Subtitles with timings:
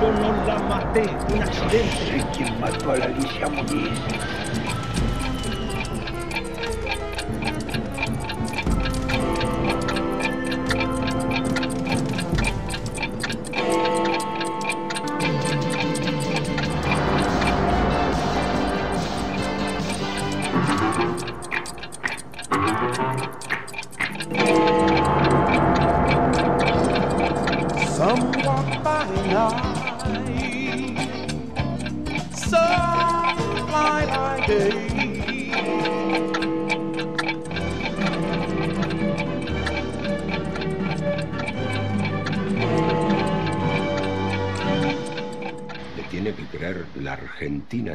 [0.00, 1.96] Yo no la maté, un accidente.
[2.06, 4.00] Sé quién mató a la Alicia Muñiz.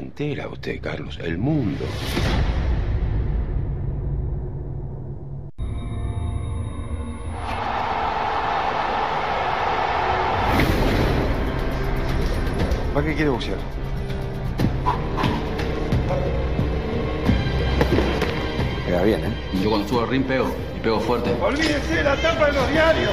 [0.05, 1.83] Entera usted, Carlos, el mundo.
[12.93, 13.57] ¿Para qué quiere boxear?
[18.85, 19.33] Pega bien, ¿eh?
[19.61, 21.31] Yo cuando subo al ring pego, y pego fuerte.
[21.41, 23.11] Olvídese la tapa de los diarios.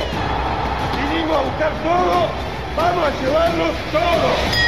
[1.10, 2.28] Vinimos a buscar todo,
[2.76, 4.61] vamos a llevarnos todo.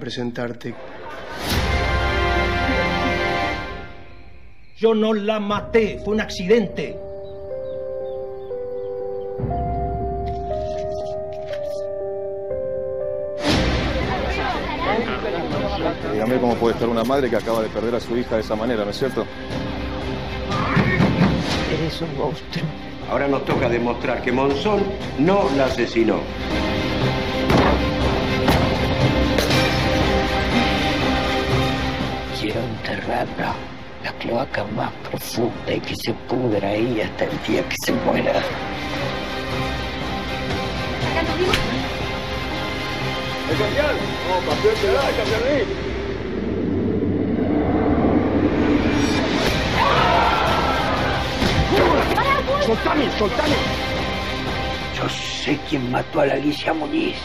[0.00, 0.74] Presentarte.
[4.76, 6.98] Yo no la maté, fue un accidente.
[16.12, 18.56] Dígame cómo puede estar una madre que acaba de perder a su hija de esa
[18.56, 19.26] manera, ¿no es cierto?
[21.78, 22.64] Eres un monstruo.
[23.10, 24.82] Ahora nos toca demostrar que Monzón
[25.18, 26.20] no la asesinó.
[33.10, 38.40] La cloaca más profunda y que se pudra ahí hasta el día que se muera.
[52.64, 53.56] ¡Soltame, soltame!
[54.96, 57.16] Yo sé quién mató a la Alicia Muñiz.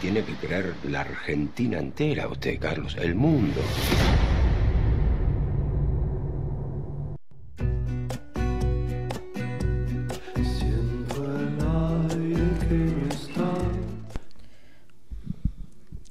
[0.00, 3.60] Tiene que creer la Argentina entera usted, Carlos, el mundo.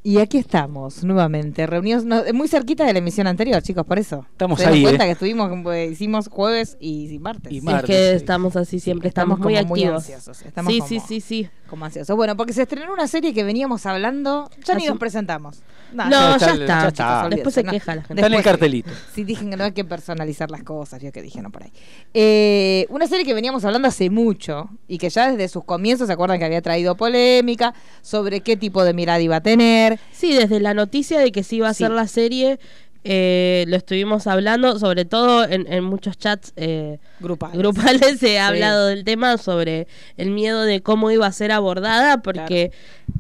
[0.08, 4.26] Y aquí estamos, nuevamente, reunidos no, muy cerquita de la emisión anterior, chicos, por eso.
[4.32, 5.08] Estamos ¿Se ahí, cuenta eh?
[5.08, 5.52] que estuvimos,
[5.92, 7.52] hicimos jueves y martes?
[7.52, 8.16] Y Es martes, que sí.
[8.16, 10.04] estamos así siempre, Estamos estamos, muy como muy activos.
[10.04, 11.50] ansiosos, estamos sí, como- sí, sí, sí.
[11.70, 12.16] Como ansioso.
[12.16, 15.60] Bueno, porque se estrenó una serie que veníamos hablando, ya ni nos presentamos.
[15.92, 16.66] No, ya, ya está.
[16.84, 17.30] ya está.
[17.30, 17.72] Después se No.
[17.72, 18.22] queja la gente.
[18.22, 18.90] Está en el cartelito.
[19.14, 21.74] Sí, dije que no hay que personalizar las cosas, yo que dijeron por ahí.
[22.14, 26.14] Eh, una serie que veníamos hablando hace mucho y que ya desde sus comienzos se
[26.14, 29.97] acuerdan que había traído polémica sobre qué tipo de mirada iba a tener.
[30.12, 31.84] Sí, desde la noticia de que se iba a Sí.
[31.84, 32.60] hacer la serie,
[33.04, 37.58] eh, lo estuvimos hablando, sobre todo en, en muchos chats eh, Grupales.
[37.58, 39.88] grupales se ha hablado del tema sobre
[40.18, 42.72] el miedo de cómo iba a ser abordada, porque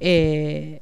[0.01, 0.81] eh,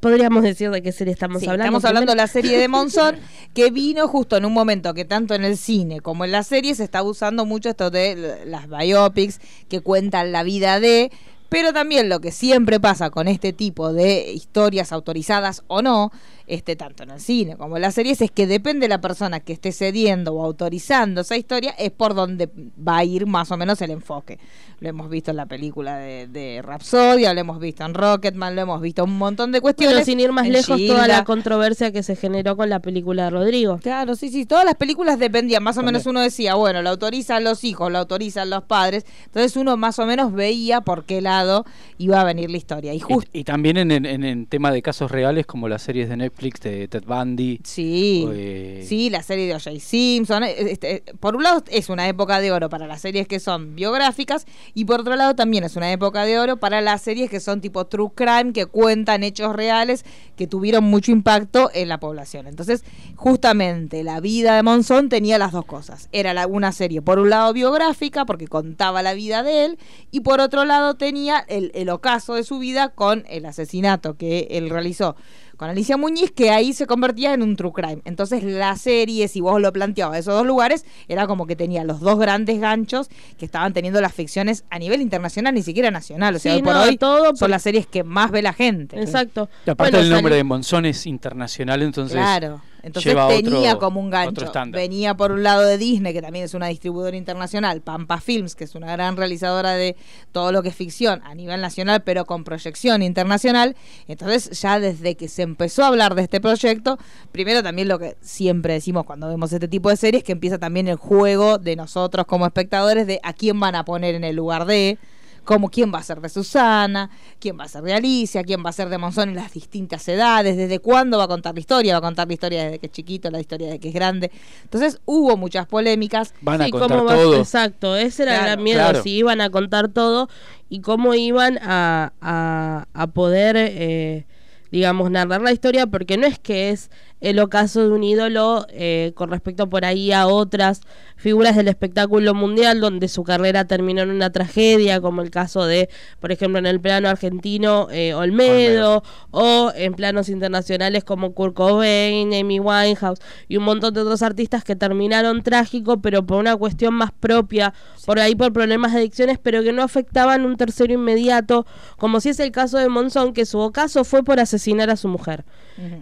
[0.00, 1.64] podríamos decir de qué serie estamos Sí, hablando.
[1.64, 3.16] estamos hablando de la serie de Monzón,
[3.52, 6.74] que vino justo en un momento que tanto en el cine como en la serie
[6.74, 11.10] se está usando mucho esto de las biopics que cuentan la vida de,
[11.48, 16.12] pero también lo que siempre pasa con este tipo de historias autorizadas o no,
[16.46, 19.40] este tanto en el cine como en las series, es que depende de la persona
[19.40, 23.56] que esté cediendo o autorizando esa historia, es por donde va a ir más o
[23.56, 24.38] menos el enfoque.
[24.78, 28.62] Lo hemos visto en la película de, de Rhapsodia, lo hemos visto en Rocketman, lo
[28.62, 29.94] hemos visto en un montón de cuestiones.
[29.94, 33.24] Bueno, sin ir más en lejos, toda la controversia que se generó con la película
[33.24, 33.78] de Rodrigo.
[33.78, 37.42] Claro, sí, sí, todas las películas dependían, más o menos uno decía, bueno, lo autorizan
[37.42, 41.64] los hijos, lo autorizan los padres, entonces uno más o menos veía por qué lado
[41.98, 42.92] iba a venir la historia.
[42.92, 46.08] Y justo, Y, y también en, en, en tema de casos reales como las series
[46.08, 47.60] de Netflix de Ted Bundy.
[47.64, 49.80] sí, eh, sí, la serie de O.J.
[49.80, 53.40] Simpson, eh, este, por un lado es una época de oro para las series que
[53.40, 54.44] son biográficas
[54.74, 57.60] y por otro lado también es una época de oro para las series que son
[57.62, 60.04] tipo true crime, que cuentan hechos reales
[60.36, 62.46] que tuvieron mucho impacto en la población.
[62.46, 62.84] Entonces,
[63.16, 66.08] justamente la vida de Monzón tenía las dos cosas.
[66.12, 69.78] Era la- una serie, por un lado biográfica, porque contaba la vida de él,
[70.10, 74.48] y por otro lado tenía el, el ocaso de su vida con el asesinato que
[74.50, 75.16] él realizó
[75.56, 78.02] con Alicia Muñiz, que ahí se convertía en un true crime.
[78.04, 82.00] Entonces la serie, si vos lo planteabas esos dos lugares, era como que tenía los
[82.00, 83.08] dos grandes ganchos
[83.38, 86.36] que estaban teniendo las ficciones a nivel internacional, ni siquiera nacional.
[86.36, 88.52] O sea, Sí, hoy por no, hoy todo son las series que más ve la
[88.52, 89.00] gente.
[89.00, 89.48] Exacto.
[89.66, 92.60] Y aparte Bueno, el nombre salió- de Monzón es internacional, entonces Claro.
[92.86, 94.30] Entonces lleva tenía otro- como un gancho.
[94.78, 98.64] Venía por un lado de Disney, que también es una distribuidora internacional, Pampa Films, que
[98.64, 99.96] es una gran realizadora de
[100.32, 103.76] todo lo que es ficción a nivel nacional, pero con proyección internacional.
[104.06, 106.98] Entonces, ya desde que se empezó a hablar de este proyecto,
[107.32, 110.88] primero también lo que siempre decimos cuando vemos este tipo de series, que empieza también
[110.88, 114.64] el juego de nosotros como espectadores de a quién van a poner en el lugar
[114.64, 114.98] de
[115.46, 117.08] como quién va a ser de Susana,
[117.40, 120.06] quién va a ser de Alicia, quién va a ser de Monzón en las distintas
[120.08, 122.86] edades, desde cuándo va a contar la historia, va a contar la historia desde que
[122.86, 124.30] es chiquito, la historia de que es grande.
[124.64, 126.34] Entonces hubo muchas polémicas.
[126.42, 127.38] Van a Sí, contar cómo va- todo.
[127.38, 128.52] Exacto, ese era el Claro.
[128.52, 129.02] gran miedo, Claro.
[129.02, 130.28] si iban a contar todo
[130.68, 134.26] y cómo iban a, a, a poder, eh,
[134.72, 136.90] digamos, narrar la historia, porque no es que es
[137.20, 140.82] el ocaso de un ídolo eh, con respecto por ahí a otras
[141.16, 145.88] figuras del espectáculo mundial donde su carrera terminó en una tragedia, como el caso de,
[146.20, 152.34] por ejemplo, en el plano argentino, eh, Olmedo, o en planos internacionales como Kurt Cobain,
[152.34, 156.94] Amy Winehouse y un montón de otros artistas que terminaron trágico, pero por una cuestión
[156.94, 157.72] más propia,
[158.04, 161.66] por ahí por problemas de adicciones, pero que no afectaban un tercero inmediato,
[161.96, 165.08] como si es el caso de Monzón, que su caso fue por asesinar a su
[165.08, 165.44] mujer.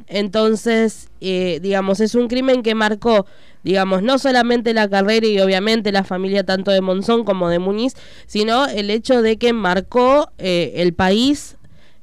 [0.07, 3.27] Entonces, eh, digamos, es un crimen que marcó,
[3.63, 7.95] digamos, no solamente la carrera y obviamente la familia tanto de Monzón como de Muñiz,
[8.27, 11.57] sino el hecho de que marcó eh, el país,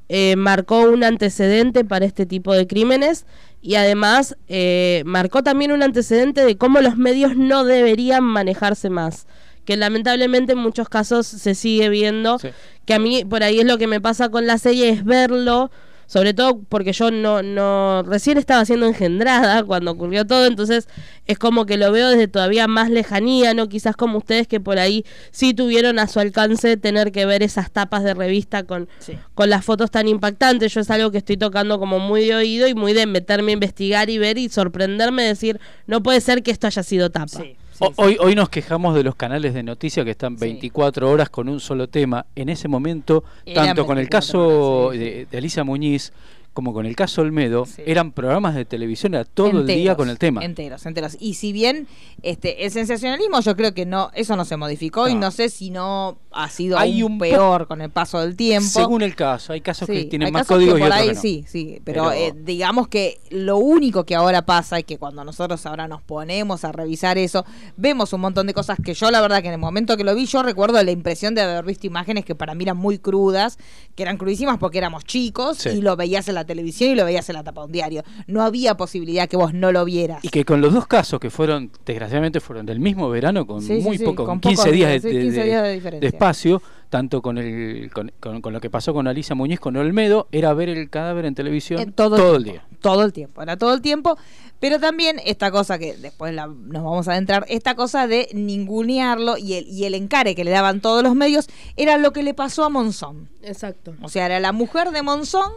[0.08, 3.24] eh, marcó un antecedente para este tipo de crímenes
[3.62, 9.26] y además eh, marcó también un antecedente de cómo los medios no deberían manejarse más
[9.64, 12.48] que lamentablemente en muchos casos se sigue viendo Sí.
[12.84, 15.70] que a mí por ahí es lo que me pasa con la serie es verlo
[16.06, 20.88] sobre todo porque yo no no recién estaba siendo engendrada cuando ocurrió todo entonces
[21.26, 24.78] es como que lo veo desde todavía más lejanía no quizás como ustedes que por
[24.78, 29.14] ahí sí tuvieron a su alcance tener que ver esas tapas de revista con Sí.
[29.34, 30.72] con las fotos tan impactantes.
[30.74, 33.54] Yo es algo que estoy tocando como muy de oído y muy de meterme a
[33.54, 37.26] investigar y ver y sorprenderme decir no puede ser que esto haya sido tapa.
[37.28, 37.92] Sí, sí, O- sí.
[37.96, 40.44] Hoy, hoy nos quejamos de los canales de noticias que están Sí.
[40.44, 42.26] 24 horas con un solo tema.
[42.36, 43.24] En ese momento,
[43.54, 46.12] tanto con el 24 caso horas, de Alicia Muñiz
[46.52, 47.82] como con el caso Olmedo, Sí.
[47.86, 50.44] eran programas de televisión a todo el día con el tema.
[50.44, 51.16] Enteros, enteros.
[51.18, 51.86] Y si bien
[52.22, 55.30] este el sensacionalismo, yo creo que no, eso no se modificó y No.
[55.30, 58.68] sé si no ha sido Hay aún un peor con el paso del tiempo.
[58.68, 61.14] Según el caso, hay casos que tienen hay más casos que y otros ahí que
[61.14, 61.20] no.
[61.20, 65.24] sí, sí, pero, Pero- eh, digamos que lo único que ahora pasa es que cuando
[65.24, 67.44] nosotros ahora nos ponemos a revisar eso,
[67.76, 70.14] vemos un montón de cosas que yo la verdad que en el momento que lo
[70.14, 73.58] vi yo recuerdo la impresión de haber visto imágenes que para mí eran muy crudas,
[73.94, 75.68] que eran crudísimas porque éramos chicos Sí.
[75.70, 78.02] y lo veías en la televisión y lo veías en la tapa de un diario.
[78.26, 80.24] No había posibilidad que vos no lo vieras.
[80.24, 83.74] Y que con los dos casos que fueron, desgraciadamente, fueron del mismo verano, con Sí,
[83.74, 85.62] muy sí, poco, con con 15 pocos días de, días, sí, de- 15 de- días
[85.62, 86.00] de diferencia.
[86.00, 89.76] de espacio, tanto con, el, con, con- con lo que pasó con Alicia Muñiz, con
[89.76, 92.78] Olmedo, era ver el cadáver en televisión Eh, todo, todo, el tiempo, día.
[92.80, 94.18] Todo el tiempo, era todo el tiempo.
[94.60, 99.36] Pero también esta cosa que después la- nos vamos a adentrar, esta cosa de ningunearlo
[99.38, 102.34] y el, y el encare que le daban todos los medios, era lo que le
[102.34, 103.28] pasó a Monzón.
[103.42, 105.50] exacto O sea, era la mujer de Monzón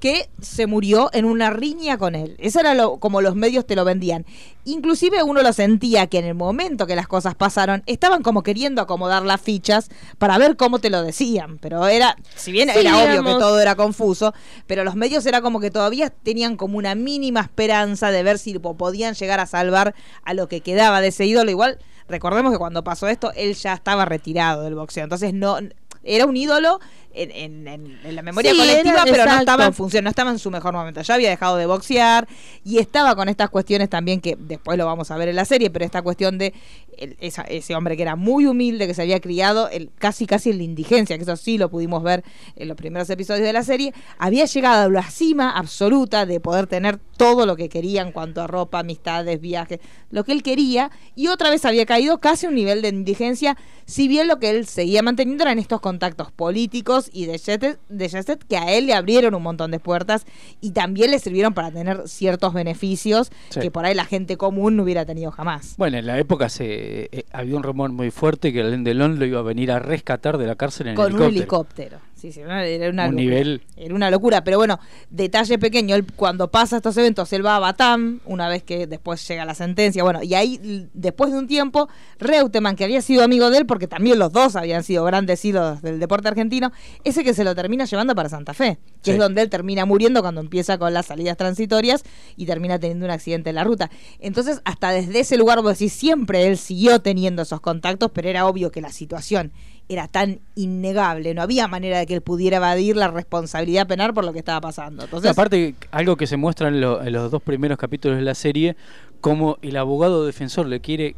[0.00, 2.34] que se murió en una riña con él.
[2.38, 4.26] Eso era lo, como los medios te lo vendían.
[4.64, 8.82] Inclusive uno lo sentía que en el momento que las cosas pasaron, estaban como queriendo
[8.82, 11.58] acomodar las fichas para ver cómo te lo decían.
[11.58, 14.34] Pero era, si bien Sí, era obvio que todo era confuso,
[14.66, 18.58] pero los medios era como que todavía tenían como una mínima esperanza de ver si
[18.58, 21.50] po- podían llegar a salvar a lo que quedaba de ese ídolo.
[21.50, 21.78] Igual,
[22.08, 25.04] recordemos que cuando pasó esto, él ya estaba retirado del boxeo.
[25.04, 25.58] Entonces no
[26.02, 26.80] era un ídolo
[27.12, 30.10] en, en- en- en la memoria Sí, colectiva, era- pero no estaba en función, no
[30.10, 31.02] estaba en su mejor momento.
[31.02, 32.28] Ya había dejado de boxear
[32.64, 35.70] y estaba con estas cuestiones también que después lo vamos a ver en la serie,
[35.70, 36.52] pero esta cuestión de
[36.98, 40.50] el- esa- ese hombre que era muy humilde, que se había criado el, casi casi
[40.50, 42.22] en la indigencia, que eso sí lo pudimos ver
[42.56, 46.66] en los primeros episodios de la serie, había llegado a la cima absoluta de poder
[46.66, 50.90] tener todo lo que quería en cuanto a ropa, amistades, viajes, lo que él quería,
[51.14, 54.50] y otra vez había caído casi a un nivel de indigencia, si bien lo que
[54.50, 58.94] él seguía manteniendo eran estos contactos políticos y de jet, de que a él le
[58.94, 60.26] abrieron un montón de puertas
[60.60, 63.60] y también le sirvieron para tener ciertos beneficios Sí.
[63.60, 65.74] que por ahí la gente común no hubiera tenido jamás.
[65.76, 69.24] Bueno, en la época se eh, había un rumor muy fuerte que Alain Delon lo
[69.24, 71.98] iba a venir a rescatar de la cárcel en Con un helicóptero.
[72.20, 73.22] Sí, sí, era una Un locura.
[73.22, 73.62] nivel.
[73.76, 77.58] Era una locura, pero bueno, detalle pequeño, él cuando pasa estos eventos, él va a
[77.60, 81.88] Batam, una vez que después llega la sentencia, bueno, y ahí, después de un tiempo,
[82.18, 85.80] Reutemann, que había sido amigo de él, porque también los dos habían sido grandes ídolos
[85.82, 86.72] del deporte argentino,
[87.04, 89.10] ese que se lo termina llevando para Santa Fe, que Sí.
[89.12, 92.02] es donde él termina muriendo cuando empieza con las salidas transitorias
[92.36, 93.90] y termina teniendo un accidente en la ruta.
[94.18, 98.46] Entonces, hasta desde ese lugar, vos decís, siempre él siguió teniendo esos contactos, pero era
[98.46, 99.52] obvio que la situación
[99.90, 104.24] era tan innegable, no había manera de que él pudiera evadir la responsabilidad penal por
[104.24, 105.02] lo que estaba pasando.
[105.04, 108.34] Entonces, Aparte, algo que se muestra en, lo- en los dos primeros capítulos de la
[108.36, 108.76] serie,
[109.20, 111.16] como el abogado defensor le quiere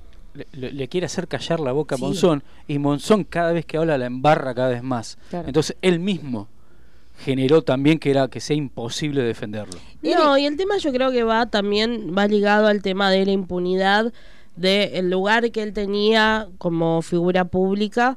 [0.54, 1.98] le, le quiere hacer callar la boca a.
[1.98, 5.18] Monzón y Monzón cada vez que habla la embarra cada vez más.
[5.28, 5.46] Claro.
[5.46, 6.48] Entonces él mismo
[7.18, 9.78] generó también que era que sea imposible defenderlo.
[10.00, 13.32] No, y el tema yo creo que va también, va ligado al tema de la
[13.32, 14.10] impunidad,
[14.56, 18.16] del lugar que él tenía como figura pública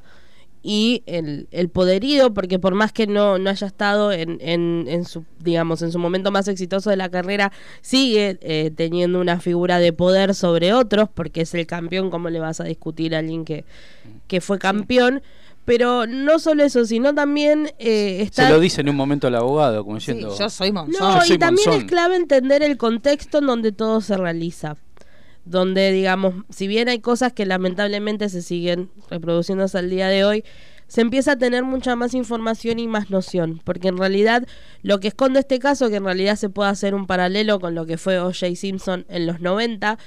[0.68, 5.04] y el, el poderío, porque por más que no, no haya estado en, en, en
[5.04, 9.78] su, digamos, en su momento más exitoso de la carrera, sigue eh, teniendo una figura
[9.78, 13.44] de poder sobre otros, porque es el campeón, ¿cómo le vas a discutir a alguien
[13.44, 13.64] que,
[14.26, 15.22] que fue campeón?
[15.64, 18.48] Pero no solo eso, sino también eh, está...
[18.48, 20.36] Se lo dice en un momento al abogado, como sí, diciendo...
[20.36, 21.00] yo soy Monzón.
[21.00, 21.84] No, Yo soy y también Monzón.
[21.84, 24.76] es clave entender el contexto en donde todo se realiza.
[25.46, 30.24] Donde, digamos, si bien hay cosas que lamentablemente se siguen reproduciendo hasta el día de
[30.24, 30.44] hoy,
[30.88, 33.60] se empieza a tener mucha más información y más noción.
[33.64, 34.46] Porque en realidad,
[34.82, 37.86] lo que esconde este caso, que en realidad se puede hacer un paralelo con lo
[37.86, 38.54] que fue O.J.
[38.56, 39.98] Simpson en los 90,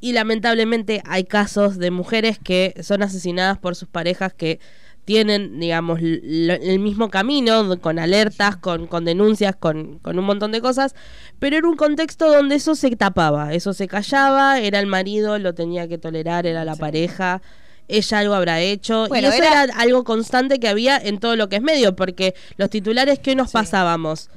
[0.00, 4.60] y lamentablemente hay casos de mujeres que son asesinadas por sus parejas que
[5.08, 10.60] tienen, digamos, el mismo camino, con alertas, con, con denuncias, con, con un montón de
[10.60, 10.94] cosas,
[11.38, 15.54] pero era un contexto donde eso se tapaba, eso se callaba, era el marido, lo
[15.54, 17.40] tenía que tolerar, era la pareja,
[17.88, 19.74] ella algo habrá hecho, Bueno, y eso era- era...
[19.78, 23.50] algo constante que había en todo lo que es medio, porque los titulares que nos
[23.52, 24.28] pasábamos,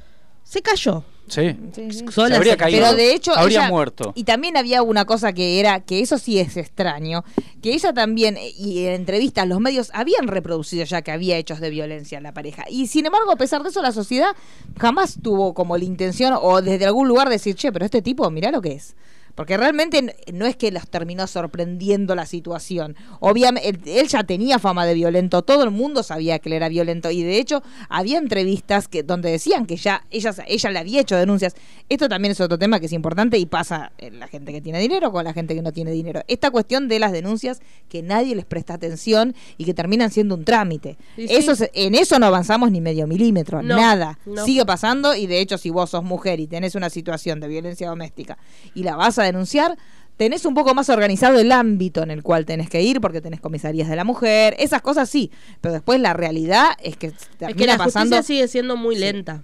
[0.43, 1.03] se cayó.
[1.31, 1.55] Sí.
[1.73, 2.05] Sí, sí.
[2.11, 2.81] Sola Se habría caído.
[2.81, 4.11] Pero de hecho, habría ella- muerto.
[4.15, 7.23] Y también había una cosa que era, que eso sí es extraño,
[7.61, 11.69] que ella también, y en entrevistas, los medios habían reproducido ya que había hechos de
[11.69, 12.65] violencia en la pareja.
[12.69, 14.35] Y sin embargo, a pesar de eso, la sociedad
[14.77, 18.51] jamás tuvo como la intención o desde algún lugar decir, che, pero este tipo, mirá
[18.51, 18.95] lo que es.
[19.35, 22.95] Porque realmente no es que los terminó sorprendiendo la situación.
[23.19, 26.69] Obviamente, él, él ya tenía fama de violento, todo el mundo sabía que él era
[26.69, 27.11] violento.
[27.11, 31.15] Y de hecho, había entrevistas que donde decían que ya ella, ella le había hecho
[31.15, 31.55] denuncias.
[31.89, 34.79] Esto también es otro tema que es importante y pasa en la gente que tiene
[34.79, 36.21] dinero con la gente que no tiene dinero.
[36.27, 40.45] Esta cuestión de las denuncias que nadie les presta atención y que terminan siendo un
[40.45, 40.97] trámite.
[41.15, 41.33] Sí, sí.
[41.35, 44.19] Eso se- en eso no avanzamos ni medio milímetro, No, nada.
[44.25, 44.45] no.
[44.45, 47.89] Sigue pasando y de hecho si vos sos mujer y tenés una situación de violencia
[47.89, 48.37] doméstica
[48.73, 49.77] y la vas a denunciar,
[50.17, 53.41] tenés un poco más organizado el ámbito en el cual tenés que ir porque tenés
[53.41, 57.65] comisarías de la mujer, esas cosas sí, pero después la realidad es que Es que
[57.65, 59.43] la pasando justicia sigue siendo muy lenta.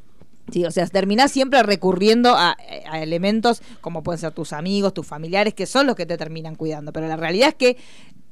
[0.52, 2.56] Sí, o sea, terminás siempre recurriendo a,
[2.90, 6.56] a elementos como pueden ser tus amigos, tus familiares, que son los que te terminan
[6.56, 6.94] cuidando.
[6.94, 7.78] Pero la realidad es que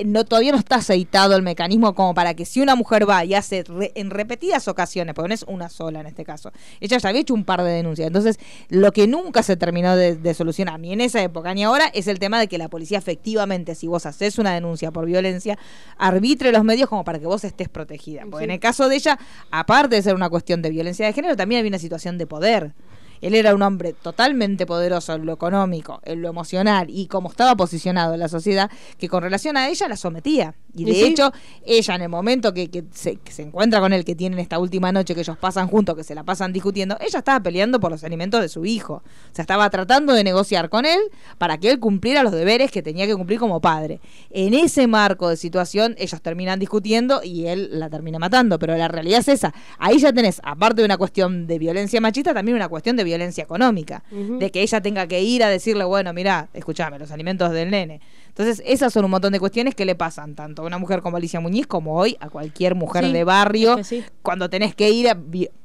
[0.03, 3.33] no todavía no está aceitado el mecanismo como para que si una mujer va y
[3.33, 7.09] hace re- en repetidas ocasiones, porque no es una sola en este caso, ella ya
[7.09, 8.07] había hecho un par de denuncias.
[8.07, 11.85] Entonces, lo que nunca se terminó de, de solucionar, ni en esa época ni ahora,
[11.93, 15.57] es el tema de que la policía efectivamente, si vos haces una denuncia por violencia,
[15.97, 18.23] arbitre los medios como para que vos estés protegida.
[18.29, 19.17] Porque en el caso de ella,
[19.51, 22.73] aparte de ser una cuestión de violencia de género, también había una situación de poder.
[23.21, 27.55] Él era un hombre totalmente poderoso en lo económico, en lo emocional y como estaba
[27.55, 30.55] posicionado en la sociedad, que con relación a ella la sometía.
[30.73, 31.03] Y de sí.
[31.05, 31.31] hecho,
[31.65, 34.59] ella en el momento que, que se, que se encuentra con él, que tienen esta
[34.59, 37.91] última noche que ellos pasan juntos, que se la pasan discutiendo, ella estaba peleando por
[37.91, 38.95] los alimentos de su hijo.
[38.95, 40.99] O sea, estaba tratando de negociar con él
[41.37, 44.01] para que él cumpliera los deberes que tenía que cumplir como padre.
[44.29, 48.59] En ese marco de situación, ellos terminan discutiendo y él la termina matando.
[48.59, 49.53] Pero la realidad es esa.
[49.79, 53.43] Ahí ya tenés, aparte de una cuestión de violencia machista, también una cuestión de violencia
[53.43, 54.03] económica.
[54.11, 58.01] De que ella tenga que ir a decirle, bueno, mira, escúchame, los alimentos del nene.
[58.37, 61.15] Entonces, esas son un montón de cuestiones que le pasan tanto a una mujer como
[61.15, 63.71] Alicia Muñiz como hoy a cualquier mujer Sí, de barrio.
[63.77, 64.03] es que sí.
[64.21, 65.17] Cuando tenés que ir, a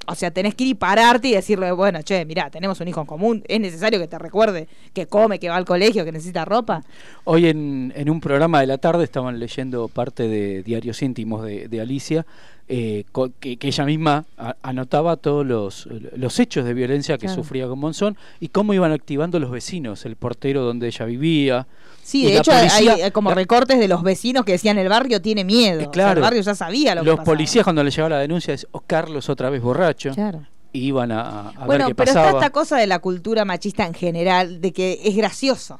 [0.06, 3.00] o sea, tenés que ir y pararte y decirle, bueno, che, mira, tenemos un hijo
[3.00, 6.44] en común, es necesario que te recuerde que come, que va al colegio, que necesita
[6.44, 6.82] ropa.
[7.24, 11.66] Hoy en, en un programa de la tarde estaban leyendo parte de diarios íntimos de,
[11.66, 12.24] de Alicia,
[12.68, 17.26] eh, co- que, que ella misma a- anotaba todos los, los hechos de violencia que
[17.26, 17.42] Claro.
[17.42, 21.66] sufría con Monzón y cómo iban activando los vecinos, el portero donde ella vivía.
[22.10, 24.88] Sí, de hecho hay- policía- hay, como la- recortes de los vecinos que decían el
[24.88, 25.74] barrio tiene miedo.
[25.74, 26.18] Eh, O sea, claro.
[26.18, 28.80] el barrio ya sabía lo que Los policías cuando le llegaba la denuncia es oh,
[28.86, 30.10] Carlos otra vez borracho.
[30.14, 30.46] Claro.
[30.72, 32.26] Iban a, a bueno, ver qué pero pasaba.
[32.26, 35.78] está esta cosa de la cultura machista en general, de que es gracioso.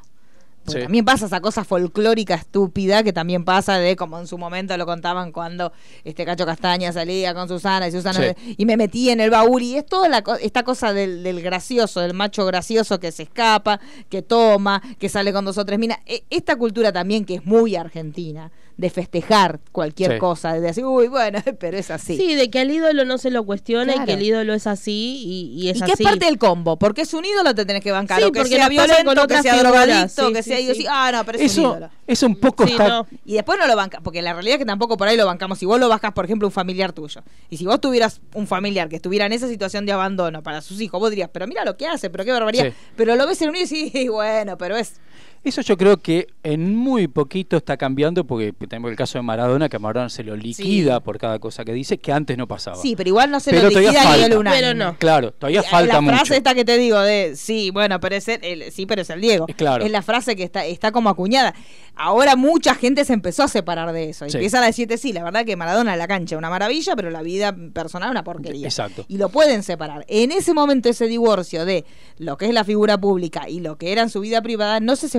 [0.63, 0.83] Porque Sí.
[0.85, 4.85] también pasa esa cosa folclórica estúpida que también pasa de como en su momento lo
[4.85, 8.55] contaban cuando este Cacho Castaña salía con Susana y Susana Sí.
[8.57, 11.99] y me metí en el baúl y es toda la, esta cosa del, del gracioso,
[12.01, 15.97] del macho gracioso que se escapa, que toma, que sale con dos o tres minas.
[16.05, 20.17] E- Esta cultura también que es muy argentina, de festejar cualquier Sí.
[20.17, 22.17] cosa, de decir, uy, bueno, pero es así.
[22.17, 24.05] Sí, de que al ídolo no se lo cuestiona y Claro.
[24.07, 26.01] que el ídolo es así y, y es y que así.
[26.03, 28.17] es parte del combo, porque es un ídolo, te tenés que bancar.
[28.19, 30.85] Sí, o que porque sea violento, con que sea drogadicto, sí, que sí, sea así.
[30.89, 31.89] Ah, no, pero es un Eso, ídolo.
[32.07, 33.07] eso un poco no.
[33.23, 35.59] Y después no lo banca, porque la realidad es que tampoco por ahí lo bancamos.
[35.59, 37.21] Si vos lo bajas, por ejemplo, un familiar tuyo,
[37.51, 40.81] y si vos tuvieras un familiar que estuviera en esa situación de abandono para sus
[40.81, 42.65] hijos, vos dirías, pero mira lo que hace, pero qué barbaridad.
[42.65, 42.73] Sí.
[42.95, 44.95] Pero lo ves en un y sí, bueno, pero es.
[45.43, 49.69] Eso yo creo que en muy poquito está cambiando porque tenemos el caso de Maradona,
[49.69, 52.75] que a Maradona se lo liquida por cada cosa que dice, que antes no pasaba.
[52.77, 54.37] Sí, pero igual no se Pero lo liquida falta.
[54.37, 54.51] unánime.
[54.61, 54.97] Pero no.
[54.99, 56.15] Claro, todavía Y, falta la mucho.
[56.17, 59.09] frase esta que te digo de sí, bueno, pero es el, el- sí, pero es
[59.09, 59.47] el Diego.
[59.57, 59.83] claro.
[59.83, 61.55] Es la frase que está, está como acuñada.
[61.95, 64.29] Ahora mucha gente se empezó a separar de eso.
[64.29, 64.37] Sí.
[64.37, 67.09] Empiezan a decirte, sí, la verdad que Maradona en la cancha es una maravilla, pero
[67.09, 68.67] la vida personal una porquería.
[68.67, 69.05] Exacto.
[69.07, 70.05] Y lo pueden separar.
[70.07, 71.83] En ese momento ese divorcio de
[72.19, 74.95] lo que es la figura pública y lo que era en su vida privada no
[74.95, 75.09] se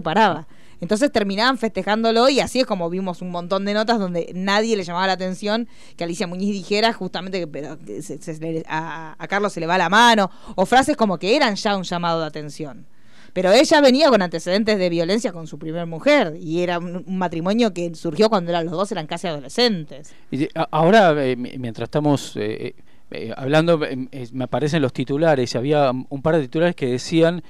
[0.81, 4.83] Entonces terminaban festejándolo y así es como vimos un montón de notas donde nadie le
[4.83, 9.61] llamaba la atención que Alicia Muñiz dijera justamente que, pero, se- se a, Carlos se
[9.61, 12.87] le va la mano o frases como que eran ya un llamado de atención.
[13.33, 17.73] Pero ella venía con antecedentes de violencia con su primer mujer y era un, matrimonio
[17.73, 20.12] que surgió cuando los dos eran casi adolescentes.
[20.33, 22.75] Y ahora, eh, mi- mientras estamos eh,
[23.12, 25.54] eh, hablando, eh, eh, me aparecen los titulares.
[25.54, 27.42] y Había un par de titulares que decían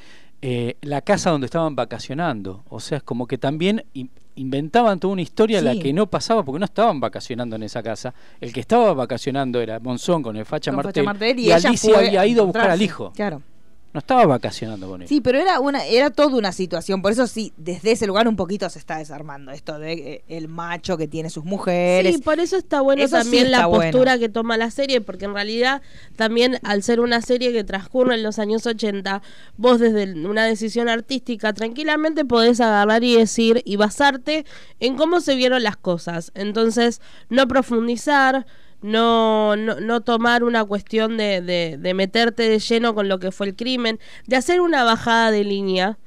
[0.42, 2.64] eh, la casa donde estaban vacacionando.
[2.68, 5.64] O sea, es como que también in- inventaban toda una historia Sí.
[5.64, 8.12] la que no pasaba porque no estaban vacacionando en esa casa.
[8.40, 11.98] El que estaba vacacionando era Monzón con el Facha Con Facha Martel, y y, Alicia
[11.98, 13.12] había ido a buscar al hijo.
[13.14, 13.40] Claro.
[13.92, 15.08] No estaba vacacionando con él.
[15.08, 18.36] Sí, pero era una era toda una situación, por eso sí, desde ese lugar un
[18.36, 22.16] poquito se está desarmando esto de eh, el macho que tiene sus mujeres.
[22.16, 23.92] Sí, por eso está bueno Eso sí también la bueno.
[23.92, 25.82] postura que toma la serie, porque en realidad
[26.16, 29.22] también al ser una serie que transcurre en los años 80,
[29.58, 34.46] vos desde una decisión artística tranquilamente podés agarrar y decir y basarte
[34.80, 36.32] en cómo se vieron las cosas.
[36.34, 38.46] Entonces, no profundizar.
[38.82, 43.30] No, no, no tomar una cuestión de, de, de meterte de lleno con lo que
[43.30, 45.98] fue el crimen, de hacer una bajada de línea,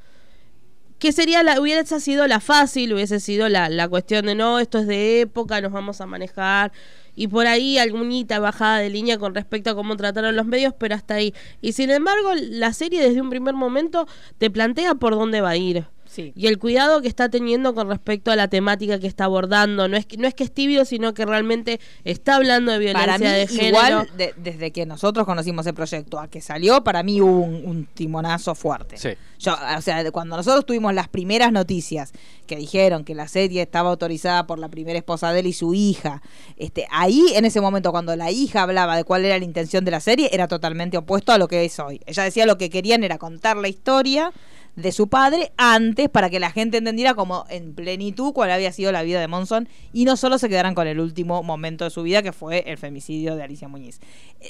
[1.00, 4.80] que sería la, hubiese sido la fácil, hubiese sido la, la cuestión de no, esto
[4.80, 6.72] es de época, nos vamos a manejar.
[7.16, 10.96] Y por ahí alguna bajada de línea con respecto a cómo trataron los medios, pero
[10.96, 11.34] hasta ahí.
[11.62, 15.58] Y sin embargo, la serie desde un primer momento te plantea por dónde va a
[15.58, 15.86] ir.
[16.16, 16.32] Sí.
[16.36, 19.88] Y el cuidado que está teniendo con respecto a la temática que está abordando.
[19.90, 23.06] No es que, no es que es tibio, sino que realmente está hablando de violencia
[23.06, 23.68] Para mí, de género.
[23.68, 27.66] igual, de- desde que nosotros conocimos el proyecto a que salió, para mí hubo un,
[27.66, 28.98] un timonazo fuerte.
[28.98, 29.10] Sí.
[29.40, 32.14] Yo, o sea, de cuando nosotros tuvimos las primeras noticias
[32.48, 35.74] que dijeron que la serie estaba autorizada por la primera esposa de él y su
[35.74, 36.22] hija,
[36.56, 39.92] este, ahí en ese momento cuando la hija hablaba de cuál era la intención de
[39.92, 42.00] la serie, era totalmente opuesto a lo que es hoy.
[42.06, 44.32] Ella decía lo que querían era contar la historia
[44.76, 48.92] de su padre antes para que la gente entendiera como en plenitud cuál había sido
[48.92, 52.04] la vida de Monzón y no solo se quedaran con el último momento de su
[52.04, 54.00] vida que fue el femicidio de Alicia Muñiz.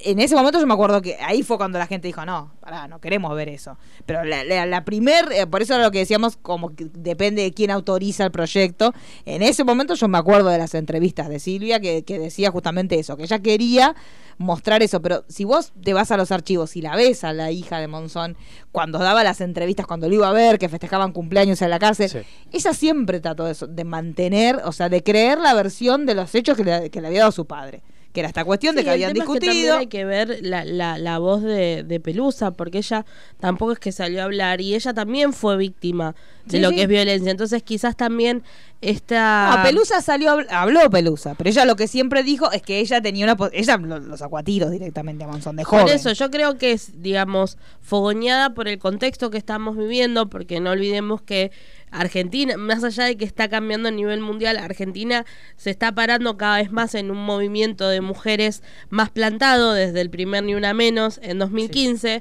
[0.03, 2.87] En ese momento yo me acuerdo que ahí fue cuando la gente dijo, no, pará,
[2.87, 3.77] no queremos ver eso.
[4.05, 7.71] Pero la, la- eh, por eso era lo que decíamos, como que depende de quién
[7.71, 8.93] autoriza el proyecto.
[9.25, 12.97] En ese momento yo me acuerdo de las entrevistas de Silvia que, que decía justamente
[12.99, 13.95] eso, que ella quería
[14.37, 17.51] mostrar eso, pero si vos te vas a los archivos y la ves a la
[17.51, 18.35] hija de Monzón
[18.73, 22.09] cuando daba las entrevistas, cuando lo iba a ver, que festejaban cumpleaños en la cárcel,
[22.09, 22.19] Sí.
[22.51, 26.33] ella siempre trató de, eso, de mantener, o sea, de creer la versión de los
[26.35, 27.81] hechos que le, que le había dado su padre.
[28.15, 29.73] Que era esta cuestión de que habían tema es que discutido.
[29.73, 33.05] también hay que ver la, la, la voz de, de Pelusa, porque ella
[33.39, 36.75] tampoco es que salió a hablar y ella también fue víctima de Sí, lo sí.
[36.75, 37.29] que es violencia.
[37.29, 38.41] Entonces quizás también
[38.81, 39.57] esta...
[39.57, 43.25] No, Pelusa salió, habló Pelusa, pero ella lo que siempre dijo es que ella tenía
[43.25, 43.49] una...
[43.51, 45.85] Ella lo, lo sacó a tiros directamente a Monzón de joven.
[45.85, 50.59] Por eso yo creo que es, digamos, fogoñada por el contexto que estamos viviendo, porque
[50.59, 51.51] no olvidemos que
[51.91, 56.57] Argentina, más allá de que está cambiando a nivel mundial, Argentina se está parando cada
[56.57, 61.19] vez más en un movimiento de mujeres más plantado desde el primer Ni Una Menos
[61.23, 62.19] en 2015.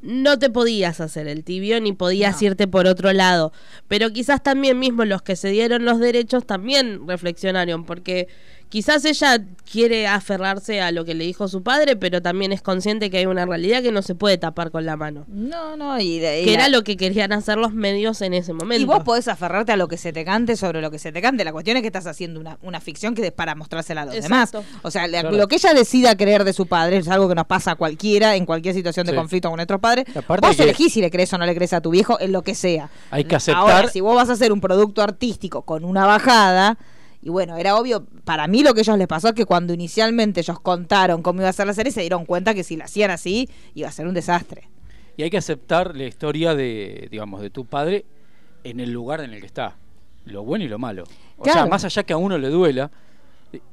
[0.00, 2.48] No te podías hacer el tibio ni podías No.
[2.48, 3.52] irte por otro lado.
[3.88, 8.28] Pero quizás también mismo los que se dieron los derechos también reflexionaron, porque
[8.68, 9.38] quizás ella
[9.70, 13.26] quiere aferrarse a lo que le dijo su padre, pero también es consciente que hay
[13.26, 15.24] una realidad que no se puede tapar con la mano.
[15.28, 18.32] No, no, y, de- y Que la- era lo que querían hacer los medios en
[18.34, 18.80] ese momento.
[18.82, 21.20] Y vos podés aferrarte a lo que se te cante sobre lo que se te
[21.20, 21.44] cante.
[21.44, 24.14] La cuestión es que estás haciendo una, una ficción que es para mostrársela a los
[24.14, 24.58] Exacto.
[24.62, 24.80] demás.
[24.82, 25.32] O sea, Claro.
[25.32, 28.36] lo que ella decida creer de su padre es algo que nos pasa a cualquiera
[28.36, 29.16] en cualquier situación de Sí.
[29.18, 30.04] conflicto con nuestros padres.
[30.16, 32.32] Aparte vos que- elegís si le crees o no le crees a tu viejo en
[32.32, 32.90] lo que sea.
[33.10, 36.78] Hay que aceptar- Ahora, si vos vas a hacer un producto artístico con una bajada.
[37.20, 40.40] Y bueno, era obvio, para mí lo que ellos les pasó es que cuando inicialmente
[40.40, 43.10] ellos contaron cómo iba a ser la serie, se dieron cuenta que si la hacían
[43.10, 44.68] así, iba a ser un desastre.
[45.16, 48.06] Y hay que aceptar la historia de, digamos, de tu padre
[48.62, 49.76] en el lugar en el que está.
[50.26, 51.04] Lo bueno y lo malo.
[51.38, 52.90] O sea, más allá que a uno le duela,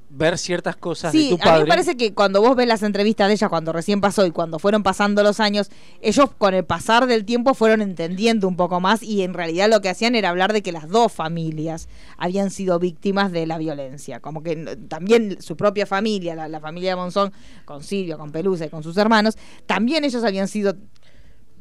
[0.10, 1.64] ver ciertas cosas Sí, de tu a mí padre.
[1.64, 4.60] me parece que cuando vos ves las entrevistas de ella cuando recién pasó y cuando
[4.60, 5.70] fueron pasando los años,
[6.02, 9.82] ellos con el pasar del tiempo fueron entendiendo un poco más y en realidad lo
[9.82, 14.20] que hacían era hablar de que las dos familias habían sido víctimas de la violencia,
[14.20, 14.56] como que
[14.88, 17.34] también su propia familia, la, la familia de Monzón,
[17.66, 20.76] con Silvio, con Pelusa y con sus hermanos, también ellos habían sido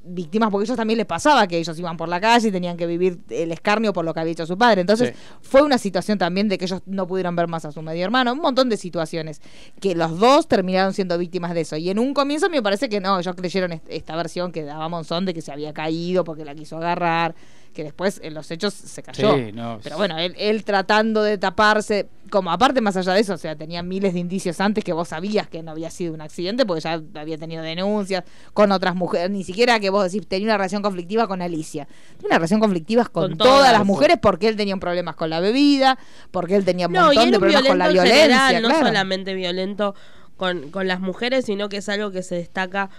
[0.07, 2.87] víctimas porque ellos también les pasaba que ellos iban por la calle y tenían que
[2.87, 4.83] vivir el escarnio por lo que había hecho su padre.
[4.83, 5.23] Entonces Sí.
[5.41, 8.33] fue una situación también de que ellos no pudieron ver más a su medio hermano,
[8.33, 9.41] un montón de situaciones
[9.81, 11.77] que los dos terminaron siendo víctimas de eso.
[11.77, 14.89] Y en un comienzo me parece que no, ellos creyeron est- esta versión que daba
[14.89, 17.35] Monzón de que se había caído porque la quiso agarrar,
[17.75, 19.35] que después en los hechos se cayó.
[19.37, 23.35] Sí, no, Pero bueno, él, él tratando de taparse, como aparte más allá de eso,
[23.35, 26.21] o sea, tenía miles de indicios antes que vos sabías que no había sido un
[26.21, 30.47] accidente porque ya había tenido denuncias con otras mujeres, ni siquiera que vos decís tenía
[30.47, 31.87] una relación conflictiva con Alicia.
[32.17, 33.73] Tenía una relación conflictiva con, Con todas, todas.
[33.73, 35.99] las mujeres porque él tenía problemas con la bebida,
[36.31, 38.69] porque él tenía un No, y montón era de problemas con la violencia, general, no
[38.69, 38.87] claro.
[38.87, 39.95] solamente violento
[40.37, 42.91] con, con las mujeres, sino que es algo que se destaca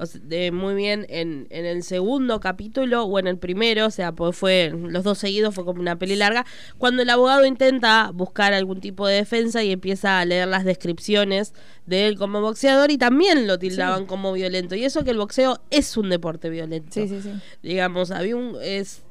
[0.00, 3.90] o sea, de muy bien en, en el segundo capítulo o en el primero, o
[3.90, 6.44] sea, pues fue los dos seguidos, fue como una peli larga,
[6.78, 11.52] cuando el abogado intenta buscar algún tipo de defensa y empieza a leer las descripciones
[11.86, 14.74] de él como boxeador y también lo tildaban como violento.
[14.74, 16.90] Y eso que el boxeo es un deporte violento.
[16.92, 17.32] Sí, sí, sí.
[17.62, 18.56] Digamos, había un...
[18.62, 19.02] Es,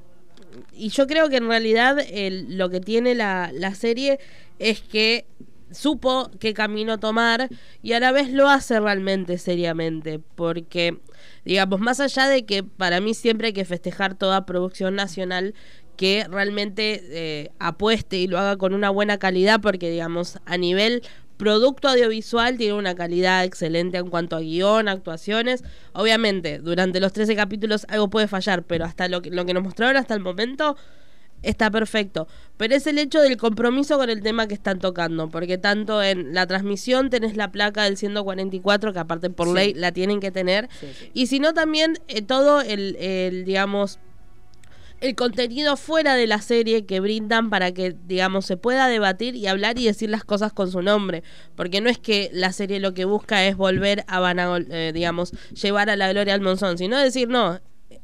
[0.74, 4.20] y yo creo que en realidad el- lo que tiene la, la serie
[4.58, 5.26] es que
[5.72, 7.50] supo qué camino tomar
[7.82, 11.00] y a la vez lo hace realmente seriamente porque
[11.46, 15.54] digamos más allá de que para mí siempre hay que festejar toda producción nacional
[15.96, 21.04] que realmente eh, apueste y lo haga con una buena calidad porque digamos a nivel
[21.40, 25.64] producto audiovisual tiene una calidad excelente en cuanto a guion, actuaciones.
[25.94, 29.64] Obviamente, durante los 13 capítulos algo puede fallar, pero hasta lo que, lo que nos
[29.64, 30.76] mostraron hasta el momento
[31.44, 32.28] está perfecto.
[32.58, 36.34] Pero es el hecho del compromiso con el tema que están tocando, porque tanto en
[36.34, 39.54] la transmisión tenés la placa del 144, que aparte por Sí.
[39.54, 41.12] ley la tienen que tener, Sí, sí.
[41.14, 44.00] y sino también eh, todo el, el, digamos,
[45.02, 49.48] el contenido fuera de la serie que brindan para que, digamos, se pueda debatir y
[49.48, 51.24] hablar y decir las cosas con su nombre.
[51.56, 55.32] Porque no es que la serie lo que busca es volver a, vanagol- eh, digamos,
[55.54, 57.62] llevar a la gloria al monzón, sino decir, no,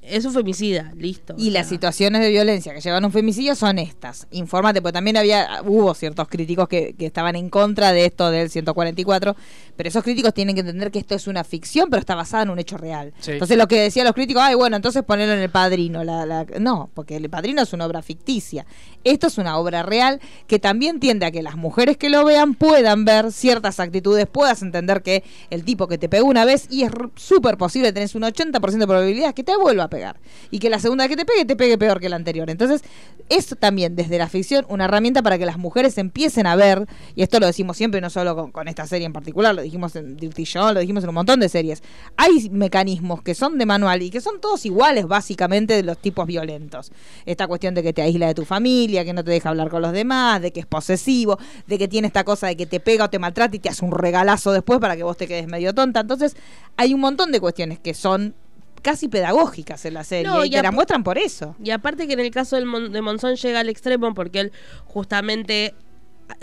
[0.07, 1.35] es un femicida, listo.
[1.37, 4.27] Y las sea, situaciones de violencia que llevan a un femicidio son estas.
[4.31, 8.49] Infórmate, porque también había, hubo ciertos críticos que, que estaban en contra de esto del
[8.49, 9.35] 144,
[9.75, 12.49] pero esos críticos tienen que entender que esto es una ficción, pero está basada en
[12.49, 13.13] un hecho real.
[13.19, 13.31] Sí.
[13.31, 16.03] Entonces lo que decían los críticos, ay, bueno, entonces ponerlo en el padrino.
[16.03, 18.65] La, la- No, porque el padrino es una obra ficticia.
[19.03, 22.55] Esto es una obra real que también tiende a que las mujeres que lo vean
[22.55, 26.83] puedan ver ciertas actitudes, puedas entender que el tipo que te pegó una vez y
[26.83, 30.17] es súper posible, tenés un 80% de probabilidades que te vuelva a pegar.
[30.51, 32.49] Y que la segunda que te pegue, te pegue peor que la anterior.
[32.49, 32.81] Entonces,
[33.29, 37.23] esto también desde la ficción, una herramienta para que las mujeres empiecen a ver, y
[37.23, 40.17] esto lo decimos siempre, no solo con, con esta serie en particular, lo dijimos en
[40.17, 41.83] Dirty John, lo dijimos en un montón de series.
[42.17, 46.25] Hay mecanismos que son de manual y que son todos iguales, básicamente, de los tipos
[46.25, 46.91] violentos.
[47.25, 49.81] Esta cuestión de que te aísla de tu familia, que no te deja hablar con
[49.81, 53.05] los demás, de que es posesivo, de que tiene esta cosa de que te pega
[53.05, 55.73] o te maltrata y te hace un regalazo después para que vos te quedes medio
[55.73, 55.99] tonta.
[55.99, 56.35] Entonces,
[56.77, 58.33] hay un montón de cuestiones que son
[58.81, 61.55] casi pedagógicas en la serie No, y y que la muestran por eso.
[61.63, 64.51] Y aparte que en el caso del Mon- de Monzón llega al extremo porque él
[64.85, 65.73] justamente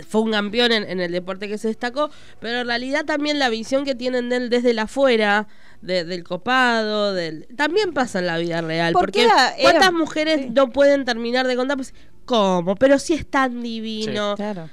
[0.07, 3.49] fue un campeón en, en el deporte que se destacó, pero en realidad también la
[3.49, 5.47] visión que tienen de él desde el afuera,
[5.81, 8.93] de- del copado, del también pasa en la vida real.
[8.93, 10.49] Porque Porque era- era- cuántas mujeres sí.
[10.51, 11.93] no pueden terminar de contar, pues,
[12.25, 12.75] ¿cómo?
[12.75, 14.35] Pero si es tan divino.
[14.35, 14.69] Claro.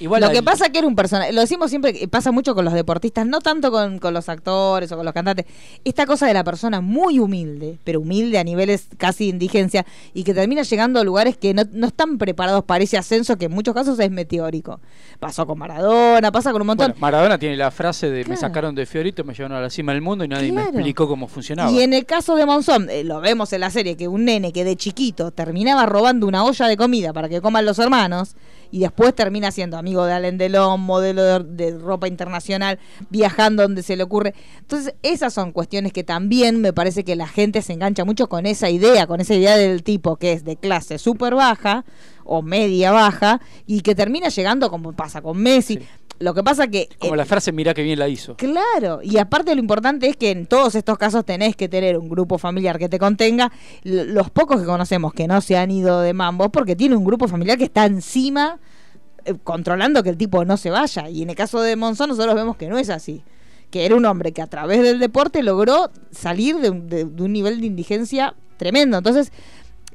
[0.00, 2.64] Igual lo que pasa que era un personaje, lo decimos siempre, que pasa mucho con
[2.64, 5.46] los deportistas, no tanto con, con los actores o con los cantantes,
[5.84, 10.24] esta cosa de la persona muy humilde, pero humilde a niveles casi de indigencia, y
[10.24, 13.52] que termina llegando a lugares que no, no están preparados para ese ascenso que en
[13.52, 14.80] muchos casos es meteórico.
[15.20, 16.88] Pasó con Maradona, pasa con un montón.
[16.88, 19.92] Bueno, Maradona tiene la frase de me sacaron de Fiorito, me llevaron a la cima
[19.92, 20.72] del mundo y nadie Claro.
[20.72, 21.70] me explicó cómo funcionaba.
[21.70, 24.52] Y en el caso de Monzón, eh, lo vemos en la serie, que un nene
[24.52, 28.34] que de chiquito terminaba robando una olla de comida para que coman los hermanos,
[28.72, 32.80] y después termina siendo amigo de Alain Delon, modelo de, ropa internacional,
[33.10, 34.34] viajando donde se le ocurre.
[34.58, 38.46] Entonces, esas son cuestiones que también me parece que la gente se engancha mucho con
[38.46, 41.84] esa idea, con esa idea del tipo que es de clase súper baja
[42.24, 45.80] o media baja y que termina llegando como pasa con Messi.
[46.22, 48.36] Lo que pasa que Como la frase, mira que bien la hizo.
[48.36, 52.08] Claro, y aparte lo importante es que en todos estos casos tenés que tener un
[52.08, 53.50] grupo familiar que te contenga.
[53.84, 57.04] L- Los pocos que conocemos que no se han ido de mambo porque tiene un
[57.04, 58.58] grupo familiar que está encima
[59.24, 61.08] eh, controlando que el tipo no se vaya.
[61.08, 63.22] Y en el caso de Monzón nosotros vemos que no es así.
[63.70, 67.22] Que era un hombre que a través del deporte logró salir de, un- de- de
[67.22, 68.98] un nivel de indigencia tremendo.
[68.98, 69.32] Entonces,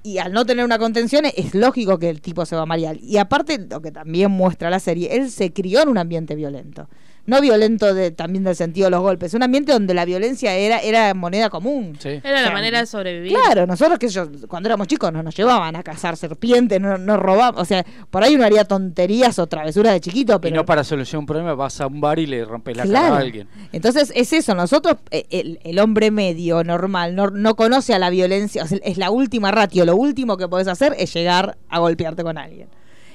[0.08, 2.96] y al no tener una contención es lógico que el tipo se va a marear.
[3.02, 6.88] Y aparte, lo que también muestra la serie, él se crió en un ambiente violento.
[7.28, 10.80] No violento de, también del sentido de los golpes, un ambiente donde la violencia era,
[10.80, 11.98] era moneda común.
[12.04, 13.34] Era O sea, la manera de sobrevivir.
[13.34, 17.18] Claro, nosotros que yo, cuando éramos chicos no nos llevaban a cazar serpientes, no, no
[17.18, 20.66] robaban, o sea, por ahí uno haría tonterías o travesuras de chiquito, Y pero no
[20.66, 23.06] para solucionar un problema vas a un bar y le rompes la Claro.
[23.08, 23.48] cara a alguien.
[23.74, 28.10] Entonces es eso, nosotros, eh, el, el hombre medio, normal, no, no conoce a la
[28.10, 31.80] violencia, o sea, es la última ratio, lo último que podés hacer es llegar a
[31.80, 32.70] golpearte con alguien.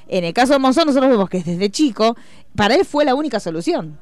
[0.08, 2.16] En el caso de Monzón nosotros vemos que desde chico,
[2.54, 3.98] para él fue la única solución.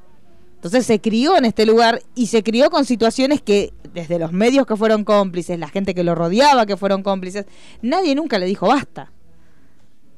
[0.56, 4.66] Entonces se crió en este lugar y se crió con situaciones que desde los medios
[4.66, 7.46] que fueron cómplices, la gente que lo rodeaba que fueron cómplices,
[7.80, 9.10] nadie nunca le dijo basta.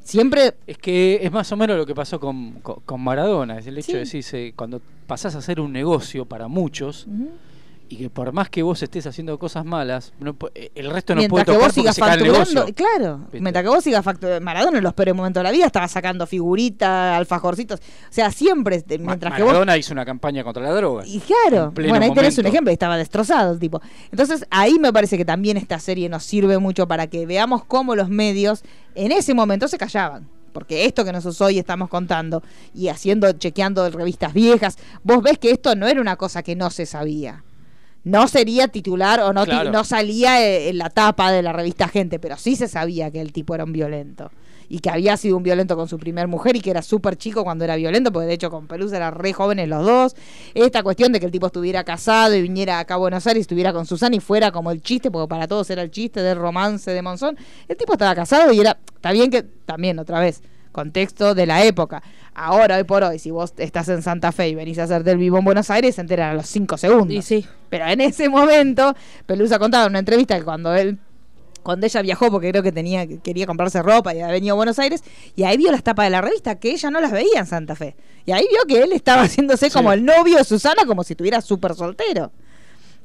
[0.02, 3.58] Siempre Es que es más o menos lo que pasó con, con, con Maradona.
[3.58, 7.06] Es el hecho de decirse, cuando pasás a hacer un negocio para muchos,
[7.92, 11.18] y que por más que vos estés haciendo cosas malas, no eh, el resto no
[11.20, 14.94] mientras puede que vos sigas facturando, claro, mientras que vos sigas facturando, Maradona en los
[14.94, 19.34] peores momentos de la vida estaba sacando figuritas, alfajorcitos, o sea, siempre, este, Ma- mientras
[19.34, 21.04] que vos Maradona hizo una campaña contra la droga.
[21.06, 23.82] Y claro, bueno, ahí tenés un ejemplo, estaba destrozado el tipo.
[24.10, 27.94] Entonces, ahí me parece que también esta serie nos sirve mucho para que veamos cómo
[27.94, 28.62] los medios
[28.94, 30.28] en ese momento se callaban.
[30.52, 32.42] Porque esto que nosotros hoy estamos contando
[32.74, 36.68] y haciendo, chequeando revistas viejas, vos ves que esto no era una cosa que no
[36.68, 37.42] se sabía.
[38.04, 39.70] No sería titular o no, Claro.
[39.70, 43.20] no salía eh, en la tapa de la revista Gente, pero sí se sabía que
[43.20, 44.30] el tipo era un violento.
[44.68, 47.44] Y que había sido un violento con su primer mujer y que era súper chico
[47.44, 50.16] cuando era violento, porque de hecho con Pelusa eran re jóvenes los dos.
[50.54, 53.42] Esta cuestión de que el tipo estuviera casado y viniera acá a Buenos Aires y
[53.42, 56.38] estuviera con Susana y fuera como el chiste, porque para todos era el chiste del
[56.38, 57.36] romance de Monzón.
[57.68, 61.64] El tipo estaba casado y era, está bien que, también otra vez, contexto de la
[61.64, 62.02] época.
[62.34, 65.18] Ahora, hoy por hoy, si vos estás en Santa Fe y venís a hacer del
[65.18, 67.14] vivo en Buenos Aires, se enteran a los cinco segundos.
[67.14, 67.46] Y sí.
[67.68, 68.94] Pero en ese momento,
[69.26, 70.98] Pelusa contaba en una entrevista que cuando él
[71.62, 74.78] cuando ella viajó porque creo que tenía quería comprarse ropa y había venido a Buenos
[74.78, 75.02] Aires
[75.36, 77.76] y ahí vio las tapas de la revista que ella no las veía en Santa
[77.76, 77.94] Fe
[78.26, 81.40] y ahí vio que él estaba haciéndose como el novio de Susana como si estuviera
[81.40, 82.32] súper soltero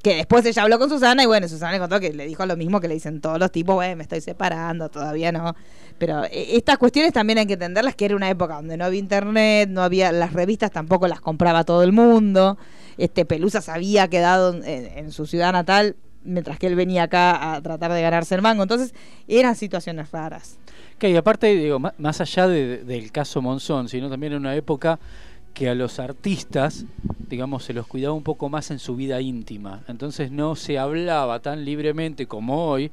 [0.02, 2.56] que después ella habló con Susana y bueno Susana le contó que le dijo lo
[2.56, 5.56] mismo que le dicen todos los tipos bueno me estoy separando todavía no
[5.98, 9.00] pero eh, estas cuestiones también hay que entenderlas que era una época donde no había
[9.00, 12.58] internet no había las revistas tampoco las compraba todo el mundo
[12.98, 17.54] este Pelusa se había quedado en, en su ciudad natal mientras que él venía acá
[17.54, 18.62] a tratar de ganarse el mango.
[18.62, 18.94] Entonces,
[19.30, 20.58] eran situaciones raras.
[21.00, 25.00] Que y aparte, digo, más allá de- del caso Monzón, sino también en una época
[25.58, 26.86] que a los artistas,
[27.30, 29.82] digamos, se los cuidaba un poco más en su vida íntima.
[29.88, 32.92] Entonces no se hablaba tan libremente como hoy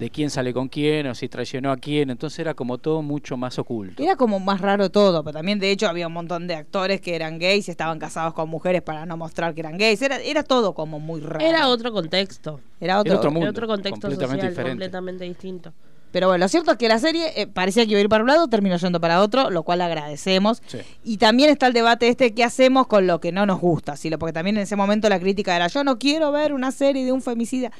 [0.00, 2.10] de quién sale con quién o si traicionó a quién.
[2.10, 4.02] Entonces era como todo mucho más oculto.
[4.02, 7.14] Era como más raro todo, pero también de hecho había un montón de actores que
[7.14, 10.02] eran gays y estaban casados con mujeres para no mostrar que eran gays.
[10.02, 11.46] Era, era todo como muy raro.
[11.46, 12.58] Era otro contexto.
[12.80, 14.70] Era otro, Era otro mundo, Era otro contexto completamente social diferente.
[14.72, 15.72] completamente distinto.
[16.12, 18.22] Pero bueno, lo cierto es que la serie eh, parecía que iba a ir para
[18.22, 20.62] un lado, terminó yendo para otro, lo cual agradecemos.
[20.66, 20.78] Sí.
[21.02, 23.96] Y también está el debate este, ¿qué hacemos con lo que no nos gusta?
[23.96, 24.10] ¿Sí?
[24.10, 27.12] Porque también en ese momento la crítica era, yo no quiero ver una serie de
[27.12, 27.72] un femicida.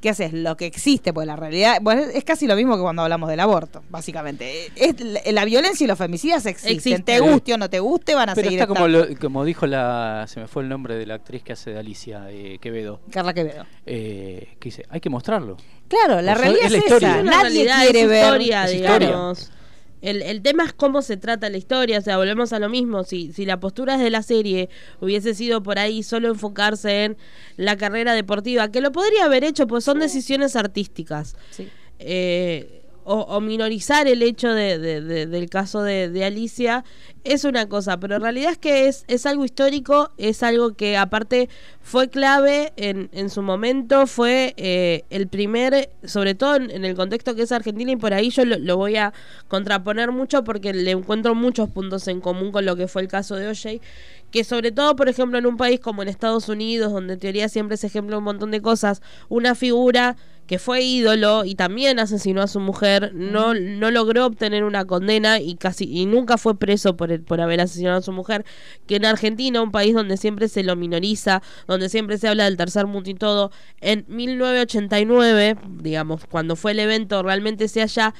[0.00, 0.32] ¿Qué haces?
[0.32, 3.40] Lo que existe, pues la realidad, bueno, es casi lo mismo que cuando hablamos del
[3.40, 4.70] aborto, básicamente.
[4.76, 7.02] Es, la, la violencia y los femicidas existen.
[7.02, 9.66] Te guste o no te guste, van a Pero seguir está como, lo- como dijo
[9.66, 10.26] la.
[10.28, 13.00] Se me fue el nombre de la actriz que hace de Alicia eh, Quevedo.
[13.10, 13.66] Carla Quevedo.
[13.86, 15.56] Eh, que dice: hay que mostrarlo.
[15.88, 17.08] Claro, la realidad es la historia.
[17.08, 17.16] esa.
[17.16, 18.24] Es una Nadie realidad, quiere es ver.
[18.24, 18.66] historia.
[18.66, 19.50] digamos.
[20.00, 23.04] El, el tema es cómo se trata la historia, o sea, volvemos a lo mismo.
[23.04, 24.68] Si, si la postura de la serie
[25.00, 27.16] hubiese sido por ahí solo enfocarse en
[27.56, 31.36] la carrera deportiva, que lo podría haber hecho, pues son decisiones artísticas.
[31.50, 31.68] Sí.
[31.98, 32.77] Eh,
[33.10, 36.84] o, minorizar el hecho de, de- de- del caso de, Alicia
[37.24, 40.96] es una cosa, pero en realidad es que es, es algo histórico, es algo que
[40.96, 41.48] aparte
[41.80, 47.34] fue clave en, en su momento, fue eh, el primer, sobre todo en, el contexto
[47.34, 49.12] que es Argentina, y por ahí yo lo, lo voy a
[49.48, 53.36] contraponer mucho porque le encuentro muchos puntos en común con lo que fue el caso
[53.36, 53.80] de OJ,
[54.30, 57.48] que sobre todo, por ejemplo, en un país como en Estados Unidos, donde en teoría
[57.48, 60.16] siempre se ejempla un montón de cosas, una figura
[60.48, 65.38] que fue ídolo y también asesinó a su mujer, no, no logró obtener una condena
[65.40, 68.44] y casi y nunca fue preso por, el- por haber asesinado a su mujer,
[68.88, 72.56] que en Argentina, un país donde siempre se lo minoriza, donde siempre se habla del
[72.56, 78.14] tercer mundo y todo, en 1989, digamos, cuando fue el evento, realmente se haya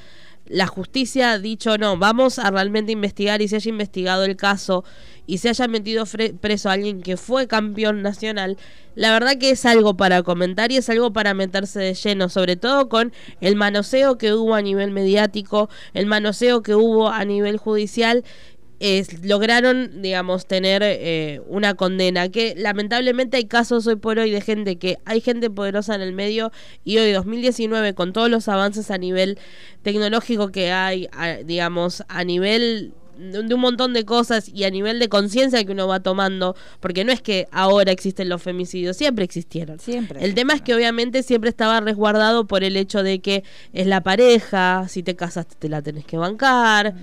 [0.48, 4.84] la justicia ha dicho no, vamos a realmente investigar y se haya investigado el caso
[5.26, 6.04] y se haya metido
[6.40, 8.56] preso a alguien que fue campeón nacional,
[8.94, 12.56] la verdad que es algo para comentar y es algo para meterse de lleno, sobre
[12.56, 17.58] todo con el manoseo que hubo a nivel mediático, el manoseo que hubo a nivel
[17.58, 18.24] judicial.
[18.80, 22.28] Es- lograron, digamos, tener eh, una condena.
[22.28, 26.12] Que lamentablemente hay casos hoy por hoy de gente que hay gente poderosa en el
[26.12, 26.52] medio
[26.84, 29.38] y hoy 2019 con todos los avances a nivel
[29.82, 35.00] tecnológico que hay, a- digamos, a nivel de un montón de cosas y a nivel
[35.00, 39.24] de conciencia que uno va tomando, porque no es que ahora existen los femicidios, siempre
[39.24, 39.80] existieron.
[39.80, 40.24] Siempre.
[40.24, 44.02] El tema es que obviamente siempre estaba resguardado por el hecho de que es la
[44.02, 46.94] pareja, si te casaste te la tenés que bancar.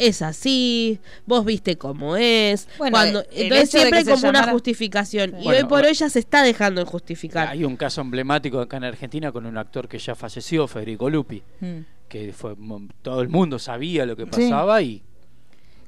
[0.00, 2.68] Es así, vos viste cómo es.
[2.78, 5.34] Bueno, cuando, entonces siempre como una justificación.
[5.40, 7.48] Y Bueno, hoy por hoy ya se está dejando de justificar.
[7.48, 11.42] Hay un caso emblemático acá en Argentina con un actor que ya falleció, Federico Lupi,
[11.60, 11.80] Mm.
[12.08, 12.54] que fue
[13.02, 14.30] todo el mundo sabía lo que Sí.
[14.30, 15.02] pasaba y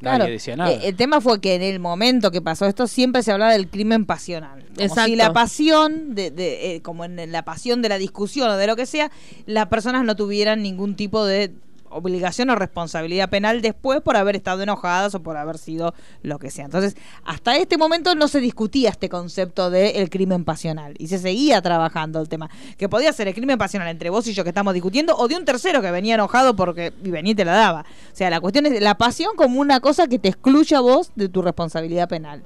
[0.00, 0.72] Claro, nadie decía nada.
[0.72, 3.68] eh, el tema fue que en el momento que pasó esto siempre se hablaba del
[3.68, 4.62] crimen pasional.
[4.74, 5.04] Como Exacto.
[5.04, 8.66] si la pasión, de, de, eh, como en la pasión de la discusión o de
[8.66, 9.10] lo que sea,
[9.46, 11.52] las personas no tuvieran ningún tipo de
[11.92, 16.50] obligación o responsabilidad penal después por haber estado enojadas o por haber sido lo que
[16.50, 16.64] sea.
[16.64, 21.60] Entonces, hasta este momento no se discutía este concepto del crimen pasional y se seguía
[21.62, 22.50] trabajando el tema.
[22.76, 25.36] Que podía ser el crimen pasional entre vos y yo que estamos discutiendo o de
[25.36, 27.80] un tercero que venía enojado porque y venía y te la daba.
[27.82, 31.10] O sea, la cuestión es la pasión como una cosa que te excluye a vos
[31.14, 32.42] de tu responsabilidad penal.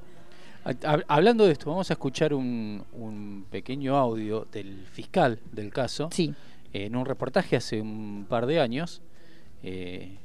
[0.64, 6.08] Hab- Hablando de esto, vamos a escuchar un, un pequeño audio del fiscal del caso.
[6.12, 6.34] Sí.
[6.72, 9.00] En un reportaje hace un par de años.
[9.62, 10.16] Eh,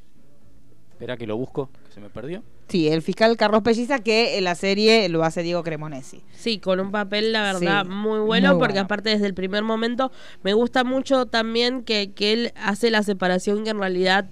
[0.92, 2.44] espera que lo busco, que se me perdió.
[2.68, 6.22] Sí, el fiscal Carlos Pelliza que en la serie lo hace Diego Cremonesi.
[6.34, 8.86] Sí, con un papel, la verdad, Sí, muy bueno, muy porque bueno.
[8.86, 10.12] aparte desde el primer momento
[10.44, 14.30] me gusta mucho también que, que él hace la separación que en realidad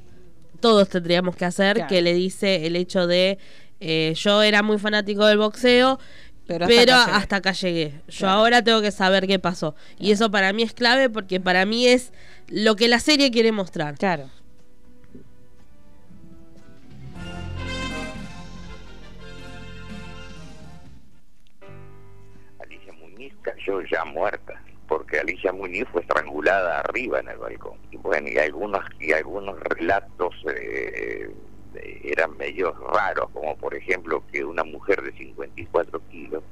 [0.61, 1.89] todos tendríamos que hacer, Claro.
[1.89, 3.39] que le dice el hecho de
[3.81, 5.99] eh, yo era muy fanático del boxeo,
[6.47, 7.17] Pero pero, hasta acá llegué.
[7.17, 7.91] hasta acá llegué.
[8.07, 8.33] Yo Claro.
[8.39, 9.75] ahora tengo que saber qué pasó.
[9.99, 12.11] Y eso para mí es clave porque para mí es
[12.47, 13.97] lo que la serie quiere mostrar.
[13.97, 14.29] Claro.
[23.51, 27.77] Cayó ya muerta, porque Alicia Muñiz fue estrangulada arriba en el balcón.
[28.01, 31.31] Bueno, y algunos, y algunos relatos eh,
[32.03, 36.43] eran medios raros, como por ejemplo que una mujer de 54 kilos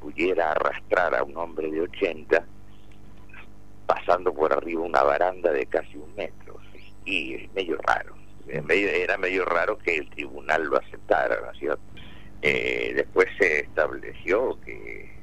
[0.00, 2.44] pudiera arrastrar a un hombre de 80
[3.86, 6.58] pasando por arriba una baranda de casi un metro.
[7.04, 8.14] Y es medio raro.
[8.46, 11.52] Era medio raro que el tribunal lo aceptara.
[12.42, 15.13] Eh, después se estableció que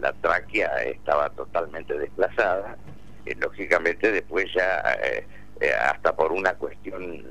[0.00, 2.76] la tráquea estaba totalmente desplazada.
[3.26, 5.26] Eh, lógicamente después ya, eh,
[5.60, 7.22] eh, hasta por una cuestión,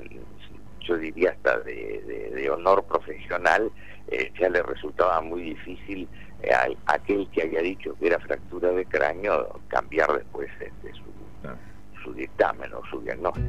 [0.80, 3.70] yo diría hasta de, de- de honor profesional,
[4.08, 6.08] eh, ya le resultaba muy difícil
[6.52, 11.10] a aquel que había dicho que era fractura de cráneo cambiar después este, su,
[12.02, 13.46] su dictamen o su diagnóstico.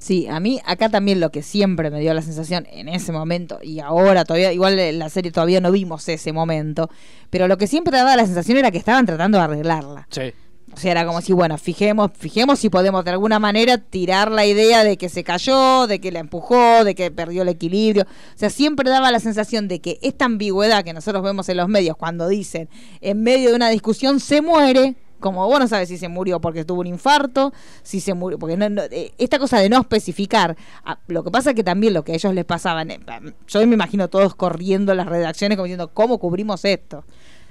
[0.00, 3.58] Sí, a mí acá también lo que siempre me dio la sensación en ese momento
[3.62, 6.88] y ahora todavía, igual en la serie todavía no vimos ese momento,
[7.28, 10.08] pero lo que siempre daba la sensación era que estaban tratando de arreglarla.
[10.10, 10.32] Sí.
[10.72, 14.46] O sea, era como si, bueno, fijemos, fijemos si podemos de alguna manera tirar la
[14.46, 18.04] idea de que se cayó, de que la empujó, de que perdió el equilibrio.
[18.04, 21.68] O sea, siempre daba la sensación de que esta ambigüedad que nosotros vemos en los
[21.68, 22.70] medios cuando dicen
[23.02, 26.64] en medio de una discusión se muere, como vos no sabes si se murió porque
[26.64, 27.52] tuvo un infarto,
[27.82, 31.30] si se murió, porque no, no- eh, esta cosa de no especificar, ah, lo que
[31.30, 33.00] pasa es que también lo que a ellos les pasaban, eh,
[33.46, 37.04] yo me imagino todos corriendo las redacciones como diciendo, ¿cómo cubrimos esto?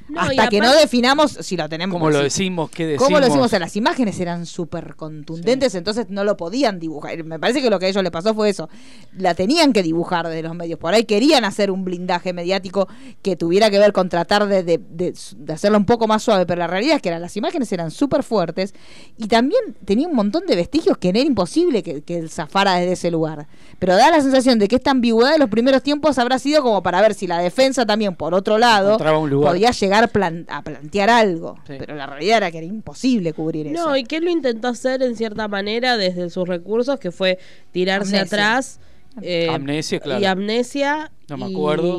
[0.10, 1.94] No, Hasta que no definamos si lo tenemos.
[1.96, 2.70] ¿Cómo lo decimos?
[2.72, 3.04] ¿Qué decimos?
[3.06, 3.46] ¿Cómo lo decimos?
[3.46, 7.24] O sea, las imágenes eran súper contundentes, entonces no lo podían dibujar.
[7.24, 8.70] Me parece que lo que a ellos les pasó fue eso.
[9.18, 10.80] La tenían que dibujar de los medios.
[10.80, 12.88] Por ahí querían hacer un blindaje mediático
[13.22, 16.46] que tuviera que ver con tratar de, de, de- de hacerlo un poco más suave,
[16.46, 18.74] pero la realidad es que eran- las imágenes eran súper fuertes
[19.18, 22.94] y también tenía un montón de vestigios que era imposible que, que él zafara desde
[22.94, 23.48] ese lugar.
[23.80, 26.82] Pero da la sensación de que esta ambigüedad de los primeros tiempos habrá sido como
[26.84, 29.52] para ver si la defensa también, por otro lado, Encontraba un lugar.
[29.52, 31.58] podía llegar plan- a plantear algo.
[31.68, 31.74] Sí.
[31.78, 33.90] Pero la realidad era que era imposible cubrir eso.
[33.90, 37.38] No, y que él lo intentó hacer en cierta manera desde sus recursos, que fue
[37.72, 38.22] tirarse Amnesia.
[38.38, 38.80] atrás.
[39.22, 40.22] eh, Amnesia, claro.
[40.22, 41.12] Y amnesia.
[41.30, 41.98] No me Y- acuerdo.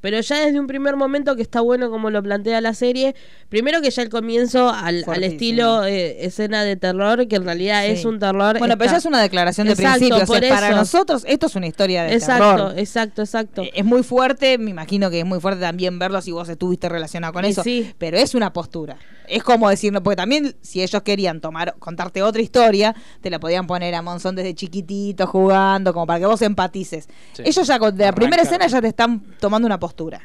[0.00, 3.14] Pero ya desde un primer momento que está bueno como lo plantea la serie,
[3.48, 7.84] primero que ya el comienzo al, al estilo eh, escena de terror, que en realidad
[7.84, 7.92] Sí.
[7.92, 8.58] es un terror.
[8.58, 10.16] Bueno, pero ya es una declaración de Exacto, principio.
[10.16, 10.76] o sea, por para eso.
[10.76, 12.78] nosotros esto es una historia de Exacto, terror.
[12.78, 13.62] exacto, exacto.
[13.62, 16.88] Eh, Es muy fuerte, me imagino que es muy fuerte también verlo si vos estuviste
[16.88, 17.62] relacionado con Y eso.
[17.62, 17.92] sí.
[17.98, 18.96] Pero es una postura.
[19.28, 23.66] Es como decirlo, porque también si ellos querían tomar, contarte otra historia, te la podían
[23.66, 27.08] poner a Monzón desde chiquitito jugando, como para que vos empatices.
[27.32, 27.42] Sí.
[27.44, 30.20] Ellos ya con- de la primera escena ya te están tomando una postura.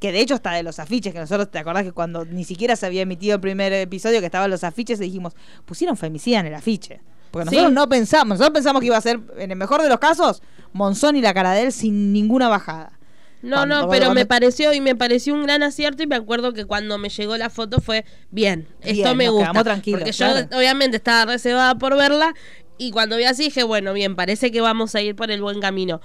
[0.00, 2.74] Que de hecho está de los afiches, que nosotros te acordás que cuando ni siquiera
[2.74, 5.34] se había emitido el primer episodio que estaban los afiches, dijimos,
[5.64, 7.00] pusieron femicida en el afiche.
[7.30, 7.54] Porque Sí.
[7.54, 10.42] nosotros no pensamos, nosotros pensamos que iba a ser, en el mejor de los casos,
[10.72, 12.98] Monzón y la cara de él sin ninguna bajada.
[13.42, 16.64] No, no, pero me pareció y me pareció un gran acierto y me acuerdo que
[16.64, 19.52] cuando me llegó la foto fue bien, esto me gusta.
[19.52, 20.48] porque claro.
[20.48, 22.34] yo obviamente estaba reservada por verla
[22.78, 25.60] y cuando vi así dije, bueno, bien, parece que vamos a ir por el buen
[25.60, 26.00] camino.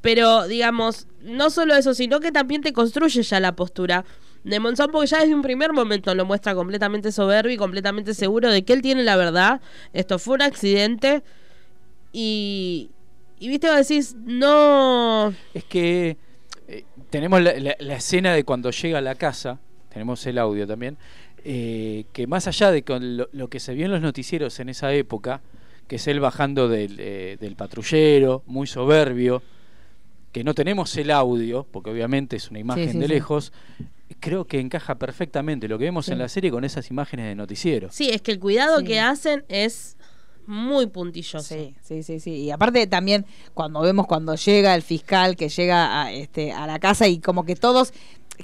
[0.00, 4.04] Pero digamos, no solo eso, sino que también te construye ya la postura
[4.44, 8.50] de Monzón porque ya desde un primer momento lo muestra completamente soberbio y completamente seguro
[8.50, 9.60] de que él tiene la verdad.
[9.92, 11.24] Esto fue un accidente
[12.12, 12.90] y
[13.38, 15.34] y viste, vos decís, no.
[15.52, 16.16] Es que
[16.68, 19.58] eh, tenemos la, la- la escena de cuando llega a la casa,
[19.88, 20.96] tenemos el audio también,
[21.44, 24.68] eh, que más allá de con lo, lo que se vio en los noticieros en
[24.68, 25.40] esa época,
[25.86, 29.42] que es él bajando del, eh, del patrullero, muy soberbio,
[30.32, 33.12] que no tenemos el audio, porque obviamente es una imagen sí, de sí.
[33.12, 33.52] lejos,
[34.20, 36.12] creo que encaja perfectamente lo que vemos Sí.
[36.12, 37.88] en la serie con esas imágenes de noticiero.
[37.90, 38.84] Sí, es que el cuidado Sí.
[38.84, 39.95] que hacen es
[40.46, 41.54] muy puntilloso.
[41.54, 42.30] Sí, sí, sí, sí.
[42.32, 46.78] Y aparte también cuando vemos cuando llega el fiscal que llega a, este, a la
[46.78, 47.92] casa y como que todos,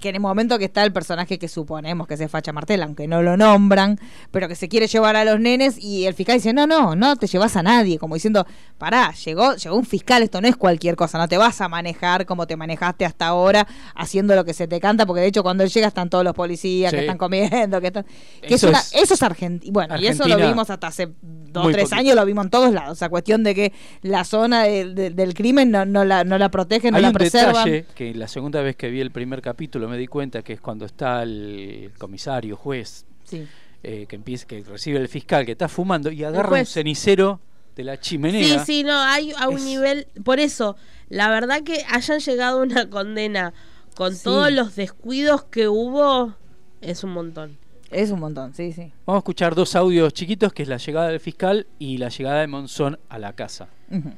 [0.01, 3.07] que en el momento que está el personaje que suponemos que es Facha Martel, aunque
[3.09, 3.99] no lo nombran,
[4.31, 7.17] pero que se quiere llevar a los nenes y el fiscal dice, no, no, no
[7.17, 8.47] te llevas a nadie, como diciendo,
[8.79, 12.27] pará, llegó, llegó un fiscal, esto no es cualquier cosa, no te vas a manejar
[12.27, 15.63] como te manejaste hasta ahora, haciendo lo que se te canta, porque de hecho cuando
[15.65, 18.05] él llega están todos los policías que están comiendo, que están...
[18.41, 19.73] Que Eso es- es, eso es Argentina.
[19.73, 21.97] Bueno, y eso lo vimos hasta hace dos tres poquito.
[22.01, 22.93] años, lo vimos en todos lados.
[22.93, 23.73] O sea, cuestión de que
[24.03, 27.09] la zona de- de- del crimen no, no la, no la protegen, no Hay la
[27.09, 27.65] un preservan.
[27.65, 30.61] detalle que la segunda vez que vi el primer capítulo me di cuenta que es
[30.61, 33.47] cuando está el comisario, juez, Sí.
[33.83, 37.41] eh, que empieza, que recibe el fiscal que está fumando y agarra un cenicero
[37.77, 38.59] de la chimenea.
[38.61, 40.07] Sí, sí, no, hay a un Es- nivel.
[40.25, 40.77] Por eso,
[41.09, 43.53] la verdad que hayan llegado a una condena
[43.97, 44.25] con Sí.
[44.25, 46.35] todos los descuidos que hubo,
[46.81, 47.59] es un montón.
[47.91, 48.91] Es un montón, sí, sí.
[49.05, 52.41] Vamos a escuchar dos audios chiquitos, que es la llegada del fiscal y la llegada
[52.41, 53.69] de Monzón a la casa.
[53.91, 54.13] Ujú.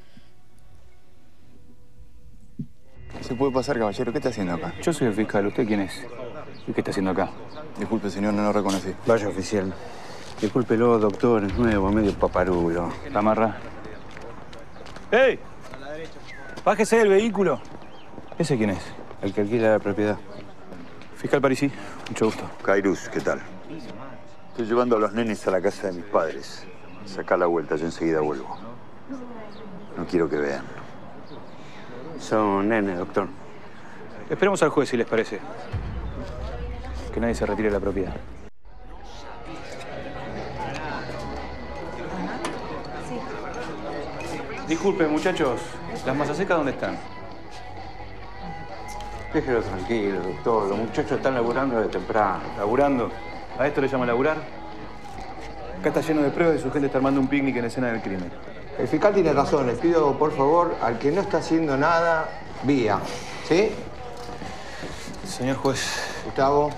[3.21, 4.13] ¿Se puede pasar, caballero?
[4.13, 4.75] ¿Qué está haciendo acá?
[4.83, 6.07] Yo soy el fiscal, ¿usted quién es?
[6.67, 7.31] ¿Y qué está haciendo acá?
[7.79, 8.95] Disculpe, señor, no lo reconocí.
[9.07, 9.75] Vaya oficial.
[10.41, 12.93] Discúlpelo, doctor, es nuevo, medio paparulo.
[13.11, 13.57] ¿La amarra?
[15.11, 15.39] ¡Ey!
[16.65, 17.61] Bájese del vehículo.
[18.39, 18.83] ¿Ese quién es?
[19.23, 20.19] El que alquila la propiedad.
[21.17, 21.71] Fiscal Parisi,
[22.09, 22.51] mucho gusto.
[22.63, 23.41] Cairus, ¿qué tal?
[24.51, 26.65] Estoy llevando a los nenes a la casa de mis padres.
[27.07, 28.57] Sacá la vuelta, yo enseguida vuelvo.
[29.97, 30.65] No quiero que vean.
[32.25, 33.29] Son nene, doctor.
[34.31, 35.41] Esperemos al juez si les parece.
[37.13, 38.15] Que nadie se retire de la propiedad.
[44.67, 45.61] Disculpen, muchachos.
[46.07, 46.97] ¿Las masas secas dónde están?
[49.35, 50.69] Déjelo tranquilo, doctor.
[50.71, 52.41] Los muchachos están laburando de temprano.
[52.57, 53.11] ¿Laburando?
[53.59, 54.39] ¿A esto le llama laburar?
[55.79, 58.01] Acá está lleno de pruebas y su gente está armando un picnic en escena del
[58.01, 58.31] crimen.
[58.79, 59.67] El fiscal tiene razón.
[59.67, 62.29] Les pido, por favor, al que no está haciendo nada,
[62.65, 62.99] vía.
[63.47, 63.71] ¿Sí?
[65.27, 65.81] Señor juez.
[66.25, 66.71] Gustavo,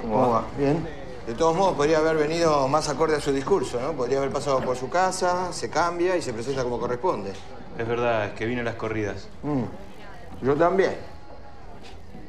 [0.00, 0.44] ¿cómo, va?
[0.56, 0.86] Bien.
[1.26, 3.92] De todos modos, podría haber venido más acorde a su discurso, ¿no?
[3.92, 7.32] Podría haber pasado por su casa, se cambia y se presenta como corresponde.
[7.78, 9.28] Es verdad, es que vino a las corridas.
[9.42, 10.44] Mm.
[10.44, 10.96] Yo también.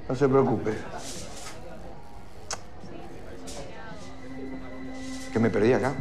[0.07, 0.73] No se preocupe.
[5.31, 5.93] ¿Qué me perdí acá?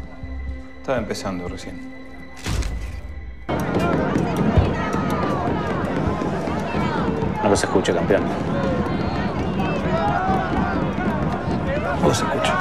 [0.80, 1.87] Estaba empezando recién.
[7.42, 8.22] No los escucho, campeón.
[12.02, 12.52] No los escucho.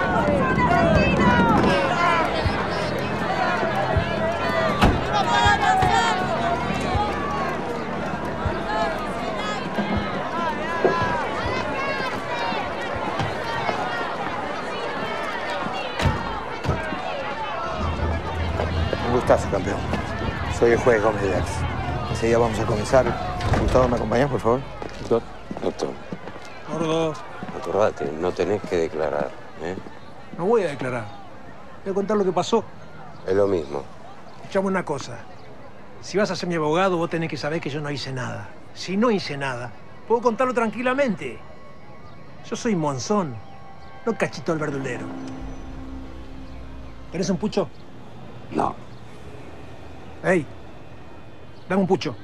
[19.06, 20.07] Un gustazo, campeón.
[20.60, 21.52] Soy el juez Gómez de Ars.
[22.10, 23.06] Enseguida vamos a comenzar.
[23.62, 24.60] Gustavo, ¿me acompañas, por favor?
[25.02, 25.22] Doctor,
[25.62, 25.90] doctor,
[26.72, 27.14] Gordo,
[27.58, 29.30] acordate, no tenés que declarar,
[29.62, 29.76] ¿eh?
[30.38, 31.06] no voy a declarar.
[31.84, 32.64] Voy a contar lo que pasó.
[33.28, 33.84] Es lo mismo.
[34.42, 35.20] Escuchame una cosa.
[36.02, 38.50] Si vas a ser mi abogado, vos tenés que saber que yo no hice nada.
[38.74, 39.72] Si no hice nada,
[40.08, 41.38] Puedo contarlo tranquilamente.
[42.50, 43.36] Yo soy Monzón,
[44.06, 45.06] no cachito el verdulero.
[47.12, 47.68] ¿Querés un pucho?
[48.52, 48.74] No.
[50.24, 50.46] Ey,
[51.70, 52.16] dame un pucho.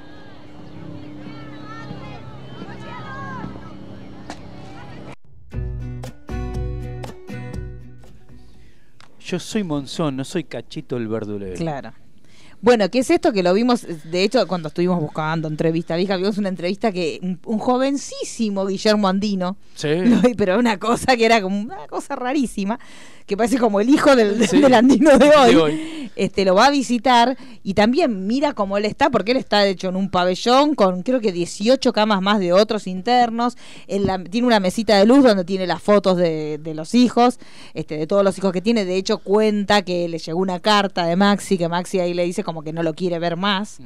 [9.19, 11.55] Yo soy Monzón, no soy Cachito el verdulero.
[11.55, 11.93] Claro.
[12.63, 13.33] Bueno, ¿qué es esto?
[13.33, 17.37] Que lo vimos, de hecho, cuando estuvimos buscando entrevista, vieja, vimos una entrevista que un,
[17.45, 19.89] un jovencísimo Guillermo Andino, Sí.
[20.37, 22.79] pero una cosa que era como una cosa rarísima,
[23.25, 24.59] que parece como el hijo del, Sí.
[24.61, 26.11] del Andino de hoy, De hoy.
[26.15, 29.71] Este, lo va a visitar y también mira cómo él está, porque él está de
[29.71, 33.57] hecho en un pabellón con creo que 18 camas más de otros internos,
[33.87, 37.39] en la- tiene una mesita de luz donde tiene las fotos de, de los hijos,
[37.73, 41.05] este, de todos los hijos que tiene, de hecho cuenta que le llegó una carta
[41.07, 43.79] de Maxi, que Maxi ahí le dice como que no lo quiere ver más.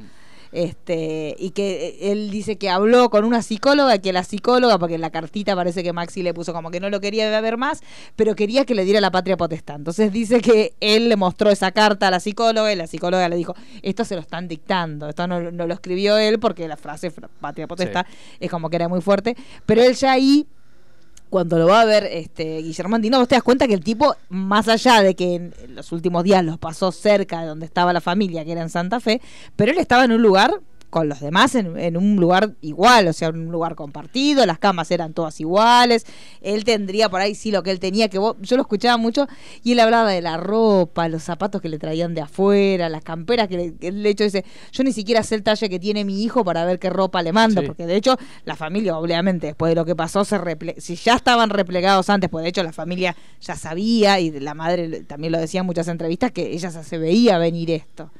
[0.50, 4.94] Este, y que eh, él dice que habló con una psicóloga, que la psicóloga, porque
[4.94, 7.82] en la cartita parece que Maxi le puso como que no lo quería ver más,
[8.16, 9.76] pero quería que le diera la patria potestad.
[9.76, 13.36] Entonces dice que él le mostró esa carta a la psicóloga y la psicóloga le
[13.36, 17.10] dijo, esto se lo están dictando, esto no, no lo escribió él porque la frase
[17.10, 18.06] fra- patria potestad
[18.40, 20.46] es como que era muy fuerte, pero él ya ahí
[21.28, 24.16] cuando lo va a ver este Guillermo Andino, vos te das cuenta que el tipo,
[24.28, 28.00] más allá de que en los últimos días los pasó cerca de donde estaba la
[28.00, 29.20] familia, que era en Santa Fe,
[29.56, 30.60] pero él estaba en un lugar
[30.90, 34.90] con los demás en, en un lugar igual, o sea, un lugar compartido, las camas
[34.90, 36.06] eran todas iguales,
[36.40, 39.26] él tendría por ahí sí lo que él tenía, que vos- yo lo escuchaba mucho,
[39.62, 43.48] y él hablaba de la ropa, los zapatos que le traían de afuera, las camperas
[43.48, 46.22] que, le, que de hecho dice, yo ni siquiera sé el talle que tiene mi
[46.22, 47.66] hijo para ver qué ropa le mando, Sí.
[47.66, 51.14] porque de hecho la familia obviamente después de lo que pasó se reple si ya
[51.16, 55.38] estaban replegados antes, pues de hecho la familia ya sabía y la madre también lo
[55.38, 58.10] decía en muchas entrevistas que ella se veía venir esto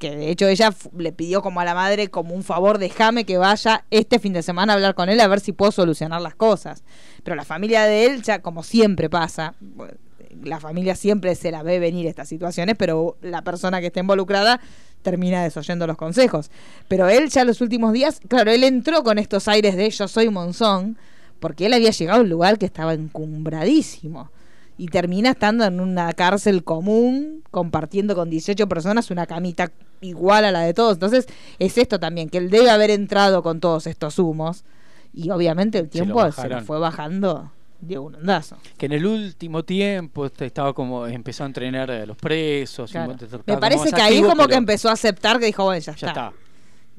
[0.00, 3.38] que de hecho ella le pidió como a la madre como un favor, déjame que
[3.38, 6.34] vaya este fin de semana a hablar con él a ver si puedo solucionar las
[6.34, 6.82] cosas.
[7.22, 9.54] Pero la familia de él, ya como siempre pasa,
[10.42, 14.60] la familia siempre se la ve venir estas situaciones, pero la persona que está involucrada
[15.02, 16.50] termina desoyendo los consejos.
[16.88, 20.30] Pero él ya los últimos días, claro, él entró con estos aires de yo soy
[20.30, 20.98] Monzón,
[21.38, 24.30] porque él había llegado a un lugar que estaba encumbradísimo
[24.80, 30.50] y termina estando en una cárcel común, compartiendo con 18 personas una camita igual a
[30.50, 30.94] la de todos.
[30.94, 31.26] Entonces,
[31.58, 34.64] es esto también, que él debe haber entrado con todos estos humos
[35.12, 38.56] y obviamente el tiempo se, lo fue bajando de un ondazo.
[38.78, 42.90] Que en el último tiempo este, estaba como empezó a entrenar a los presos.
[42.90, 43.16] Claro.
[43.44, 46.08] Me parece que ahí activo, como que empezó a aceptar que dijo, bueno, ya, Ya
[46.08, 46.28] está.
[46.28, 46.32] está.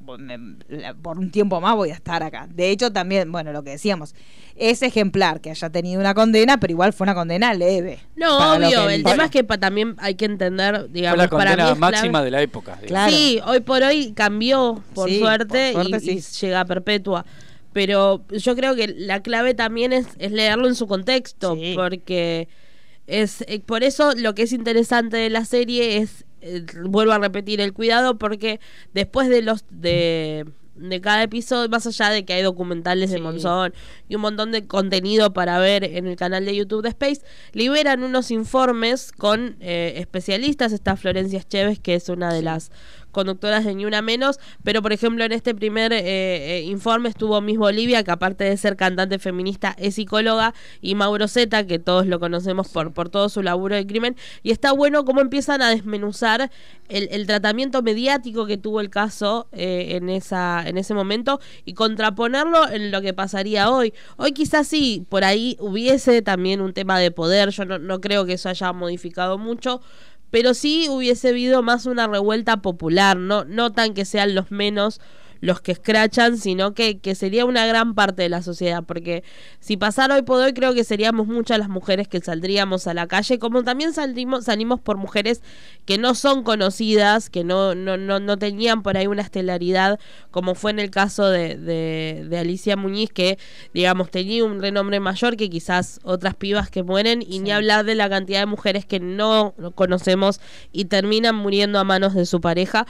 [0.03, 2.47] Bo- me- la- Por un tiempo más voy a estar acá.
[2.53, 4.15] De hecho, también, bueno, lo que decíamos,
[4.55, 7.99] es ejemplar que haya tenido una condena, pero igual fue una condena leve.
[8.15, 8.87] No, obvio.
[8.87, 11.57] que El tema es que pa- también hay que entender, digamos, Fue la para mí
[11.57, 12.77] condena clave- máxima de la época.
[12.85, 13.11] Claro.
[13.11, 17.25] Sí, hoy por hoy cambió, por Sí, suerte, por suerte y, llega a perpetua.
[17.73, 21.73] Pero yo creo que la clave también es, es leerlo en su contexto, Sí.
[21.75, 22.49] porque
[23.07, 27.19] es eh, por eso lo que es interesante de la serie es, eh, vuelvo a
[27.19, 28.59] repetir, el cuidado, porque
[28.93, 33.73] después de los de de cada episodio, más allá de que hay documentales de Monzón
[34.09, 37.21] y un montón de contenido para ver en el canal de YouTube de Space,
[37.53, 40.71] liberan unos informes con eh, especialistas.
[40.71, 42.71] Está Florencia Echeves, que es una de las
[43.11, 47.39] conductoras de Ni Una Menos, pero por ejemplo en este primer eh, eh, informe estuvo
[47.41, 52.05] Miss Bolivia, que aparte de ser cantante feminista es psicóloga, y Mauro Zeta, que todos
[52.07, 55.69] lo conocemos por, por todo su laburo de crimen, y está bueno cómo empiezan a
[55.69, 56.51] desmenuzar
[56.89, 61.73] el, el tratamiento mediático que tuvo el caso eh, en, esa, en ese momento y
[61.73, 63.93] contraponerlo en lo que pasaría hoy.
[64.17, 68.25] Hoy quizás sí, por ahí hubiese también un tema de poder, yo no, no creo
[68.25, 69.81] que eso haya modificado mucho,
[70.31, 74.99] pero sí hubiese habido más una revuelta popular, no, no tan que sean los menos
[75.41, 79.23] los que escrachan, sino que, que sería una gran parte de la sociedad, porque
[79.59, 83.07] si pasara hoy por hoy creo que seríamos muchas las mujeres que saldríamos a la
[83.07, 85.41] calle, como también salimos, salimos por mujeres
[85.85, 90.55] que no son conocidas, que no, no, no, no tenían por ahí una estelaridad, como
[90.55, 93.37] fue en el caso de, de, de Alicia Muñiz, que
[93.73, 97.95] digamos tenía un renombre mayor que quizás otras pibas que mueren, y ni hablar de
[97.95, 100.39] la cantidad de mujeres que no conocemos
[100.71, 102.85] y terminan muriendo a manos de su pareja.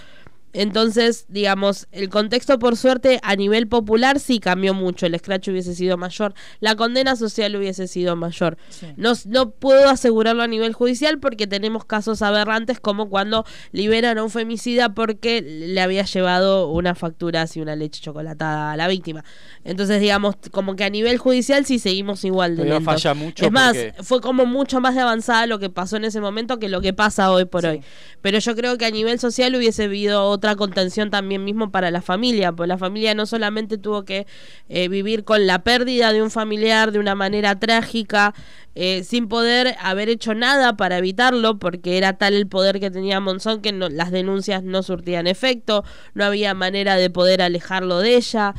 [0.53, 5.75] Entonces, digamos, el contexto por suerte a nivel popular sí cambió mucho, el scratch hubiese
[5.75, 8.57] sido mayor, la condena social hubiese sido mayor.
[8.97, 14.23] No, no puedo asegurarlo a nivel judicial porque tenemos casos aberrantes como cuando liberan a
[14.23, 19.23] un femicida porque le había llevado una factura y una leche chocolatada a la víctima.
[19.63, 22.83] Entonces, digamos, como que a nivel judicial sí seguimos igual de lentos.
[22.85, 26.05] falla mucho Es más, porque- fue como mucho más de avanzada lo que pasó en
[26.05, 27.81] ese momento que lo que pasa hoy por hoy.
[28.21, 32.01] Pero yo creo que a nivel social hubiese habido otra contención también mismo para la
[32.01, 34.25] familia, pues la familia no solamente tuvo que
[34.69, 38.33] eh, vivir con la pérdida de un familiar de una manera trágica,
[38.73, 43.19] eh, sin poder haber hecho nada para evitarlo, porque era tal el poder que tenía
[43.19, 45.83] Monzón que no- las denuncias no surtían efecto,
[46.15, 48.55] no había manera de poder alejarlo de ella.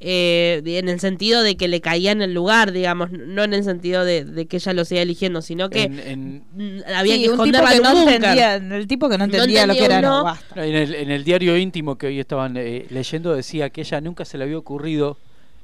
[0.00, 3.64] Eh, en el sentido de que le caía en el lugar, digamos, no en el
[3.64, 7.22] sentido de, de que ella lo siga eligiendo, sino que En- en- mm, había Sí,
[7.22, 9.72] que un tipo esconderla que en no un entendía, el tipo que no entendía lo
[9.74, 10.24] que era, no, uno.
[10.24, 10.66] basta.
[10.66, 14.24] En el, en el diario íntimo que hoy estaban eh, leyendo decía que ella nunca
[14.24, 15.16] se le había ocurrido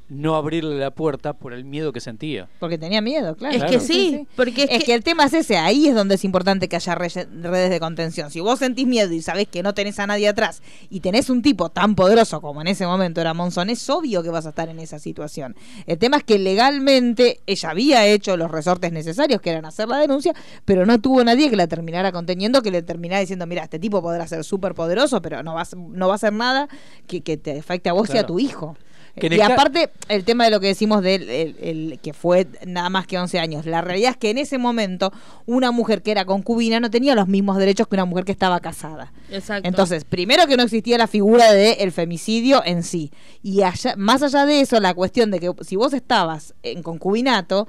[0.09, 2.49] no abrirle la puerta por el miedo que sentía.
[2.61, 3.57] Porque tenía miedo, claro.
[3.57, 6.17] Es que sí, porque es, Es que, que el tema es ese, ahí es donde
[6.17, 8.31] es importante que haya redes de contención.
[8.31, 11.41] Si vos sentís miedo y sabés que no tenés a nadie atrás y tenés un
[11.41, 14.69] tipo tan poderoso como en ese momento era Monzón, es obvio que vas a estar
[14.69, 15.57] en esa situación.
[15.87, 19.99] El tema es que legalmente ella había hecho los resortes necesarios, que eran hacer la
[19.99, 20.35] denuncia,
[20.65, 24.03] pero no tuvo nadie que la terminara conteniendo, que le terminara diciendo, mira, este tipo
[24.03, 26.69] podrá ser súper poderoso, pero no va, a, ser- no va a hacer nada
[27.07, 28.77] que, que te afecte a vos y a tu hijo.
[29.15, 32.89] Que y aparte, el tema de lo que decimos del el- el- que fue nada
[32.89, 35.13] más que 11 años, la realidad es que en ese momento
[35.45, 38.59] una mujer que era concubina no tenía los mismos derechos que una mujer que estaba
[38.61, 39.13] casada.
[39.31, 39.69] Exacto.
[39.69, 43.11] Entonces, primero que no existía la figura del femicidio en sí.
[43.43, 47.69] Y allá, más allá de eso, la cuestión de que si vos estabas en concubinato,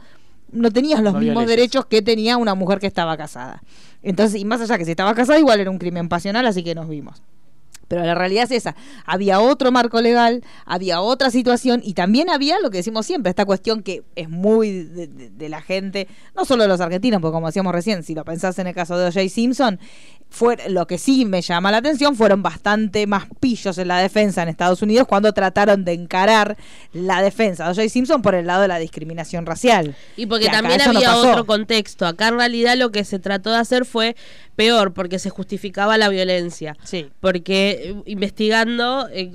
[0.51, 1.57] no tenías los No mismos leyes.
[1.57, 3.61] derechos que tenía una mujer que estaba casada.
[4.01, 6.73] Entonces, y más allá que si estaba casada, igual era un crimen pasional, así que
[6.73, 7.21] nos vimos.
[7.95, 8.75] Pero la realidad es esa.
[9.05, 13.45] Había otro marco legal, había otra situación y también había lo que decimos siempre, esta
[13.45, 17.47] cuestión que es muy de, de- la gente, no solo de los argentinos, porque como
[17.47, 19.29] decíamos recién, si lo pensás en el caso de O.J.
[19.29, 19.79] Simpson,
[20.35, 24.41] fue, lo que sí me llama la atención fueron bastante más pillos en la defensa
[24.41, 26.57] en Estados Unidos cuando trataron de encarar
[26.91, 27.87] la defensa de O.J.
[27.89, 29.95] Simpson por el lado de la discriminación racial.
[30.17, 32.07] Y porque Que también no había otro contexto.
[32.07, 34.15] Acá en realidad lo que se trató de hacer fue
[34.55, 36.75] peor, porque se justificaba la violencia.
[36.83, 37.11] Sí.
[37.19, 39.31] Porque eh, investigando, eh,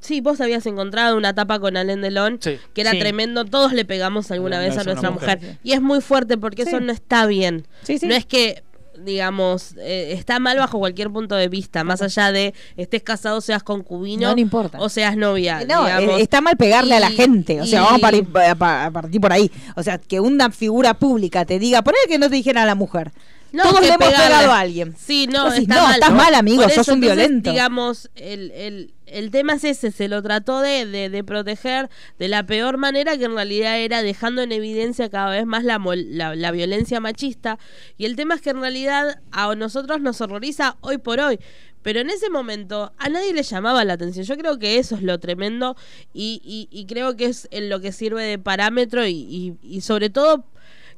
[0.00, 2.58] sí, vos habías encontrado una tapa con Alain Delon, Sí.
[2.74, 2.98] que era Sí.
[2.98, 5.38] tremendo, todos le pegamos alguna vez a nuestra mujer.
[5.40, 5.58] mujer.
[5.62, 6.70] Y es muy fuerte porque Sí.
[6.70, 7.68] eso no está bien.
[7.84, 8.06] Sí, sí.
[8.08, 8.64] No es que
[9.02, 13.62] digamos, eh, está mal bajo cualquier punto de vista, más allá de estés casado, seas
[13.62, 14.78] concubino No, no importa.
[14.80, 15.64] o seas novia.
[15.68, 16.18] No, digamos.
[16.18, 17.60] eh, está mal pegarle a la gente.
[17.60, 19.50] O sea, y- vamos a partir, a pa- a partir por ahí.
[19.76, 22.74] O sea, que una figura pública te diga, poner que no te dijera a la
[22.74, 23.12] mujer.
[23.52, 24.26] No, Todos le hemos pegarle.
[24.26, 24.96] pegado a alguien.
[24.98, 25.94] Sí, no, está no, mal.
[25.94, 27.50] estás mal, amigo, sos un entonces, violento.
[27.52, 31.88] Digamos, el, el, el tema es ese, se lo trató de, de, de proteger
[32.18, 35.80] de la peor manera que en realidad era dejando en evidencia cada vez más la,
[35.94, 37.58] la, la violencia machista.
[37.96, 41.38] Y el tema es que en realidad a nosotros nos horroriza hoy por hoy.
[41.82, 44.24] Pero en ese momento a nadie le llamaba la atención.
[44.24, 45.76] Yo creo que eso es lo tremendo
[46.12, 50.08] y, y, y creo que es en lo que sirve de parámetro y, y sobre
[50.10, 50.46] todo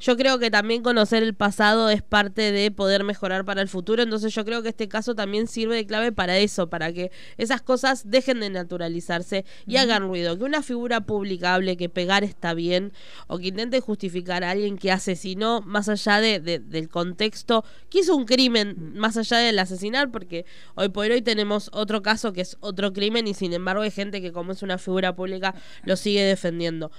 [0.01, 4.03] yo creo que también conocer el pasado es parte de poder mejorar para el futuro,
[4.03, 7.62] entonces yo creo que este caso también sirve de clave para eso, para que esas
[7.62, 12.55] cosas dejen de naturalizarse y hagan ruido, que una figura pública hable que pegar está
[12.55, 12.92] bien
[13.26, 18.01] o que intente justificar a alguien que asesinó más allá de, de- del contexto, que
[18.01, 20.44] hizo un crimen más allá del asesinar, porque
[20.74, 24.20] hoy por hoy tenemos otro caso que es otro crimen y sin embargo hay gente
[24.20, 26.90] que como es una figura pública lo sigue defendiendo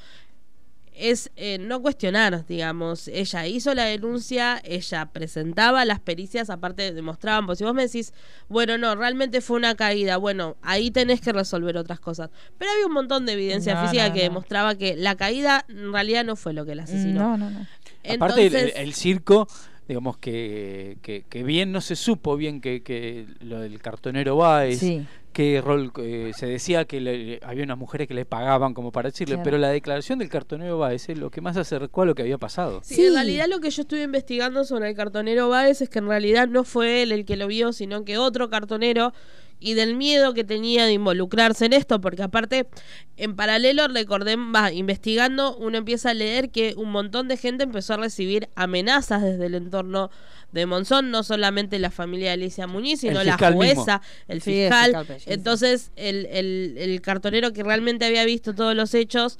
[0.97, 7.45] es eh, no cuestionar, digamos, ella hizo la denuncia, ella presentaba las pericias, aparte demostraban,
[7.45, 8.13] pues si vos me decís,
[8.49, 12.29] bueno, no, realmente fue una caída, bueno, ahí tenés que resolver otras cosas.
[12.57, 14.23] Pero había un montón de evidencia No, física no, que no.
[14.25, 17.21] demostraba que la caída en realidad no fue lo que la asesinó.
[17.21, 17.67] No, no, no.
[18.09, 19.47] Aparte, el, circo,
[19.87, 24.79] digamos que, que, que bien no se supo bien que, que lo del cartonero Báez,
[24.79, 25.05] Sí.
[25.37, 29.09] Qué rol eh, se decía que le- había unas mujeres que le pagaban como para
[29.11, 29.43] decirle, Claro.
[29.43, 32.39] pero la declaración del cartonero Báez es lo que más acercó a lo que había
[32.39, 32.81] pasado.
[32.83, 36.07] Sí, en realidad lo que yo estuve investigando sobre el cartonero Báez es que en
[36.07, 39.13] realidad no fue él el que lo vio, sino que otro cartonero
[39.59, 42.67] y del miedo que tenía de involucrarse en esto, porque aparte,
[43.15, 47.93] en paralelo, recordé, va, investigando, uno empieza a leer que un montón de gente empezó
[47.93, 50.09] a recibir amenazas desde el entorno
[50.51, 53.83] de Monzón, no solamente la familia de Alicia Muñiz, sino la mismo.
[53.83, 55.05] jueza, el Sí, el fiscal.
[55.25, 59.37] Entonces, el, el, el cartonero que realmente había visto todos los hechos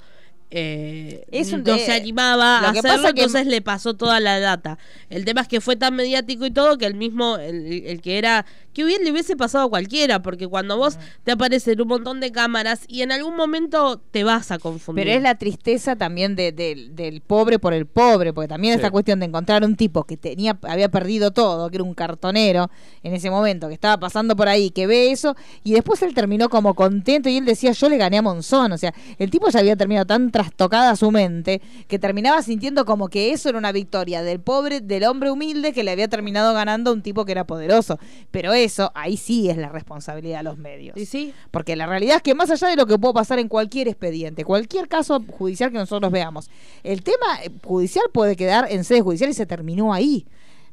[0.50, 3.94] eh, Es un- no se animaba lo a que hacerlo, pasa que- entonces le pasó
[3.94, 4.78] toda la data.
[5.10, 8.18] El tema es que fue tan mediático y todo que el mismo, el, el que
[8.18, 12.20] era, que hubiera, le hubiese pasado a cualquiera, porque cuando vos te aparecen un montón
[12.20, 15.04] de cámaras y en algún momento te vas a confundir.
[15.04, 18.76] Pero es la tristeza también de- del- del pobre por el pobre, porque también Sí.
[18.78, 22.70] esta cuestión de encontrar un tipo que tenía había perdido todo, que era un cartonero
[23.02, 26.48] en ese momento, que estaba pasando por ahí, que ve eso, y después él terminó
[26.48, 29.58] como contento y él decía, yo le gané a Monzón, o sea, el tipo ya
[29.60, 34.22] había terminado tan trastocada su mente, que terminaba sintiendo como que eso era una victoria
[34.22, 37.44] del pobre, del hombre humilde que le había terminado ganando a un tipo que era
[37.44, 37.98] poderoso.
[38.30, 40.94] Pero eso, ahí sí es la responsabilidad de los medios.
[40.96, 41.34] Sí, sí.
[41.50, 44.44] Porque la realidad es que más allá de lo que puede pasar en cualquier expediente,
[44.44, 46.48] cualquier caso judicial que nosotros veamos,
[46.84, 50.24] el tema eh, judicial puede quedar en sede judicial y se terminó ahí.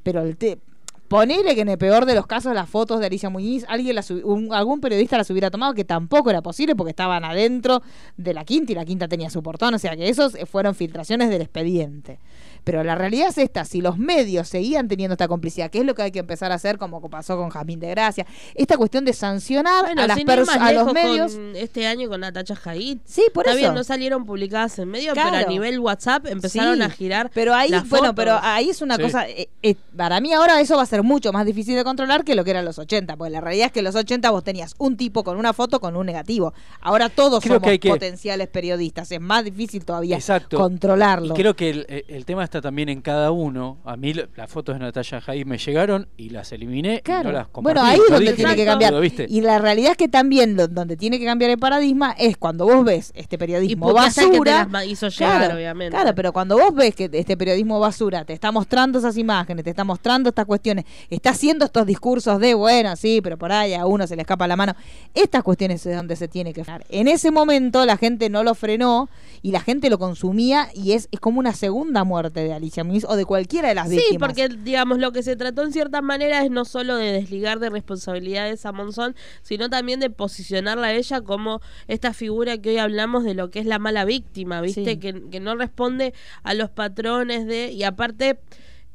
[0.04, 0.60] Pero el te
[1.08, 4.04] Ponele que en el peor de los casos las fotos de Alicia Muñiz, alguien la
[4.24, 7.84] un- algún periodista las hubiera tomado, que tampoco era posible porque estaban adentro
[8.18, 11.30] de la quinta y la quinta tenía su portón, o sea que esos fueron filtraciones
[11.30, 12.20] del expediente.
[12.66, 15.96] Pero la realidad es esta, si los medios seguían teniendo esta complicidad, que es lo
[15.96, 19.14] que hay que empezar a hacer como pasó con Jamín de Gracia, esta cuestión de
[19.14, 21.34] sancionar Bueno, a, las sin ir pers- más a los medios...
[21.36, 22.98] con este año con Natacha Jaid.
[23.06, 23.60] Sí, por Está eso.
[23.60, 27.32] bien, no salieron publicadas en medio, pero a nivel WhatsApp empezaron Sí, a girar.
[27.34, 28.16] Pero ahí, las bueno, fotos.
[28.16, 29.02] pero ahí es una Sí.
[29.04, 29.30] cosa.
[29.30, 32.34] eh, eh, para mí ahora eso va a ser mucho más difícil de controlar que
[32.36, 34.74] lo que eran los 80, porque la realidad es que en los 80 vos tenías
[34.80, 36.54] un tipo con una foto con un negativo.
[36.82, 40.58] Ahora todos Creo somos que hay que- potenciales periodistas, es más difícil todavía Exacto.
[40.58, 41.34] controlarlo.
[41.34, 43.78] Y creo que el, el tema está también en cada uno.
[43.86, 47.48] A mí las fotos de Natalia Jaid me llegaron y las eliminé y no las
[47.48, 47.80] compartí.
[47.80, 49.28] Bueno, ahí es donde.
[49.30, 52.66] Y la realidad es que también lo- donde tiene que cambiar el paradigma es cuando
[52.66, 54.86] vos ves este periodismo puteás al que te basura.
[54.86, 55.96] hizo llegar, claro, obviamente.
[55.98, 59.70] Claro, pero cuando vos ves que este periodismo basura te está mostrando esas imágenes, te
[59.70, 63.86] está mostrando estas cuestiones, está haciendo estos discursos de, bueno, sí, pero por ahí a
[63.86, 64.76] uno se le escapa la mano.
[65.14, 66.86] Estas cuestiones es donde se tiene que frenar.
[66.90, 69.10] En ese momento la gente no lo frenó
[69.42, 73.06] y la gente lo consumía y es, es como una segunda muerte de Alicia Muñiz
[73.08, 74.28] o de cualquiera de las Sí, víctimas.
[74.30, 77.70] porque digamos lo que se trató en cierta manera es no solo de desligar de
[77.70, 83.24] responsabilidades a Monzón, sino también de posicionarla a ella como esta figura que hoy hablamos
[83.24, 84.86] de lo que es la mala víctima, ¿viste?
[84.86, 84.98] Sí.
[84.98, 88.40] Que, que no responde a los patrones de y aparte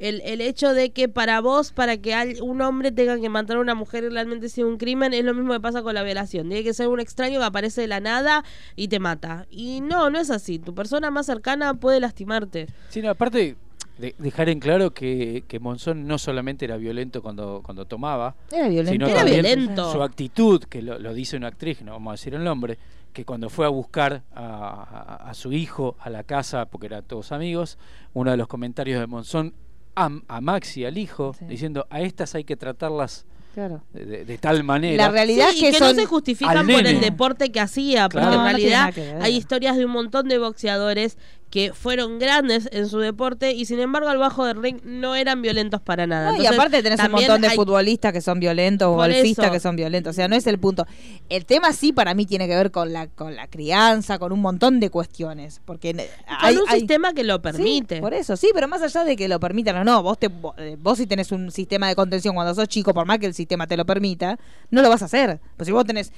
[0.01, 3.59] el, el hecho de que para vos, para que al- un hombre tenga que matar
[3.59, 6.49] a una mujer realmente sea un crimen, es lo mismo que pasa con la violación.
[6.49, 8.43] Tiene que ser un extraño que aparece de la nada
[8.77, 9.47] y te mata.
[9.51, 10.59] Y no, no es así.
[10.59, 12.67] Tu persona más cercana puede lastimarte.
[12.89, 13.57] Sí, no, aparte
[13.99, 18.69] de dejar en claro que, que Monzón no solamente era violento cuando, cuando tomaba, Era
[18.69, 18.93] violento.
[18.93, 19.93] sino Era también violento.
[19.93, 22.79] su actitud, que lo, lo dice una actriz, no vamos a decir el nombre,
[23.13, 27.03] que cuando fue a buscar a, a- a su hijo a la casa, porque eran
[27.05, 27.77] todos amigos,
[28.15, 29.53] uno de los comentarios de Monzón
[29.97, 33.83] a, a Maxi, al hijo, diciendo, a estas hay que tratarlas Claro.
[33.93, 35.07] de, de- tal manera.
[35.07, 37.59] La realidad Sí, es que, y que son no se justifican por el deporte que
[37.61, 38.33] hacía, porque Claro.
[38.35, 41.19] en No, no tiene realidad hay historias de un montón de boxeadores
[41.51, 45.43] que fueron grandes en su deporte y sin embargo al bajo del ring no eran
[45.43, 46.33] violentos para nada.
[46.33, 49.53] No, y aparte tenés un montón de hay- futbolistas que son violentos golfistas eso.
[49.53, 50.13] que son violentos.
[50.13, 50.87] O sea, no es el punto.
[51.29, 54.41] El tema sí para mí tiene que ver con la, con la crianza, con un
[54.41, 55.61] montón de cuestiones.
[55.65, 58.01] Porque con hay, un hay- sistema que lo Sí, permite.
[58.01, 60.55] por eso, sí, pero más allá de que lo permitan o no, vos, te, vos,
[60.59, 63.35] eh, vos si tenés un sistema de contención cuando sos chico, por más que el
[63.35, 64.39] sistema te lo permita,
[64.71, 65.41] no lo vas a hacer.
[65.57, 66.13] Pues si vos tenés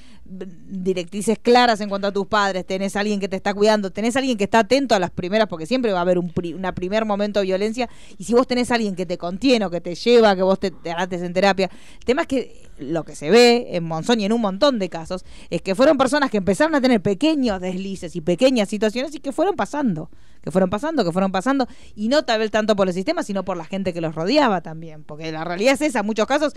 [0.69, 4.39] directrices claras en cuanto a tus padres, tenés alguien que te está cuidando, tenés alguien
[4.39, 7.05] que está atento a las primeras, porque siempre va a haber un pri- una primer
[7.05, 10.35] momento de violencia, y si vos tenés alguien que te contiene o que te lleva,
[10.35, 13.85] que vos te, te en terapia, el tema es que lo que se ve en
[13.85, 17.01] Monzón y en un montón de casos es que fueron personas que empezaron a tener
[17.01, 20.11] pequeños deslices y pequeñas situaciones y que fueron pasando,
[20.43, 23.45] que fueron pasando, que fueron pasando, y no tal vez tanto por el sistema, sino
[23.45, 26.53] por la gente que los rodeaba también, porque la realidad es esa, en muchos casos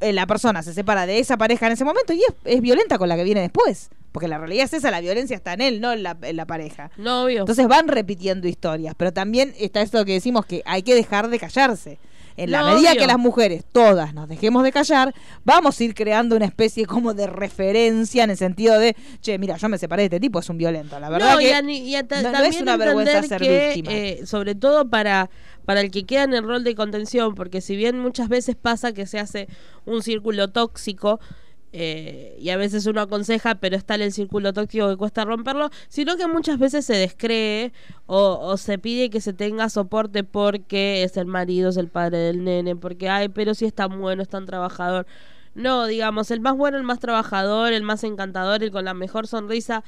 [0.00, 2.98] eh, la persona se separa de esa pareja en ese momento y es, es violenta
[2.98, 5.80] con la que viene después, porque la realidad es esa, la violencia está en él,
[5.80, 6.90] no en la, en la pareja.
[6.96, 7.40] No, obvio.
[7.40, 11.38] Entonces van repitiendo historias, pero también está esto que decimos que hay que dejar de
[11.38, 11.98] callarse.
[12.38, 13.00] En la No, medida obvio.
[13.00, 15.14] que las mujeres todas nos dejemos de callar,
[15.44, 19.56] vamos a ir creando una especie como de referencia en el sentido de, che, mira,
[19.56, 20.98] yo me separé de este tipo, es un violento.
[21.00, 23.40] La verdad no, que y a ni- y a no- no es una vergüenza ser
[23.40, 23.92] que, víctima.
[23.92, 25.30] eh, sobre todo para,
[25.64, 28.92] para el que queda en el rol de contención, porque si bien muchas veces pasa
[28.92, 29.48] que se hace
[29.84, 31.20] un círculo tóxico,
[31.72, 35.70] eh, y a veces uno aconseja, pero está en el círculo tóxico que cuesta romperlo,
[35.88, 37.72] sino que muchas veces se descree
[38.06, 42.44] o, se pide que se tenga soporte porque es el marido, es el padre del
[42.44, 45.06] nene, porque, ay, pero si es tan bueno, es tan trabajador.
[45.54, 49.26] No, digamos, el más bueno, el más trabajador, el más encantador, el con la mejor
[49.26, 49.84] sonrisa,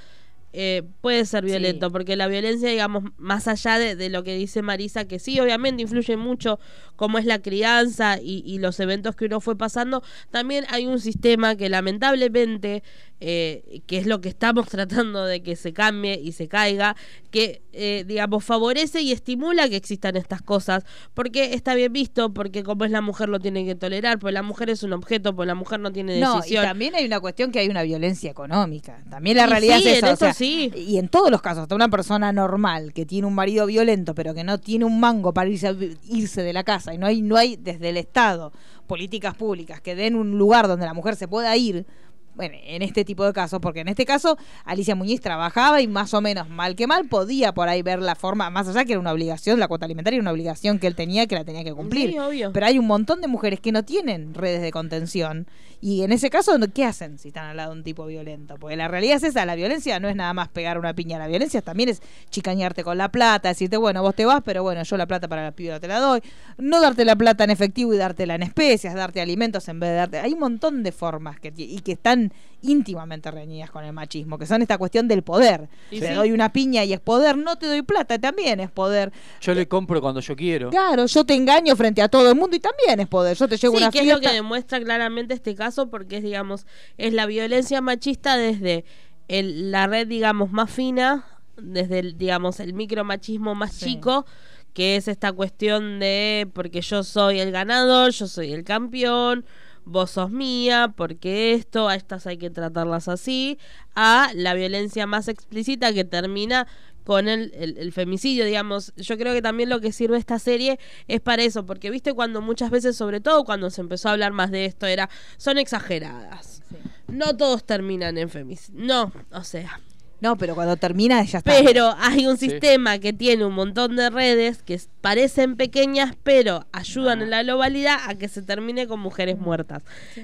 [0.52, 4.62] eh, puede ser violento, porque la violencia, digamos, más allá de, de lo que dice
[4.62, 6.58] Marisa, que sí, obviamente influye mucho
[6.96, 10.98] cómo es la crianza y, y los eventos que uno fue pasando, también hay un
[10.98, 12.82] sistema que lamentablemente,
[13.20, 16.96] eh, que es lo que estamos tratando de que se cambie y se caiga,
[17.30, 22.62] que, eh, digamos, favorece y estimula que existan estas cosas, porque está bien visto, porque
[22.62, 25.46] como es la mujer lo tiene que tolerar, porque la mujer es un objeto, porque
[25.46, 26.64] la mujer no tiene No, y decisión.
[26.64, 29.02] también hay una cuestión que hay una violencia económica.
[29.10, 30.12] También la Y realidad sí, es en esa.
[30.12, 30.72] o sea, sí.
[30.74, 34.34] Y en todos los casos, hasta una persona normal que tiene un marido violento, pero
[34.34, 35.76] que no tiene un mango para irse, a
[36.08, 38.52] irse de la casa, y no hay, no hay desde el Estado
[38.86, 41.86] políticas públicas que den un lugar donde la mujer se pueda ir
[42.34, 46.14] bueno, en este tipo de casos, porque en este caso Alicia Muñiz trabajaba y más
[46.14, 49.00] o menos mal que mal podía por ahí ver la forma, más allá que era
[49.00, 51.72] una obligación, la cuota alimentaria era una obligación que él tenía que la tenía que
[51.72, 52.10] cumplir.
[52.10, 52.52] Sí, obvio.
[52.52, 55.46] Pero hay un montón de mujeres que no tienen redes de contención
[55.82, 58.56] y en ese caso, ¿qué hacen si están al lado de un tipo violento?
[58.58, 61.26] Porque la realidad es esa, la violencia no es nada más pegar una piña, la
[61.26, 64.96] violencia también es chicañarte con la plata, decirte, bueno, vos te vas, pero bueno, yo
[64.98, 66.20] la plata para la piba te la doy,
[66.58, 69.96] no darte la plata en efectivo y dártela en especias, darte alimentos en vez de
[69.96, 70.18] darte...
[70.18, 72.19] Hay un montón de formas que, y que están
[72.62, 75.68] íntimamente reñidas con el machismo, que son esta cuestión del poder.
[75.88, 79.12] Te doy una piña y es poder, no te doy plata, también es poder.
[79.40, 80.68] Yo le compro cuando yo quiero.
[80.70, 83.36] Claro, yo te engaño frente a todo el mundo y también es poder.
[83.36, 86.22] Yo te llevo Sí, una que es lo que demuestra claramente este caso, porque es,
[86.22, 86.66] digamos,
[86.98, 88.84] es la violencia machista desde
[89.28, 91.24] el- la red, digamos, más fina,
[91.56, 94.26] desde, el, digamos, el micromachismo más chico,
[94.74, 99.44] que es esta cuestión de porque yo soy el ganador, yo soy el campeón,
[99.84, 103.58] vos sos mía, porque esto, a estas hay que tratarlas así,
[103.94, 106.66] a la violencia más explícita que termina
[107.04, 108.92] con el, el, el femicidio, digamos.
[108.96, 110.78] Yo creo que también lo que sirve esta serie
[111.08, 114.32] es para eso, porque viste cuando muchas veces, sobre todo cuando se empezó a hablar
[114.32, 116.62] más de esto, era, son exageradas.
[117.08, 118.84] No todos terminan en femicidio.
[118.84, 119.80] No, o sea.
[120.20, 121.50] No, pero cuando termina ya está.
[121.64, 122.50] Pero hay un Sí.
[122.50, 127.96] sistema que tiene un montón de redes que parecen pequeñas, pero ayudan en la globalidad
[128.06, 129.82] a que se termine con mujeres muertas.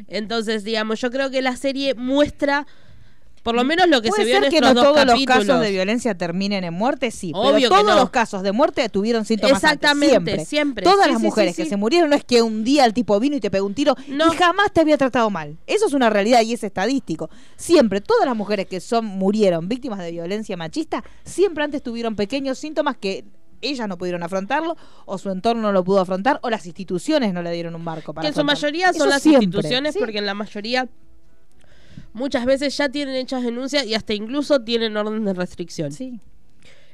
[0.09, 2.67] Entonces, digamos, yo creo que la serie muestra
[3.47, 5.07] por lo menos lo que Puede se vio ser en que estos no dos todos
[5.07, 5.37] capítulos.
[5.39, 7.31] los casos de violencia terminen en muerte, sí.
[7.33, 8.01] Obvio pero que todos no.
[8.01, 10.45] los casos de muerte tuvieron síntomas antes, Exactamente, siempre.
[10.45, 10.83] siempre.
[10.85, 13.21] Todas Sí, las mujeres sí, que se murieron no es que un día el tipo
[13.21, 15.59] vino y te pegó un tiro y jamás te había tratado mal.
[15.69, 17.31] Eso es una realidad y es estadístico.
[17.55, 22.59] Siempre, todas las mujeres que son murieron víctimas de violencia machista, siempre antes tuvieron pequeños
[22.59, 23.25] síntomas que
[23.63, 27.43] ellas no pudieron afrontarlo, o su entorno no lo pudo afrontar, o las instituciones no
[27.43, 29.99] le dieron un barco para que en su mayoría son Eso las siempre, instituciones sí.
[30.01, 30.89] porque en la mayoría
[32.17, 35.93] muchas veces ya tienen hechas denuncias y hasta incluso tienen orden de restricción.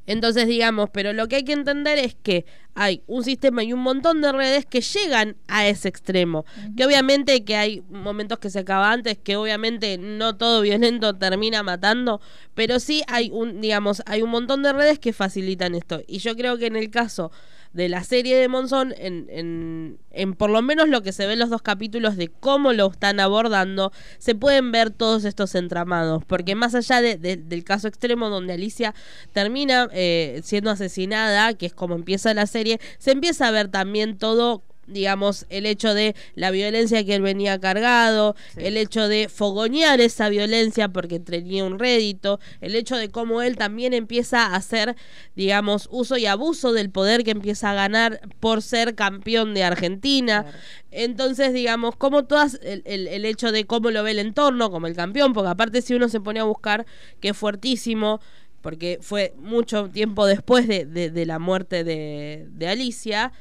[0.04, 2.44] Entonces, digamos, pero lo que hay que entender es que
[2.74, 6.44] hay un sistema y un montón de redes que llegan a ese extremo.
[6.76, 11.62] Que obviamente que hay momentos que se acaba antes, que obviamente no todo violento termina
[11.62, 12.20] matando,
[12.54, 16.02] pero sí hay un, digamos, hay un montón de redes que facilitan esto.
[16.06, 17.30] Y yo creo que en el caso
[17.72, 21.32] de la serie de Monzón, en, en, en por lo menos lo que se ve
[21.32, 26.22] en los dos capítulos de cómo lo están abordando, se pueden ver todos estos entramados.
[26.26, 28.94] Porque más allá de- de- del caso extremo donde Alicia
[29.32, 32.61] termina eh, siendo asesinada, que es como empieza la serie,
[32.98, 37.58] se empieza a ver también todo digamos, el hecho de la violencia que él venía
[37.60, 43.40] cargado, el hecho de fogonear esa violencia porque tenía un rédito, el hecho de cómo
[43.42, 44.96] él también empieza a hacer,
[45.36, 50.44] digamos, uso y abuso del poder que empieza a ganar por ser campeón de Argentina.
[50.90, 54.88] Entonces, digamos, como todas, el, el- el hecho de cómo lo ve el entorno, como
[54.88, 56.86] el campeón, porque aparte si uno se pone a buscar,
[57.20, 58.20] que es fuertísimo,
[58.62, 63.32] porque fue mucho tiempo después de, la muerte de Alicia,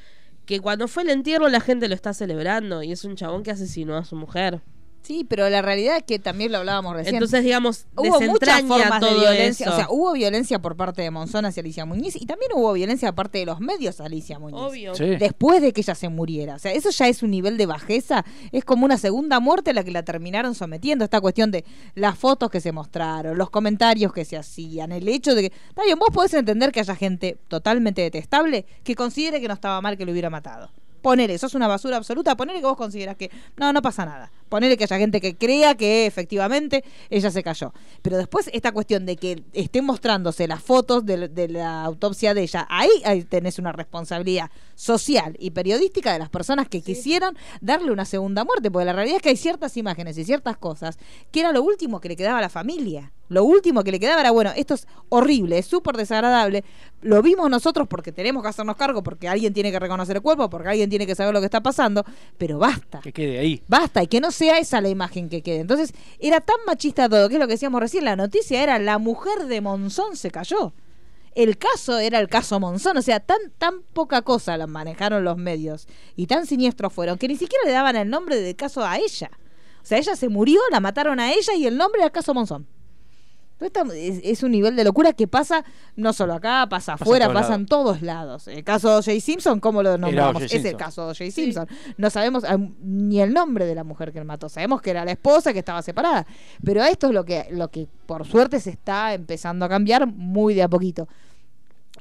[0.46, 3.52] que cuando fue el entierro la gente lo está celebrando y es un chabón que
[3.52, 4.62] asesinó a su mujer.
[5.02, 7.16] Sí, pero la realidad es que también lo hablábamos recién.
[7.16, 9.66] Entonces, digamos, hubo muchas formas de violencia.
[9.66, 9.74] eso.
[9.74, 13.10] O sea, hubo violencia por parte de Monzón hacia Alicia Muñiz y también hubo violencia
[13.10, 14.62] por parte de los medios a Alicia Muñiz.
[14.62, 14.96] Obvio.
[14.96, 15.16] Sí.
[15.16, 16.56] Después de que ella se muriera.
[16.56, 18.24] O sea, eso ya es un nivel de bajeza.
[18.52, 21.04] Es como una segunda muerte a la que la terminaron sometiendo.
[21.04, 25.34] Esta cuestión de las fotos que se mostraron, los comentarios que se hacían, el hecho
[25.34, 25.56] de que.
[25.70, 29.82] Está bien, vos podés entender que haya gente totalmente detestable que considere que no estaba
[29.82, 30.72] mal que lo hubiera matado.
[31.02, 34.32] Ponele, sos una basura absoluta, ponele que vos consideras que no, no pasa nada.
[34.52, 37.74] Ponele que haya gente que crea que efectivamente ella se cayó.
[38.02, 42.42] Pero después esta cuestión de que estén mostrándose las fotos de, de la autopsia de
[42.42, 47.94] ella, ahí, ahí tenés una responsabilidad social y periodística de las personas que quisieran darle
[47.94, 51.00] una segunda muerte, porque la realidad es que hay ciertas imágenes y ciertas cosas
[51.32, 53.14] que era lo último que le quedaba a la familia.
[53.30, 56.66] Lo último que le quedaba era, bueno, esto es horrible, es súper desagradable,
[57.02, 60.50] lo vimos nosotros porque tenemos que hacernos cargo, porque alguien tiene que reconocer el cuerpo,
[60.50, 62.04] porque alguien tiene que saber lo que está pasando,
[62.38, 63.00] pero basta.
[63.00, 63.64] Que quede ahí.
[63.70, 65.60] Basta, y que no sea esa la imagen que quede.
[65.60, 68.98] Entonces, era tan machista todo, que es lo que decíamos recién, la noticia era la
[68.98, 70.74] mujer de Monzón se cayó.
[71.36, 75.38] El caso era el caso Monzón, o sea, tan, tan poca cosa la manejaron los
[75.38, 78.98] medios y tan siniestros fueron que ni siquiera le daban el nombre del caso a
[78.98, 79.30] ella.
[79.84, 82.34] O sea, ella se murió, la mataron a ella y el nombre era el caso
[82.34, 82.66] Monzón.
[83.62, 85.64] Es, es un nivel de locura que pasa
[85.96, 88.48] no solo acá, pasa Pasa afuera, pasa en todos lados.
[88.48, 89.20] El caso de O.J.
[89.22, 90.42] Simpson, ¿cómo lo nombramos?
[90.42, 91.32] Es el caso de O.J.
[91.32, 91.68] Simpson.
[91.98, 92.44] No sabemos
[92.82, 94.50] ni el nombre de la mujer que él mató.
[94.50, 96.26] Sabemos que era la esposa que estaba separada.
[96.64, 100.56] Pero esto es lo que, lo que por suerte se está empezando a cambiar muy
[100.56, 101.08] de a poquito.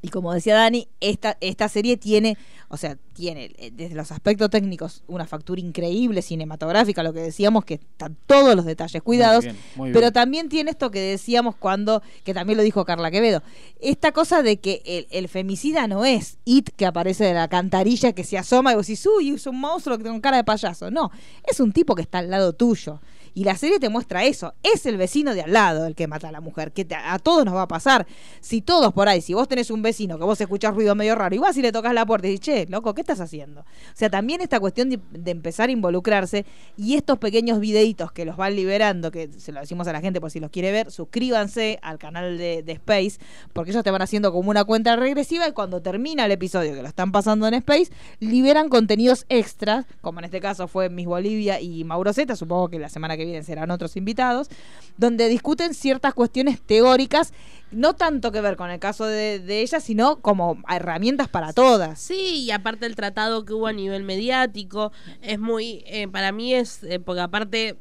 [0.02, 2.38] Y como decía Dani, esta, esta serie tiene,
[2.68, 7.64] o sea, tiene eh, desde los aspectos técnicos una factura increíble, cinematográfica, lo que decíamos
[7.66, 10.12] que están todos los detalles cuidados, bien, muy pero bien.
[10.12, 13.42] también tiene esto que decíamos cuando, que también lo dijo Carla Quevedo,
[13.80, 18.12] esta cosa de que el, el femicida no es It que aparece de la cantarilla
[18.12, 20.90] que se asoma y vos decís, uy, es un monstruo que con cara de payaso.
[20.90, 21.10] No,
[21.44, 23.00] es un tipo que está al lado tuyo.
[23.34, 24.54] Y la serie te muestra eso.
[24.62, 26.72] Es el vecino de al lado el que mata a la mujer.
[26.72, 28.06] Que te- a todos nos va a pasar.
[28.40, 31.34] Si todos por ahí, si vos tenés un vecino que vos escuchás ruido medio raro
[31.34, 33.60] y vas y le tocas la puerta y dices, che, loco, ¿qué estás haciendo?
[33.60, 33.64] O
[33.94, 35.00] sea, también esta cuestión de,
[35.30, 36.44] empezar a involucrarse
[36.76, 40.20] y estos pequeños videitos que los van liberando, que se lo decimos a la gente
[40.20, 43.18] por si los quiere ver, suscríbanse al canal de, Space,
[43.52, 46.82] porque ellos te van haciendo como una cuenta regresiva y cuando termina el episodio que
[46.82, 51.60] lo están pasando en Space, liberan contenidos extras, como en este caso fue Miss Bolivia
[51.60, 54.48] y Mauro Zeta, supongo que la semana que viene serán otros invitados,
[54.96, 57.32] donde discuten ciertas cuestiones teóricas,
[57.70, 62.00] no tanto que ver con el caso de, de ella, sino como herramientas para todas.
[62.00, 64.92] Sí, y aparte el tratado que hubo a nivel mediático,
[65.22, 67.76] es muy, eh, para mí es, eh, porque aparte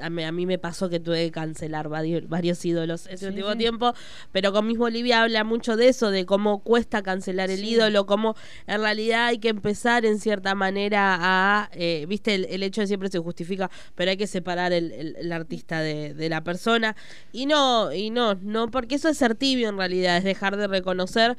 [0.00, 3.26] a mí, a mí me pasó que tuve que cancelar varios, varios ídolos ese Sí,
[3.26, 3.58] último sí.
[3.58, 3.94] tiempo,
[4.32, 7.70] pero con Miss Bolivia habla mucho de eso, de cómo cuesta cancelar el Sí.
[7.70, 8.34] ídolo, cómo
[8.66, 12.86] en realidad hay que empezar en cierta manera a, eh, viste, el, el hecho de
[12.86, 16.96] siempre se justifica, pero hay que separar el, el- el artista de, de la persona.
[17.32, 20.66] Y no, y no, no, porque eso es ser tibio en realidad, es dejar de
[20.66, 21.36] reconocer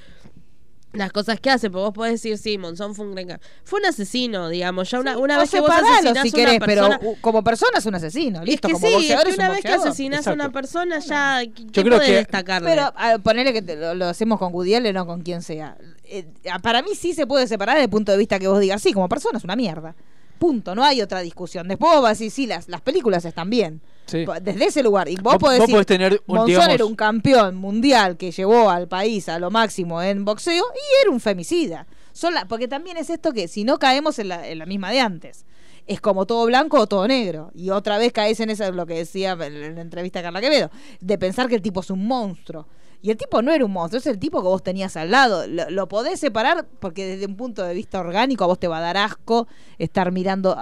[0.93, 3.39] las cosas que hace, porque vos podés decir, sí, Monzón fue un gran...
[3.63, 6.99] Fue un asesino, digamos, ya una, una vez que vos asesinás si una querés, persona...
[6.99, 9.49] pero como persona es un asesino, listo, es que como sí, es que un una
[9.49, 11.43] vez que asesinás a una persona ya...
[11.43, 12.69] Yo creo que- destacarle?
[12.69, 15.77] Pero a, ponele que te- lo, lo hacemos con Woody Allen o con quien sea.
[16.03, 16.25] Eh,
[16.61, 18.91] para mí sí se puede separar desde el punto de vista que vos digas, sí,
[18.91, 19.95] como persona es una mierda.
[20.41, 21.67] Punto, no hay otra discusión.
[21.67, 23.79] Después vos vas a decir, sí, las, las películas están bien.
[24.07, 24.25] Sí.
[24.41, 25.07] Desde ese lugar.
[25.07, 28.17] Y vos, Vos- podés vos decir, podés tener un, Monzón digamos- era un campeón mundial
[28.17, 31.85] que llevó al país a lo máximo en boxeo y era un femicida.
[32.11, 34.89] Son la- porque también es esto que si no caemos en la, en la misma
[34.89, 35.45] de antes.
[35.85, 37.51] Es como todo blanco o todo negro.
[37.53, 40.41] Y otra vez caes en eso, lo que decía en en la entrevista a Carla
[40.41, 40.71] Quevedo,
[41.01, 42.67] de pensar que el tipo es un monstruo.
[43.01, 45.47] Y el tipo no era un monstruo, es el tipo que vos tenías al lado.
[45.47, 48.77] Lo, lo podés separar porque desde un punto de vista orgánico a vos te va
[48.77, 49.47] a dar asco
[49.79, 50.55] estar mirando.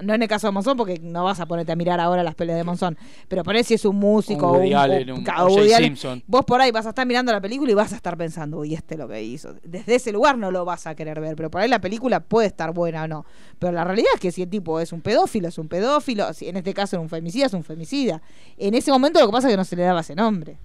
[0.00, 2.36] no en el caso de Monzón, porque no vas a ponerte a mirar ahora las
[2.36, 2.96] peleas de Monzón.
[3.26, 5.10] Pero ponés si es un músico Un Allen.
[5.10, 5.96] Woody Allen.
[5.96, 6.22] Simpson.
[6.28, 8.74] Vos por ahí vas a estar mirando la película y vas a estar pensando, uy,
[8.74, 9.54] este lo que hizo.
[9.64, 12.46] Desde ese lugar no lo vas a querer ver, pero por ahí la película puede
[12.46, 13.26] estar buena o no.
[13.58, 16.32] Pero la realidad es que si el tipo es un pedófilo, es un pedófilo.
[16.32, 18.22] Si en este caso es un femicida, es un femicida.
[18.56, 20.58] En ese momento lo que pasa es que no se le daba ese nombre.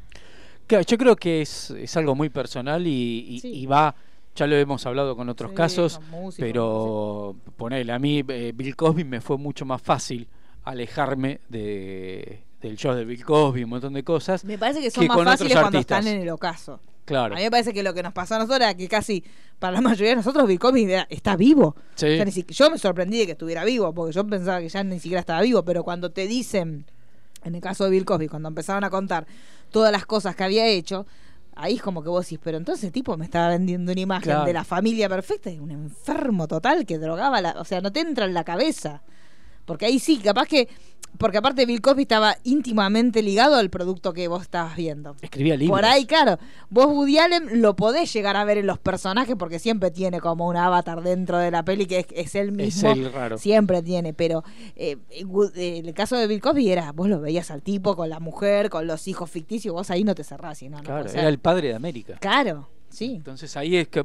[0.71, 3.47] Claro, yo creo que es, es algo muy personal y, y- Sí.
[3.53, 3.93] y va,
[4.35, 5.99] ya lo hemos hablado con otros Sí, casos,
[6.37, 10.27] pero ponele, a mí eh, Bill Cosby me fue mucho más fácil
[10.63, 14.45] alejarme de, del show de Bill Cosby, un montón de cosas.
[14.45, 16.79] Me parece que son más con otros fáciles cuando están en el ocaso.
[17.03, 17.33] Claro.
[17.35, 19.23] A mí me parece que lo que nos pasó a nosotros era que casi
[19.59, 21.75] para la mayoría de nosotros Bill Cosby está vivo.
[21.95, 22.05] Sí.
[22.05, 24.69] O sea, ni siquiera- yo me sorprendí de que estuviera vivo, porque yo pensaba que
[24.69, 26.85] ya ni siquiera estaba vivo, pero cuando te dicen,
[27.43, 29.25] en el caso de Bill Cosby, cuando empezaron a contar
[29.71, 31.05] todas las cosas que había hecho,
[31.55, 34.45] ahí es como que vos decís, pero entonces tipo me estaba vendiendo una imagen Claro.
[34.45, 37.99] de la familia perfecta y un enfermo total que drogaba, la, o sea, no te
[38.01, 39.01] entra en la cabeza.
[39.65, 40.67] Porque ahí sí, capaz que.
[41.17, 45.17] Porque aparte Bill Cosby estaba íntimamente ligado al producto que vos estabas viendo.
[45.21, 45.77] Escribía libros.
[45.77, 46.39] Por ahí, claro.
[46.69, 50.47] Vos Woody Allen lo podés llegar a ver en los personajes porque siempre tiene como
[50.47, 52.91] un avatar dentro de la peli que es, es él Es mismo.
[52.93, 53.37] él raro.
[53.37, 54.45] Siempre tiene, pero
[54.77, 54.95] eh,
[55.55, 58.87] el caso de Bill Cosby era, vos lo veías al tipo con la mujer, con
[58.87, 60.61] los hijos ficticios, vos ahí no te cerrás.
[60.63, 61.19] y no, no Claro, ser.
[61.19, 62.15] era el padre de América.
[62.21, 63.15] Claro, sí.
[63.17, 64.01] Entonces ahí es que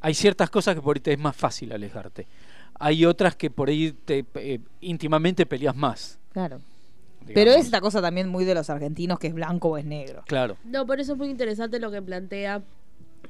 [0.00, 2.26] hay ciertas cosas que por ahí te es más fácil alejarte.
[2.80, 6.18] Hay otras que por ahí te eh, íntimamente peleas más.
[6.32, 6.58] Claro.
[7.20, 7.34] digamos.
[7.34, 10.22] Pero es esta cosa también muy de los argentinos que es blanco o es negro.
[10.26, 10.56] Claro.
[10.64, 12.62] No, por eso es muy interesante lo que plantea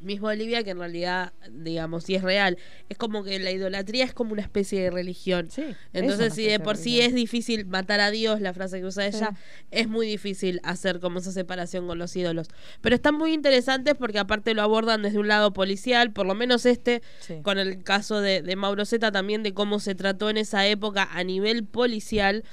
[0.01, 2.57] mismo Olivia, que en realidad, digamos, sí es real.
[2.89, 5.49] Es como que la idolatría es como una especie de religión.
[5.57, 7.09] es Entonces, si de por sí religión.
[7.09, 9.19] es difícil matar a Dios, la frase que usa Sí.
[9.19, 9.31] ella,
[9.71, 12.49] es muy difícil hacer como esa separación con los ídolos.
[12.81, 16.67] Pero están muy interesantes porque aparte lo abordan desde un lado policial, por lo menos
[16.67, 17.41] este, Sí.
[17.43, 21.09] con el caso de, de Mauro Zeta también, de cómo se trató en esa época
[21.13, 22.45] a nivel policial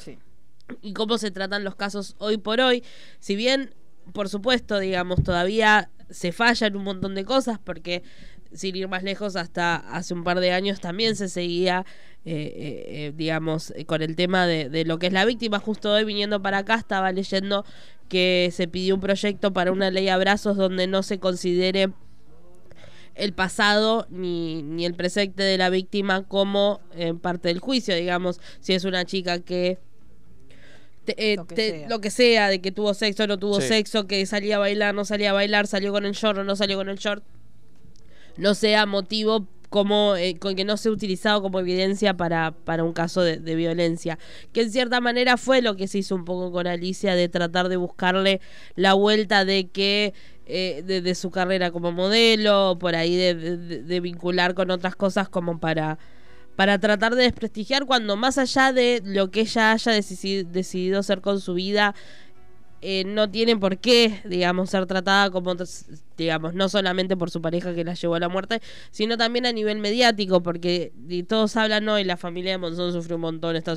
[0.82, 2.84] y cómo se tratan los casos hoy por hoy.
[3.20, 3.74] Si bien,
[4.14, 8.04] por supuesto, digamos, todavía se fallan un montón de cosas, porque
[8.54, 11.86] sin ir más lejos, hasta hace un par de años también se seguía,
[12.26, 15.60] eh, eh, eh, digamos, con el tema de, de lo que es la víctima.
[15.60, 17.66] Justo hoy viniendo para acá estaba leyendo
[18.10, 21.90] que se pidió un proyecto para una ley a brazos donde no se considere
[23.18, 28.40] el pasado ni, ni el presente de la víctima como eh, parte del juicio, digamos,
[28.60, 29.80] si es una chica que
[31.14, 31.90] te- eh, Lo que te- sea.
[31.90, 33.68] lo que sea, de que tuvo sexo, no tuvo Sí.
[33.68, 36.56] sexo, que salía a bailar, no salía a bailar, salió con el short o no
[36.56, 37.24] salió con el short.
[38.38, 42.94] no sea motivo como eh, con que no sea utilizado como evidencia para, para un
[42.94, 44.20] caso de, de violencia.
[44.54, 47.68] Que en cierta manera fue lo que se hizo un poco con Alicia de tratar
[47.68, 48.40] de buscarle
[48.76, 50.14] la vuelta de que
[50.46, 54.96] eh, de, de su carrera como modelo, por ahí de, de- de vincular con otras
[54.96, 55.98] cosas como para
[56.58, 61.40] para tratar de desprestigiar cuando más allá de lo que ella haya decidido hacer con
[61.40, 61.96] su vida,
[62.82, 65.56] eh, no tiene por qué, digamos, ser tratada como,
[66.16, 69.52] digamos, no solamente por su pareja que la llevó a la muerte, sino también a
[69.52, 73.56] nivel mediático, porque y todos hablan, no, y la familia de Monzón sufrió un montón,
[73.56, 73.74] está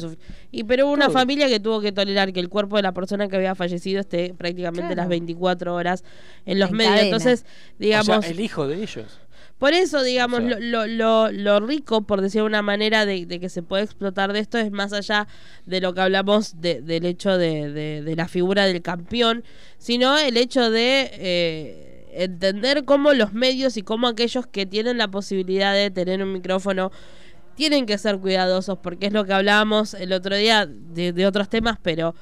[0.50, 3.28] Y pero hubo una familia que tuvo que tolerar que el cuerpo de la persona
[3.28, 4.96] que había fallecido esté prácticamente Claro.
[4.96, 6.04] las 24 horas
[6.44, 6.92] en los En medios.
[6.94, 7.06] cadena.
[7.16, 7.46] Entonces,
[7.78, 8.08] digamos...
[8.08, 9.18] O sea, el hijo de ellos.
[9.60, 13.26] Por eso, digamos, O sea- lo, lo, lo, rico, por decir de una manera, de,
[13.26, 15.28] de que se puede explotar de esto es más allá
[15.66, 19.44] de lo que hablamos de- del hecho de, la figura del campeón,
[19.76, 25.08] sino el hecho de eh, entender cómo los medios y cómo aquellos que tienen la
[25.08, 26.90] posibilidad de tener un micrófono
[27.54, 31.50] tienen que ser cuidadosos, porque es lo que hablábamos el otro día de, de otros
[31.50, 32.14] temas, pero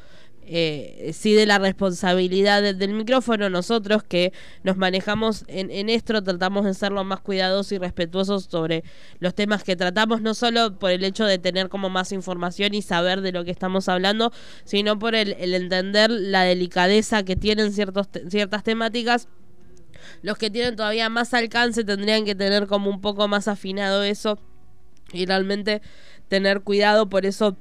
[0.50, 4.32] eh, sí de la responsabilidad de- del micrófono, nosotros que
[4.64, 8.82] nos manejamos en, en esto, tratamos de ser lo más cuidadosos y respetuosos sobre
[9.20, 12.82] los temas que tratamos, no solo por el hecho de tener como más información y
[12.82, 14.32] saber de lo que estamos hablando,
[14.64, 19.28] sino por el, el entender la delicadeza que tienen ciertos ciertas temáticas
[20.22, 24.38] los que tienen todavía más alcance tendrían que tener como un poco más afinado eso
[25.12, 25.82] y realmente
[26.28, 27.08] tener cuidado.
[27.08, 27.56] Por eso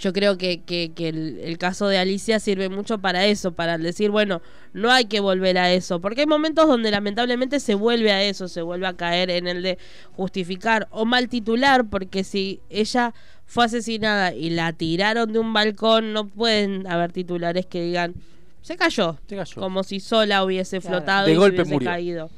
[0.00, 3.78] yo creo que, que, que el, el caso de Alicia sirve mucho para eso, para
[3.78, 4.40] decir, bueno,
[4.72, 8.48] no hay que volver a eso, porque hay momentos donde lamentablemente se vuelve a eso,
[8.48, 9.78] se vuelve a caer en el de
[10.16, 13.14] justificar o mal titular, porque si ella
[13.46, 18.14] fue asesinada y la tiraron de un balcón, no pueden haber titulares que digan,
[18.62, 19.18] se cayó,
[19.54, 20.96] como si sola hubiese Claro.
[20.98, 21.90] flotado De y se golpe hubiese murió.
[21.90, 22.30] caído.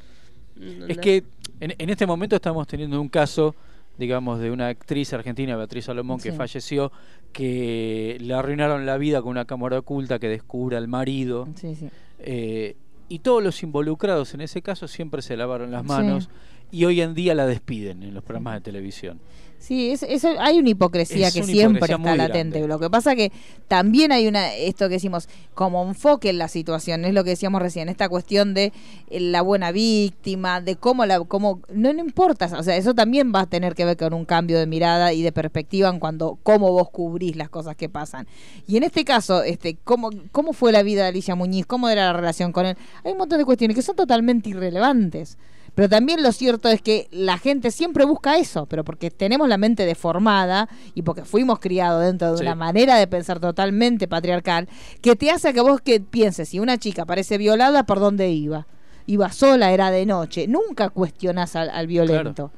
[0.87, 1.23] Es que
[1.59, 3.55] en, en este momento estamos teniendo un caso,
[3.97, 6.37] digamos, de una actriz argentina, Beatriz Salomón, que Sí.
[6.37, 6.91] falleció,
[7.31, 11.47] que le arruinaron la vida con una cámara oculta que descubra al marido.
[11.55, 11.89] Sí, sí.
[12.19, 12.75] Eh,
[13.09, 16.29] y todos los involucrados en ese caso siempre se lavaron las manos
[16.71, 19.19] y hoy en día la despiden en los programas de televisión.
[19.63, 22.59] Sí, es, eso- hay una hipocresía Es que una siempre hipocresía está latente.
[22.59, 22.67] grande.
[22.67, 23.31] Lo que pasa que
[23.69, 27.61] también hay una, esto que decimos, como enfoque en la situación, es lo que decíamos
[27.61, 28.73] recién, esta cuestión de
[29.09, 33.31] eh, la buena víctima, de cómo la, cómo, no, no importa, o sea, eso también
[33.33, 36.37] va a tener que ver con un cambio de mirada y de perspectiva en cuanto
[36.43, 38.27] cómo vos cubrís las cosas que pasan.
[38.67, 42.07] Y en este caso, este, cómo, cómo fue la vida de Alicia Muñiz, cómo era
[42.07, 45.37] la relación con él, hay un montón de cuestiones que son totalmente irrelevantes.
[45.75, 49.57] Pero también lo cierto es que la gente siempre busca eso, pero porque tenemos la
[49.57, 52.43] mente deformada y porque fuimos criados dentro de Sí.
[52.43, 54.67] una manera de pensar totalmente patriarcal,
[55.01, 58.67] que te hace que vos que pienses, si una chica parece violada, ¿por dónde iba?
[59.07, 60.47] Iba sola, era de noche.
[60.47, 62.51] Nunca cuestionás al, al violento.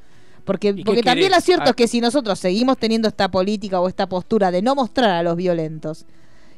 [0.44, 1.70] Porque, porque también lo cierto Ah.
[1.70, 5.22] es que si nosotros seguimos teniendo esta política o esta postura de no mostrar a
[5.24, 6.04] los violentos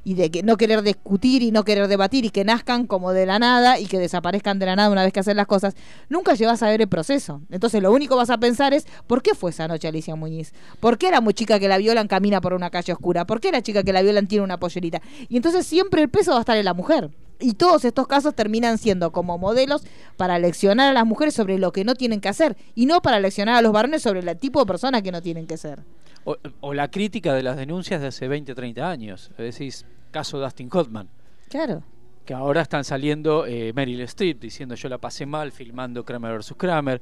[0.04, 3.26] y de que no querer discutir y no querer debatir y que nazcan como de
[3.26, 5.74] la nada y que desaparezcan de la nada una vez que hacen las cosas,
[6.08, 7.42] nunca llevas a ver el proceso.
[7.50, 10.52] Entonces lo único que vas a pensar es, ¿por qué fue esa noche Alicia Muñiz?
[10.80, 13.26] ¿Por qué la chica que la violan camina por una calle oscura?
[13.26, 15.00] ¿Por qué la chica que la violan tiene una pollerita?
[15.28, 17.10] Y entonces siempre el peso va a estar en la mujer.
[17.40, 19.84] Y todos estos casos terminan siendo como modelos
[20.16, 23.20] para leccionar a las mujeres sobre lo que no tienen que hacer y no para
[23.20, 25.84] leccionar a los varones sobre el tipo de persona que no tienen que ser.
[26.24, 29.30] O, o la crítica de las denuncias de hace 20, 30 años.
[29.38, 31.08] Decís, caso Dustin Hoffman.
[31.48, 31.82] Claro.
[32.26, 36.54] que ahora están saliendo eh, Meryl Streep diciendo yo la pasé mal filmando Kramer vs.
[36.58, 37.00] Kramer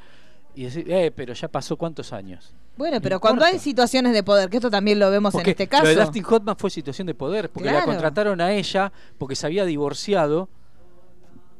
[0.56, 2.54] y decir, eh, pero ya pasó cuántos años.
[2.78, 5.52] Bueno, No pero cuando hay situaciones de poder, que esto también lo vemos Porque en
[5.52, 5.84] este caso.
[5.84, 9.46] lo de Dustin Hoffman fue situación de poder, porque la contrataron a ella porque se
[9.46, 10.48] había divorciado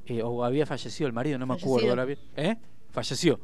[0.07, 1.75] eh, o había fallecido el marido, no me acuerdo.
[1.75, 1.93] Fallecido.
[1.93, 2.19] ahora bien.
[2.37, 2.57] ¿Eh?
[2.91, 3.39] Falleció.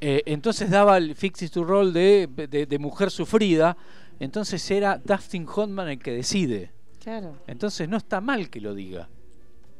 [0.00, 3.76] Eh, entonces daba el fixes to roll de, de, de mujer sufrida,
[4.18, 6.72] entonces era Dustin Hoffman el que decide.
[7.02, 7.36] Claro.
[7.46, 9.08] Entonces no está mal que lo diga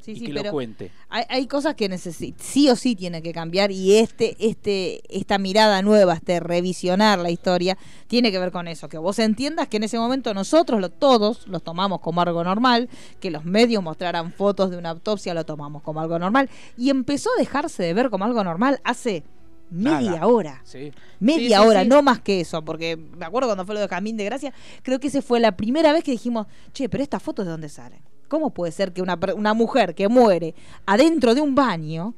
[0.06, 0.92] Sí, y sí, que pero lo cuente.
[1.08, 5.82] Hay, hay cosas que sí o sí tienen que cambiar y este, este, esta mirada
[5.82, 7.76] nueva, este revisionar la historia,
[8.06, 11.48] tiene que ver con eso, que vos entiendas que en ese momento nosotros lo, todos
[11.48, 12.88] los tomamos como algo normal,
[13.18, 17.30] que los medios mostraran fotos de una autopsia, lo tomamos como algo normal, y empezó
[17.36, 19.24] a dejarse de ver como algo normal hace
[19.70, 20.26] media Nada.
[20.28, 20.60] hora.
[20.62, 20.92] Sí.
[21.18, 21.88] Media Sí, sí, hora, sí.
[21.88, 24.54] no más que eso, porque me acuerdo cuando fue lo de Camín de Gracia,
[24.84, 27.68] creo que esa fue la primera vez que dijimos, che, pero estas fotos de dónde
[27.68, 27.98] salen.
[28.28, 30.54] ¿Cómo puede ser que una, una mujer que muere
[30.86, 32.14] adentro de un baño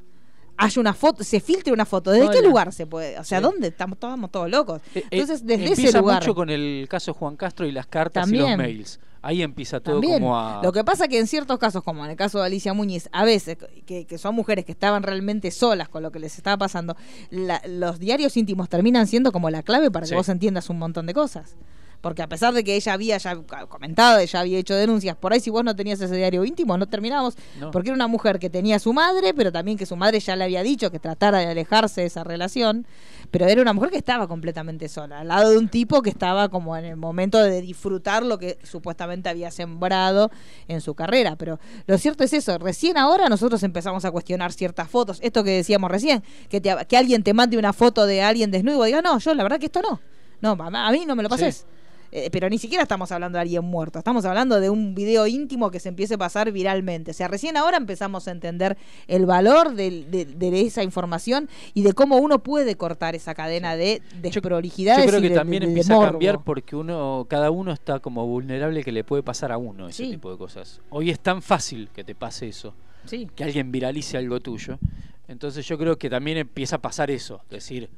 [0.61, 2.11] haya una foto, se filtre una foto.
[2.11, 3.17] ¿Desde qué lugar se puede?
[3.17, 4.81] O sea, ¿dónde estamos, estamos todos locos?
[4.93, 6.21] Eh, Entonces, eh, desde ese empieza lugar.
[6.21, 8.99] mucho con el caso Juan Castro y las cartas y los mails.
[9.21, 10.19] Ahí empieza todo También.
[10.19, 10.61] como a...
[10.61, 13.23] Lo que pasa que en ciertos casos, como en el caso de Alicia Muñiz, a
[13.23, 16.95] veces, que, que son mujeres que estaban realmente solas con lo que les estaba pasando,
[17.29, 20.15] la- los diarios íntimos terminan siendo como la clave para que Sí.
[20.15, 21.55] vos entiendas un montón de cosas.
[22.01, 23.35] Porque a pesar de que ella había ya
[23.67, 26.87] comentado, ella había hecho denuncias, por ahí si vos no tenías ese diario íntimo, no
[26.87, 27.35] terminábamos.
[27.59, 27.71] No.
[27.71, 30.35] Porque era una mujer que tenía a su madre, pero también que su madre ya
[30.37, 32.87] le había dicho que tratara de alejarse de esa relación.
[33.31, 36.49] Pero era una mujer que estaba completamente sola, al lado de un tipo que estaba
[36.49, 40.31] como en el momento de disfrutar lo que supuestamente había sembrado
[40.67, 41.35] en su carrera.
[41.35, 45.19] Pero lo cierto es eso, recién ahora nosotros empezamos a cuestionar ciertas fotos.
[45.21, 48.83] Esto que decíamos recién, que, te- que alguien te mande una foto de alguien desnudo
[48.85, 49.99] y diga, no, yo la verdad que esto no.
[50.41, 51.65] No, a a mí no me lo pases.
[52.11, 55.69] Eh, pero ni siquiera estamos hablando de alguien muerto, estamos hablando de un video íntimo
[55.71, 57.11] que se empiece a pasar viralmente.
[57.11, 58.77] O sea, recién ahora empezamos a entender
[59.07, 63.75] el valor del- de, de esa información y de cómo uno puede cortar esa cadena
[63.75, 65.05] de desprolijidades.
[65.05, 67.71] Yo creo y que de- también de- de empieza a cambiar porque uno, cada uno
[67.71, 70.11] está como vulnerable que le puede pasar a uno ese Sí.
[70.11, 70.81] tipo de cosas.
[70.89, 72.73] Hoy es tan fácil que te pase eso,
[73.05, 73.27] Sí.
[73.35, 74.79] que alguien viralice algo tuyo.
[75.27, 77.89] Entonces yo creo que también empieza a pasar eso, decir,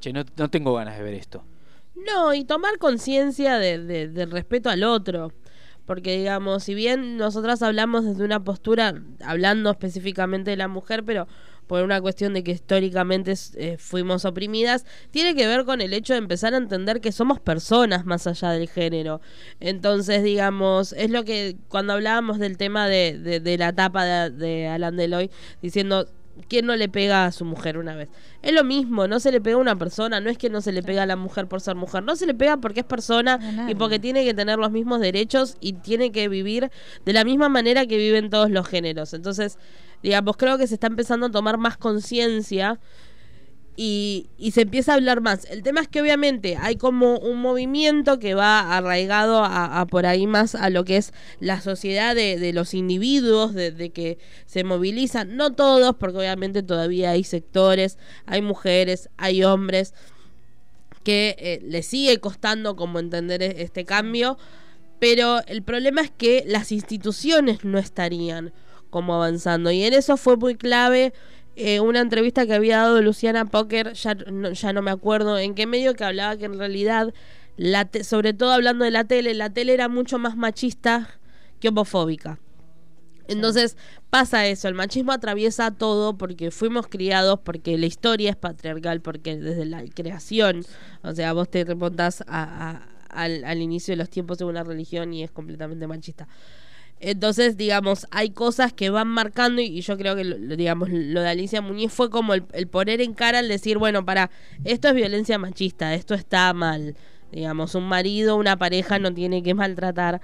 [0.00, 1.42] che, no, no tengo ganas de ver esto.
[1.94, 5.32] No, y tomar conciencia de, de- del respeto al otro.
[5.86, 11.26] Porque, digamos, si bien nosotras hablamos desde una postura, hablando específicamente de la mujer, pero
[11.66, 16.12] por una cuestión de que históricamente eh, fuimos oprimidas, tiene que ver con el hecho
[16.14, 19.20] de empezar a entender que somos personas más allá del género.
[19.60, 24.30] Entonces, digamos, es lo que cuando hablábamos del tema de, de- de la tapa de,
[24.30, 25.30] de Alan Deloy,
[25.62, 26.06] diciendo,
[26.48, 28.08] ¿quién no le pega a su mujer una vez?
[28.42, 30.72] Es lo mismo, no se le pega a una persona, no es que no se
[30.72, 33.66] le pega a la mujer por ser mujer, no se le pega porque es persona
[33.68, 36.70] y porque tiene que tener los mismos derechos y tiene que vivir
[37.04, 39.14] de la misma manera que viven todos los géneros.
[39.14, 39.58] Entonces,
[40.02, 42.78] digamos, creo que se está empezando a tomar más conciencia
[43.82, 45.46] y, y se empieza a hablar más.
[45.46, 50.26] El tema es que obviamente hay como un movimiento que va arraigado a, por ahí
[50.26, 55.34] más a lo que es la sociedad de, de los individuos, de que se movilizan,
[55.34, 57.96] no todos, porque obviamente todavía hay sectores,
[58.26, 59.94] hay mujeres, hay hombres
[61.02, 64.36] que eh, le sigue costando como entender e- este cambio,
[64.98, 68.52] pero el problema es que las instituciones no estarían
[68.90, 71.14] como avanzando y en eso fue muy clave
[71.56, 75.54] eh, una entrevista que había dado Luciana Poker, ya no, ya no me acuerdo en
[75.54, 77.12] qué medio, que hablaba que en realidad,
[77.56, 81.20] la te- sobre todo hablando de la tele, la tele era mucho más machista
[81.60, 82.38] que homofóbica.
[83.28, 83.76] Entonces
[84.10, 89.36] pasa eso, el machismo atraviesa todo porque fuimos criados, porque la historia es patriarcal, porque
[89.36, 90.64] desde la creación,
[91.02, 94.64] o sea, vos te remontás a- a- al, al inicio de los tiempos de una
[94.64, 96.26] religión y es completamente machista.
[97.00, 101.28] Entonces, digamos, hay cosas que van marcando y, yo creo que, lo, digamos, lo de
[101.28, 104.30] Alicia Muñiz fue como el, el poner en cara, el decir, bueno, para,
[104.64, 106.94] esto es violencia machista, esto está mal.
[107.32, 110.20] Digamos, un marido, una pareja no tiene que maltratar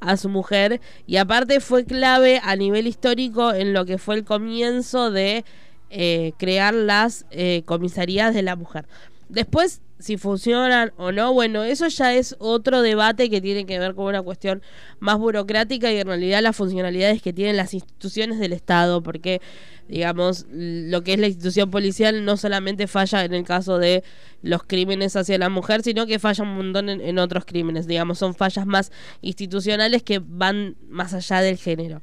[0.00, 0.80] a su mujer.
[1.06, 5.44] Y aparte fue clave a nivel histórico en lo que fue el comienzo de
[5.90, 8.86] eh, crear las eh, comisarías de la mujer.
[9.28, 13.94] Después, si funcionan o no, bueno, eso ya es otro debate que tiene que ver
[13.94, 14.62] con una cuestión
[15.00, 19.40] más burocrática y en realidad las funcionalidades que tienen las instituciones del Estado, porque,
[19.88, 24.04] digamos, lo que es la institución policial no solamente falla en el caso de
[24.42, 28.18] los crímenes hacia la mujer, sino que falla un montón en, en otros crímenes, digamos,
[28.18, 28.92] son fallas más
[29.22, 32.02] institucionales que van más allá del género.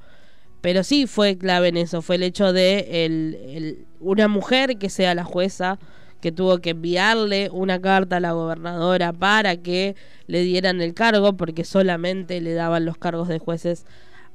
[0.61, 4.89] Pero sí fue clave en eso, fue el hecho de el, el- una mujer que
[4.89, 5.77] sea la jueza,
[6.23, 9.97] que tuvo que enviarle una carta a la gobernadora para que
[10.27, 13.85] le dieran el cargo, porque solamente le daban los cargos de jueces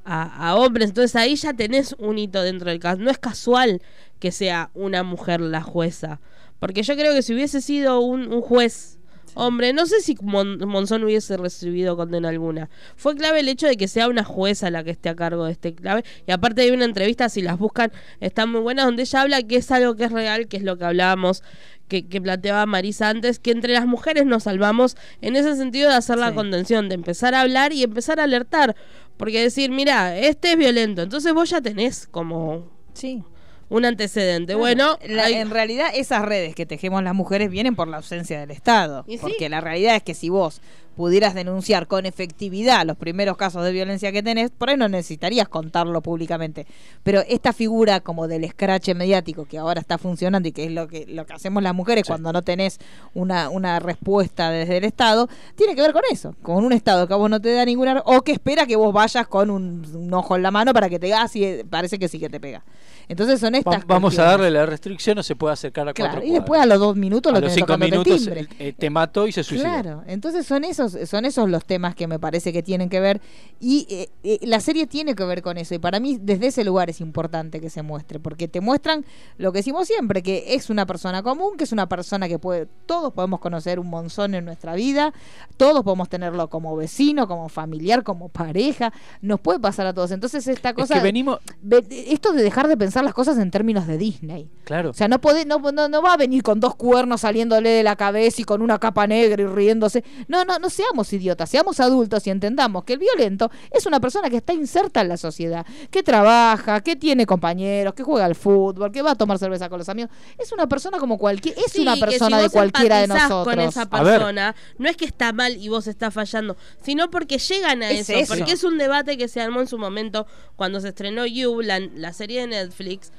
[0.05, 0.91] a, hombres.
[0.91, 3.01] Entonces ahí ya tenés un hito dentro del caso.
[3.01, 3.81] No es casual
[4.19, 6.21] que sea una mujer la jueza.
[6.59, 8.99] Porque yo creo que si hubiese sido un, juez
[9.35, 12.69] hombre, no sé si Mon- Monzón hubiese recibido condena alguna.
[12.97, 15.53] Fue clave el hecho de que sea una jueza la que esté a cargo de
[15.53, 16.05] este clave.
[16.27, 19.57] Y aparte hay una entrevista, si las buscan, están muy buenas, donde ella habla que
[19.57, 21.43] es algo que es real, que es lo que hablábamos,
[21.89, 25.97] que, que planteaba Marisa antes, que entre las mujeres nos salvamos en ese sentido de
[25.97, 28.77] hacer la contención, de empezar a hablar y empezar a alertar.
[29.17, 32.67] Porque decir, mira, este es violento, entonces vos ya tenés como...
[32.93, 33.23] Sí.
[33.71, 34.55] Un antecedente.
[34.55, 38.41] Bueno, La- hay- en realidad esas redes que tejemos las mujeres vienen por la ausencia
[38.41, 39.05] del Estado.
[39.07, 39.19] Sí.
[39.21, 40.63] Porque la realidad es que si vos
[40.99, 45.49] pudieras denunciar con efectividad los primeros casos de violencia que tenés, por ahí no necesitarías
[45.49, 46.67] contarlo públicamente.
[47.05, 50.89] Pero esta figura como del escrache mediático que ahora está funcionando y que es lo
[50.89, 52.81] que, lo que hacemos las mujeres cuando no tenés
[53.15, 57.15] una, una respuesta desde el Estado, tiene que ver con eso, con un Estado que
[57.15, 58.03] a vos no te da ninguna...
[58.05, 60.99] o que espera que vos vayas con un, un ojo en la mano para que
[60.99, 62.65] te diga, ah, sí, parece que sí que te pega.
[63.09, 66.15] Entonces son estas Va- vamos a darle la restricción, no se puede acercar a Claro,
[66.15, 68.47] cuatro y después a los dos minutos a lo los cinco minutos timbre.
[68.59, 69.69] eh, te mató y se suicidó.
[69.71, 73.21] Claro, entonces son esos, son esos los temas que me parece que tienen que ver
[73.61, 76.65] y eh, eh, la serie tiene que ver con eso y para mí desde ese
[76.65, 79.05] lugar es importante que se muestre porque te muestran
[79.37, 82.67] lo que decimos siempre que es una persona común, que es una persona que puede,
[82.87, 85.13] todos podemos conocer un monzón en nuestra vida,
[85.57, 88.93] todos podemos tenerlo como vecino, como familiar, como pareja,
[89.23, 90.11] nos puede pasar a todos.
[90.11, 93.87] Entonces esta cosa, que venimos- ve- esto de dejar de pensar las cosas en términos
[93.87, 94.49] de Disney.
[94.65, 94.91] Claro.
[94.91, 97.83] O sea, no, puede, no, no, no va a venir con dos cuernos saliéndole de
[97.83, 100.05] la cabeza y con una capa negra y riéndose.
[100.29, 104.31] No, no, no seamos idiotas, seamos adultos y entendamos que el violento es una persona
[104.31, 108.93] que está inserta en la sociedad, que trabaja, que tiene compañeros, que juega al fútbol,
[108.93, 110.11] que va a tomar cerveza con los amigos.
[110.39, 113.45] Es una persona como cualquier, es Sí, una persona si de cualquiera de nosotros.
[113.45, 114.15] con esa A ver.
[114.19, 118.09] persona, no es que está mal y vos estás fallando, sino porque llegan a Es
[118.09, 118.35] eso, eso.
[118.37, 120.27] porque es un debate que se armó en su momento
[120.57, 123.11] cuando se estrenó You, la, la serie de Netflix,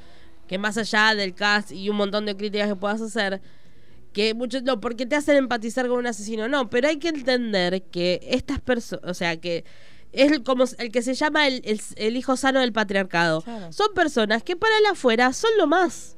[0.48, 3.42] que más allá del cast y un montón de críticas que puedas hacer,
[4.14, 7.84] que muchos no, porque te hacen empatizar con un asesino, no, pero hay que entender
[7.84, 9.64] que estas personas, o sea, que
[10.12, 13.44] es el- como el que se llama el, el- el hijo sano del patriarcado.
[13.72, 16.16] Son personas que para el afuera son lo más.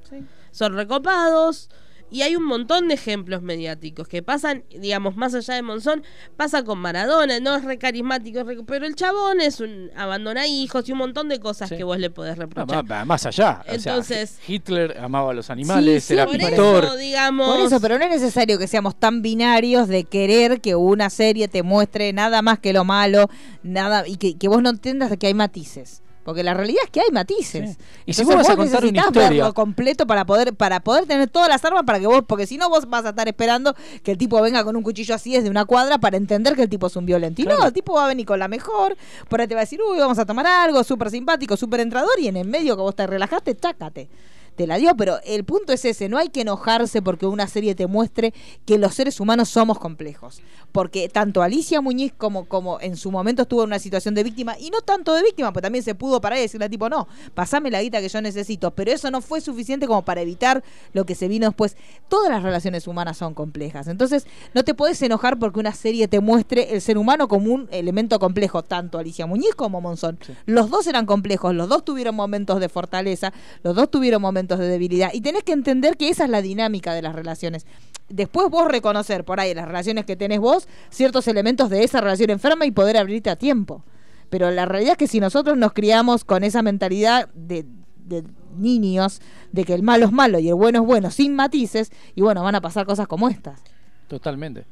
[0.51, 1.69] Son recopados.
[2.11, 6.03] Y hay un montón de ejemplos mediáticos que pasan, digamos, más allá de Monzón,
[6.35, 10.45] pasa con Maradona, no es re carismático, es re- pero el chabón es un abandona
[10.45, 12.83] hijos y un montón de cosas que vos le podés No, reprochar.
[12.85, 13.61] más, más allá.
[13.61, 16.83] o sea, Entonces- Hitler amaba a los animales, Sí, era sí, por pintor.
[16.83, 17.55] eso, digamos.
[17.55, 21.47] Por eso, pero no es necesario que seamos tan binarios de querer que una serie
[21.47, 23.29] te muestre nada más que lo malo,
[23.63, 26.00] nada y que, que vos no entiendas que hay matices.
[26.23, 27.77] Porque la realidad es que hay matices.
[28.05, 31.05] Y si Entonces vos vas a contar una historia- verlo completo para poder para poder
[31.07, 33.75] tener todas las armas para que vos, porque si no vos vas a estar esperando
[34.03, 36.69] que el tipo venga con un cuchillo así desde una cuadra para entender que el
[36.69, 37.41] tipo es un violento.
[37.41, 38.95] Y no, el tipo va a venir con la mejor,
[39.29, 42.19] por ahí te va a decir, uy, vamos a tomar algo, súper simpático, súper entrador,
[42.19, 44.09] y en el medio que vos te relajaste, chácate
[44.55, 47.75] te la dio, pero el punto es ese, no hay que enojarse porque una serie
[47.75, 48.33] te muestre
[48.65, 50.41] que los seres humanos somos complejos,
[50.71, 54.57] porque tanto Alicia Muñiz como, como en su momento estuvo en una situación de víctima,
[54.59, 57.71] y no tanto de víctima, pues también se pudo parar y decirle tipo, no, pasame
[57.71, 60.63] la guita que yo necesito, pero eso no fue suficiente como para evitar
[60.93, 61.75] lo que se vino después.
[62.09, 66.19] Todas las relaciones humanas son complejas, entonces no te puedes enojar porque una serie te
[66.19, 70.19] muestre el ser humano como un elemento complejo, tanto Alicia Muñiz como Monzón.
[70.45, 73.33] Los dos eran complejos, los dos tuvieron momentos de fortaleza,
[73.63, 75.11] los dos tuvieron momentos de debilidad.
[75.13, 77.65] Y tenés que entender que esa es la dinámica de las relaciones.
[78.09, 82.29] Después vos reconocer por ahí las relaciones que tenés vos ciertos elementos de esa relación
[82.29, 83.83] enferma y poder abrirte a tiempo.
[84.29, 87.65] Pero la realidad es que si nosotros nos criamos con esa mentalidad de,
[88.05, 88.23] de
[88.57, 89.21] niños,
[89.51, 92.43] de que el malo es malo y el bueno es bueno, sin matices, y bueno,
[92.43, 93.61] van a pasar cosas como estas.
[94.07, 94.65] Totalmente.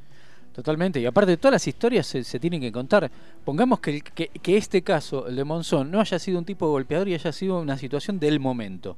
[0.53, 0.99] Totalmente.
[0.99, 3.09] Y aparte, todas las historias se, tienen que contar.
[3.45, 7.07] Pongamos que, que, que este caso, el de Monzón, no haya sido un tipo golpeador
[7.07, 8.97] y haya sido una situación del momento.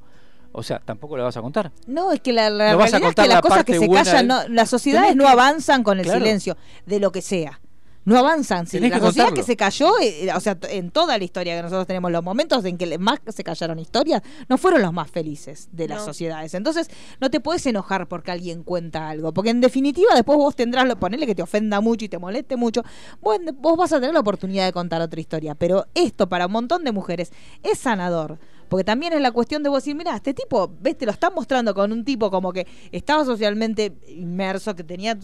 [0.52, 1.72] O sea, tampoco la vas a contar.
[1.86, 3.78] No, es que la, la No vas a realidad es que las la cosas que
[3.78, 6.20] se callan, de- no, las sociedades no que- avanzan con el Claro.
[6.20, 6.56] silencio,
[6.86, 7.58] de lo que sea.
[8.04, 8.66] No avanzan.
[8.66, 9.42] Si Tenés la que sociedad contarlo.
[9.44, 12.64] que se cayó, eh, o sea, en toda la historia que nosotros tenemos, los momentos
[12.64, 16.06] en que más se callaron historias, no fueron los más felices de las No.
[16.06, 16.52] sociedades.
[16.54, 19.32] Entonces, no te puedes enojar porque alguien cuenta algo.
[19.32, 22.56] Porque en definitiva, después vos tendrás, lo ponerle que te ofenda mucho y te moleste
[22.56, 22.82] mucho.
[23.20, 25.54] Bueno, vos vas a tener la oportunidad de contar otra historia.
[25.54, 27.30] Pero esto, para un montón de mujeres,
[27.62, 28.40] es sanador.
[28.72, 31.34] Porque también es la cuestión de vos decir, mira, este tipo, ves, te lo están
[31.34, 35.18] mostrando con un tipo como que estaba socialmente inmerso, que tenía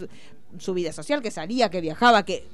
[0.58, 2.46] su vida social, que salía, que viajaba, que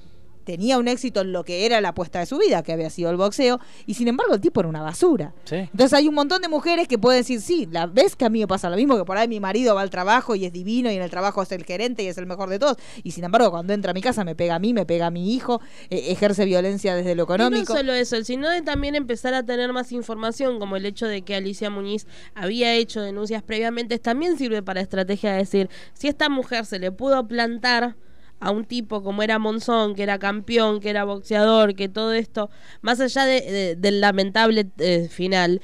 [0.45, 3.11] tenía un éxito en lo que era la apuesta de su vida, que había sido
[3.11, 5.35] el boxeo, y sin embargo el tipo era una basura.
[5.45, 5.57] Sí.
[5.57, 8.41] Entonces hay un montón de mujeres que pueden decir, sí, la vez que a mí
[8.41, 10.91] me pasa lo mismo, que por ahí mi marido va al trabajo y es divino
[10.91, 13.25] y en el trabajo es el gerente y es el mejor de todos, y sin
[13.25, 15.61] embargo cuando entra a mi casa me pega a mí, me pega a mi hijo,
[15.91, 17.75] eh, ejerce violencia desde lo Y no económico.
[17.75, 21.35] solo eso, sino de también empezar a tener más información, como el hecho de que
[21.35, 26.66] Alicia Muñiz había hecho denuncias previamente, también sirve para estrategia de decir, si esta mujer
[26.66, 27.97] se le pudo plantar
[28.45, 32.51] a un tipo como era Monzón, que era campeón, que era boxeador, que todo esto,
[32.83, 35.61] más allá de- de- del lamentable eh, final,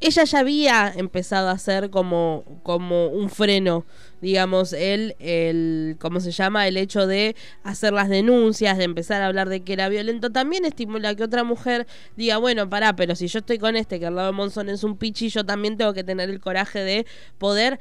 [0.00, 3.84] ella ya había empezado a hacer como, como un freno,
[4.20, 6.68] digamos, el, el, ¿cómo se llama?
[6.68, 7.34] El hecho de
[7.64, 11.42] hacer las denuncias, de empezar a hablar de que era violento, también estimula que otra
[11.42, 14.68] mujer diga, bueno, pará, pero si yo estoy con este que al lado de Monzón
[14.68, 17.04] es un pichi, yo también tengo que tener el coraje de
[17.38, 17.80] poder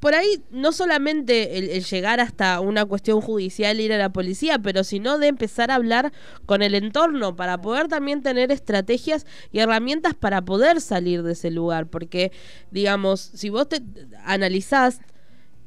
[0.00, 4.84] por ahí no solamente el, llegar hasta una cuestión judicial, ir a la policía, pero
[4.84, 6.12] sino de empezar a hablar
[6.46, 11.50] con el entorno para poder también tener estrategias y herramientas para poder salir de ese
[11.50, 11.88] lugar.
[11.88, 12.32] Porque,
[12.70, 13.82] digamos, si vos te
[14.24, 15.00] analizás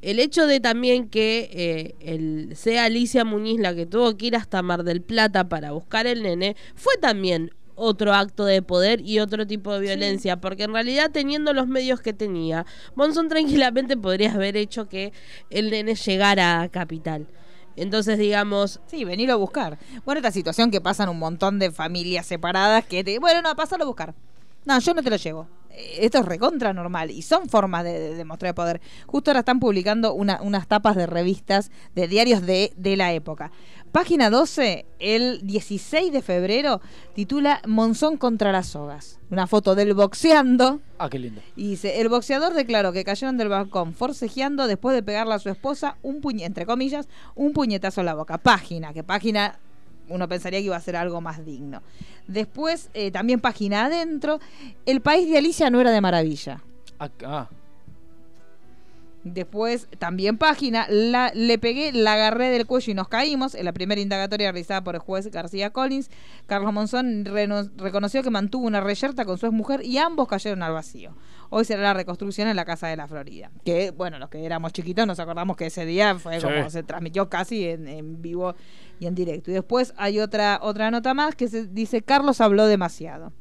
[0.00, 4.36] el hecho de también que eh, el, sea Alicia Muñiz la que tuvo que ir
[4.36, 7.52] hasta Mar del Plata para buscar el nene, fue también
[7.82, 12.00] otro acto de poder y otro tipo de violencia, porque en realidad teniendo los medios
[12.00, 12.64] que tenía,
[12.94, 15.12] Monson tranquilamente podría haber hecho que
[15.50, 17.26] el nene llegara a Capital.
[17.74, 18.80] Entonces, digamos...
[18.86, 19.78] Sí, venirlo a buscar.
[20.04, 23.18] Bueno, esta situación que pasan un montón de familias separadas que te...
[23.18, 24.14] Bueno, no, pasarlo a buscar.
[24.64, 25.48] No, yo no te lo llevo.
[25.70, 28.80] Eh, Esto es recontra normal y son formas de, de demostrar poder.
[29.06, 33.50] Justo ahora están publicando una- unas tapas de revistas, de diarios de, de la época.
[33.92, 36.80] Página 12, el 16 de febrero,
[37.14, 39.18] titula Monzón contra las sogas.
[39.30, 40.80] Una foto del boxeando.
[40.98, 41.42] Ah, qué lindo.
[41.56, 45.50] Y dice, el boxeador declaró que cayeron del balcón forcejeando después de pegarle a su
[45.50, 48.38] esposa un puñe, entre comillas, un puñetazo en la boca.
[48.38, 49.58] Página, que página
[50.08, 51.82] uno pensaría que iba a ser algo más digno.
[52.26, 54.40] Después, eh, también página adentro,
[54.86, 56.62] el país de Alicia no era de maravilla.
[56.98, 57.48] Ah, ah.
[59.24, 63.54] Después, también página, la, le pegué, la agarré del cuello y nos caímos.
[63.54, 66.10] En la primera indagatoria realizada por el juez García Collins,
[66.46, 70.72] Carlos Monzón reno- reconoció que mantuvo una reyerta con su exmujer y ambos cayeron al
[70.72, 71.16] vacío.
[71.50, 73.50] Hoy será la reconstrucción en la Casa de la Florida.
[73.64, 76.46] Que, bueno, los que éramos chiquitos nos acordamos que ese día fue Sí.
[76.46, 78.54] como se transmitió casi en, en vivo
[78.98, 79.50] y en directo.
[79.50, 83.32] Y después hay otra, otra nota más que se dice, Carlos habló demasiado.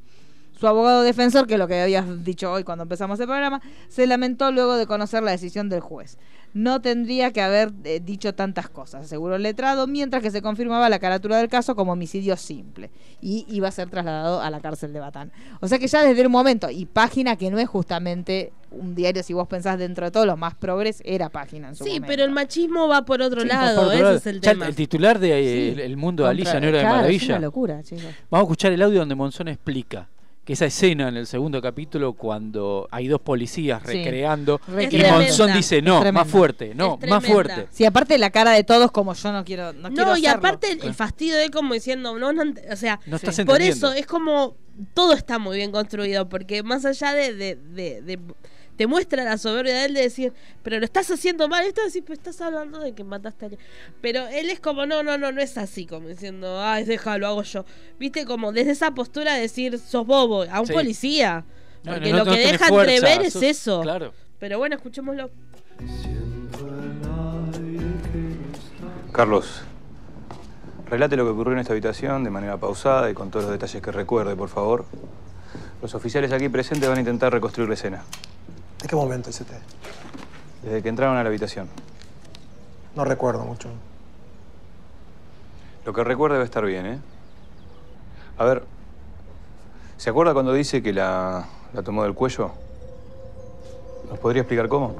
[0.62, 4.06] Su abogado defensor, que es lo que habías dicho hoy cuando empezamos el programa, se
[4.06, 6.20] lamentó luego de conocer la decisión del juez.
[6.54, 10.88] No tendría que haber eh, dicho tantas cosas, aseguró el letrado, mientras que se confirmaba
[10.90, 14.94] la carátula del caso como homicidio simple y iba a ser trasladado a la cárcel
[14.94, 15.32] de Batán.
[15.62, 19.24] O sea que ya desde el momento, y página que no es justamente un diario,
[19.24, 22.08] si vos pensás dentro de todos los más progres, era página en su Sí, momento.
[22.08, 24.16] pero el machismo va por otro Sí, lado, por otro ese lado.
[24.18, 24.68] es el Ya tema.
[24.68, 25.80] El titular de eh, Sí.
[25.82, 27.36] el, el mundo de Alicia no era de claro, Es maravilla.
[27.38, 28.04] una locura, chicos.
[28.30, 30.08] Vamos a escuchar el audio donde Monzón explica
[30.44, 33.94] que esa escena en el segundo capítulo cuando hay dos policías Sí.
[33.94, 35.18] recreando Es y tremenda.
[35.20, 37.68] Monzón dice no, más fuerte, no, más fuerte.
[37.72, 40.40] Sí, aparte la cara de todos como yo no quiero no, quiero No, y hacerlo.
[40.48, 43.62] aparte el, el fastidio de él como diciendo, no, no o sea, No estás por
[43.62, 44.56] eso es como
[44.96, 48.20] todo está muy bien construido, porque más allá de, de, de- de-
[48.78, 50.34] te muestra la soberbia de él de decir,
[50.64, 53.66] pero lo estás haciendo mal, esto decir, pero estás hablando de que mataste a alguien.
[54.02, 57.44] Pero él es como, no, no, no, no es así, como diciendo, ay, déjalo, hago
[57.44, 57.66] yo.
[58.00, 60.74] Viste, como desde esa postura de decir, sos bobo, a un Sí.
[60.74, 61.44] policía.
[61.84, 63.82] Porque no, lo no que deja entrever es sos- eso.
[63.82, 64.14] claro.
[64.40, 65.30] Pero bueno, escuchémoslo.
[69.12, 69.62] Carlos,
[70.90, 73.82] relate lo que ocurrió en esta habitación de manera pausada y con todos los detalles
[73.82, 74.86] que recuerde, por favor.
[75.82, 78.04] Los oficiales aquí presentes van a intentar reconstruir la escena.
[78.82, 79.54] ¿De qué momento es este?
[80.64, 81.70] Desde que entraron a la habitación.
[82.96, 83.70] No recuerdo mucho.
[85.86, 87.00] Lo que recuerda debe estar bien, ¿eh?
[88.38, 88.64] A ver,
[89.98, 92.52] ¿se acuerda cuando dice que la, la tomó del cuello?
[94.10, 94.96] ¿Nos podría explicar cómo?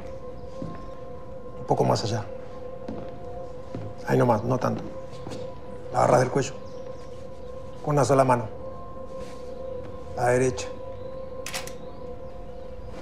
[1.60, 2.24] Un poco más allá.
[4.08, 4.84] Ahí nomás, no tanto.
[5.92, 6.54] La agarras del cuello.
[7.84, 8.48] Con una sola mano.
[10.16, 10.68] La derecha.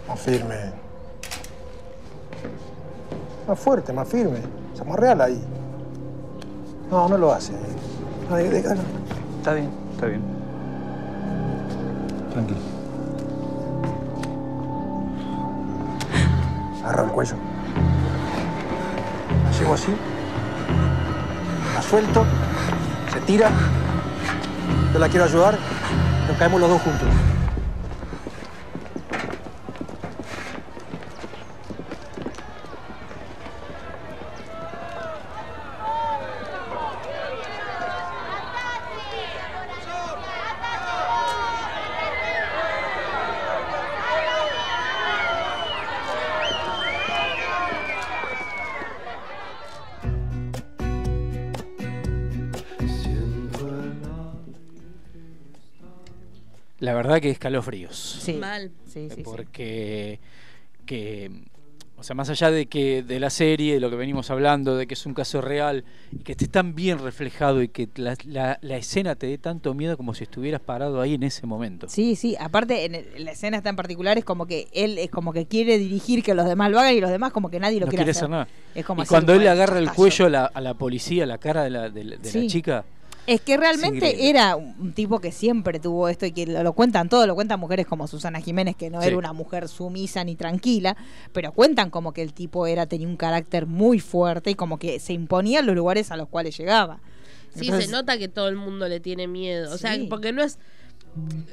[0.10, 0.56] Más firme.
[3.48, 4.40] Más fuerte, más firme.
[4.76, 5.40] Se real ahí.
[6.90, 7.54] No, no lo hace.
[8.30, 8.82] No, de- déjalo.
[9.38, 10.22] Está bien, está bien.
[12.32, 12.60] Tranquilo.
[16.84, 17.36] Agarra el cuello.
[19.44, 19.96] La llevo así.
[21.76, 22.26] La suelto.
[23.14, 23.50] Se tira.
[24.92, 25.58] Yo la quiero ayudar.
[26.28, 27.08] Nos caemos los dos juntos.
[57.10, 57.96] Verdad que escalofríos.
[58.24, 58.34] Sí.
[58.34, 58.72] Mal.
[58.86, 59.22] Sí, sí, sí.
[59.24, 60.20] porque
[60.86, 61.32] que
[61.98, 64.88] o sea más allá de que de la serie de lo que venimos hablando de
[64.88, 65.84] que es un caso real
[66.14, 69.74] y que esté tan bien reflejado y que la, la- la escena te dé tanto
[69.74, 73.26] miedo como si estuvieras parado ahí en ese momento Sí, sí, aparte en, el- en
[73.26, 76.34] la escena está en particular es como que él es como que quiere dirigir que
[76.34, 78.24] los demás lo hagan y los demás como que nadie lo no quiere quiere hacer.
[78.24, 80.62] hacer nada Es como y así, cuando él le agarra el cuello a la, a
[80.62, 82.18] la policía la cara de la, de la-
[82.48, 82.86] chica
[83.28, 87.10] Es que realmente era un tipo que siempre tuvo esto y que lo, lo cuentan
[87.10, 89.08] todo, lo cuentan mujeres como Susana Jiménez, que no Sí.
[89.08, 90.98] era una mujer sumisa ni tranquila,
[91.32, 95.00] pero cuentan como que el tipo era tenía un carácter muy fuerte y como que
[95.00, 97.00] se imponía en los lugares a los cuales llegaba.
[97.54, 99.74] Sí, Entonces- se nota que todo el mundo le tiene miedo.
[99.74, 100.08] O sea, Sí.
[100.10, 100.58] porque no es.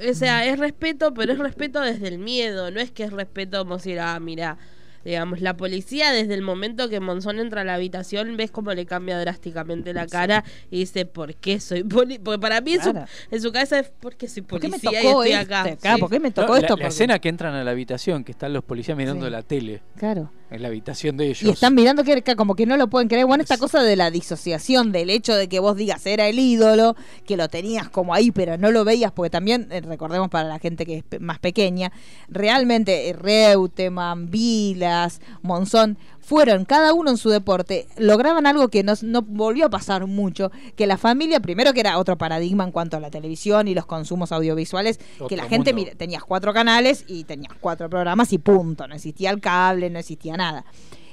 [0.08, 2.70] O sea, es respeto, pero es respeto desde el miedo.
[2.70, 4.58] No es que es respeto como decir, ah, mira.
[5.06, 8.86] Digamos, la policía, desde el momento que Monzón entra a la habitación, ves cómo le
[8.86, 12.20] cambia drásticamente la cara y dice, ¿por qué soy policía?
[12.24, 12.92] Porque para mí en, su,
[13.30, 15.54] en su cabeza es, ¿por qué soy ¿Por qué me policía tocó y estoy este?
[15.54, 15.94] acá?
[15.94, 16.00] Sí.
[16.00, 16.62] ¿por qué me tocó No, esto?
[16.64, 19.30] La, la Porque- escena que entran a la habitación, que están los policías mirando Sí.
[19.30, 20.32] la tele, Claro.
[20.50, 21.42] En la habitación de ellos.
[21.42, 23.26] Y están mirando que como que no lo pueden creer.
[23.26, 26.96] Bueno, esta cosa de la disociación, del hecho de que vos digas era el ídolo,
[27.26, 30.58] que lo tenías como ahí, pero no lo veías, porque también, eh, recordemos para la
[30.58, 31.92] gente que es más pequeña,
[32.28, 39.04] realmente eh, Reutemann, Vilas, Monzón, fueron cada uno en su deporte, lograban algo que nos,
[39.04, 42.96] no volvió a pasar mucho, que la familia, primero que era otro paradigma en cuanto
[42.96, 44.98] a la televisión y los consumos audiovisuales,
[45.28, 49.30] que la gente mira, tenías cuatro canales y tenías cuatro programas y punto, no existía
[49.30, 50.64] el cable, no existía nada.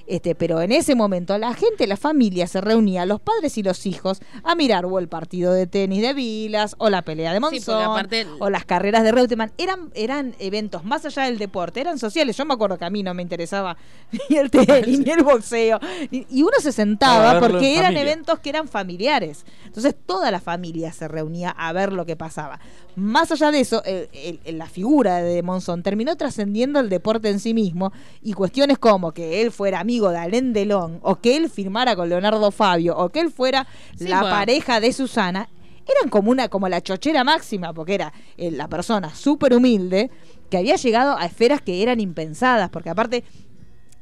[0.05, 3.85] Este, pero en ese momento la gente, la familia se reunía, los padres y los
[3.85, 7.41] hijos, a mirar o el partido de tenis de Vilas, o la pelea de Sí,
[7.41, 8.07] Monzón,
[8.39, 9.53] o las carreras de Reutemann.
[9.57, 12.35] Eran, eran eventos más allá del deporte, eran sociales.
[12.35, 13.77] Yo me acuerdo que a mí no me interesaba
[14.29, 15.79] ni el tenis, ni el boxeo.
[16.11, 18.01] Y uno se sentaba porque eran familia.
[18.01, 19.45] eventos que eran familiares.
[19.65, 22.59] Entonces toda la familia se reunía a ver lo que pasaba.
[22.95, 27.29] Más allá de eso, el- el- el- la figura de Monzón terminó trascendiendo el deporte
[27.29, 27.91] en sí mismo
[28.21, 32.09] y cuestiones como que él fuera amigo de Alain Delon o que él firmara con
[32.09, 33.65] Leonardo Fabio o que él fuera
[33.97, 35.49] Sí, la pareja de Susana
[35.87, 40.09] eran como una como la chochera máxima porque era eh, la persona súper humilde
[40.49, 43.23] que había llegado a esferas que eran impensadas porque aparte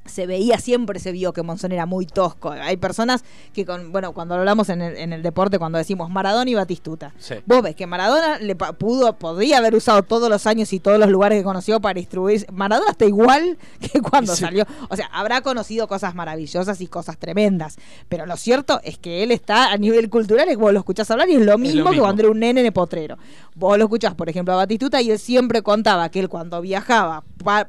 [0.05, 2.49] se veía siempre se vio que Monzón era muy tosco.
[2.51, 3.23] Hay personas
[3.53, 7.13] que con, bueno, cuando hablamos en el, en el deporte, cuando decimos Maradona y Batistuta,
[7.19, 7.35] Sí.
[7.45, 11.09] vos ves que Maradona le pudo, podría haber usado todos los años y todos los
[11.09, 12.45] lugares que conoció para distribuir.
[12.51, 14.41] Maradona está igual que cuando Sí.
[14.41, 14.65] salió.
[14.89, 17.77] O sea, habrá conocido cosas maravillosas y cosas tremendas.
[18.09, 21.29] Pero lo cierto es que él está a nivel cultural, y vos lo escuchás hablar
[21.29, 22.03] y es lo mismo, que mismo.
[22.05, 23.17] cuando era un nene en el potrero.
[23.55, 27.23] Vos lo escuchás, por ejemplo, a Batistuta y él siempre contaba que él cuando viajaba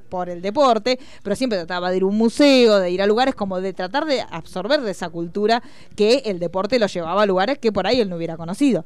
[0.09, 3.61] por el deporte, pero siempre trataba de ir un museo, de ir a lugares como
[3.61, 5.63] de tratar de absorber de esa cultura
[5.97, 8.85] que el deporte lo llevaba a lugares que por ahí él no hubiera conocido.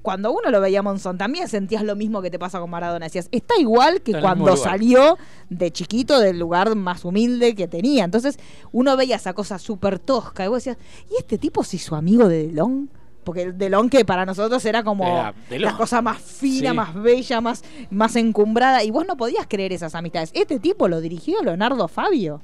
[0.00, 3.06] Cuando uno lo veía a Monzón, también sentías lo mismo que te pasa con Maradona.
[3.06, 5.18] Decías, está igual que Está cuando salió
[5.50, 8.04] de chiquito del lugar más humilde que tenía.
[8.04, 8.38] Entonces,
[8.72, 10.78] uno veía esa cosa súper tosca y vos decías,
[11.10, 12.90] ¿y este tipo se hizo amigo de Delón?
[13.28, 15.72] Porque el Delón que para nosotros era como Era Delon.
[15.72, 16.76] la cosa más fina, Sí.
[16.76, 18.82] más bella, más, más encumbrada.
[18.84, 20.30] Y vos no podías creer esas amistades.
[20.34, 22.40] Este tipo lo dirigió Leonardo Fabio.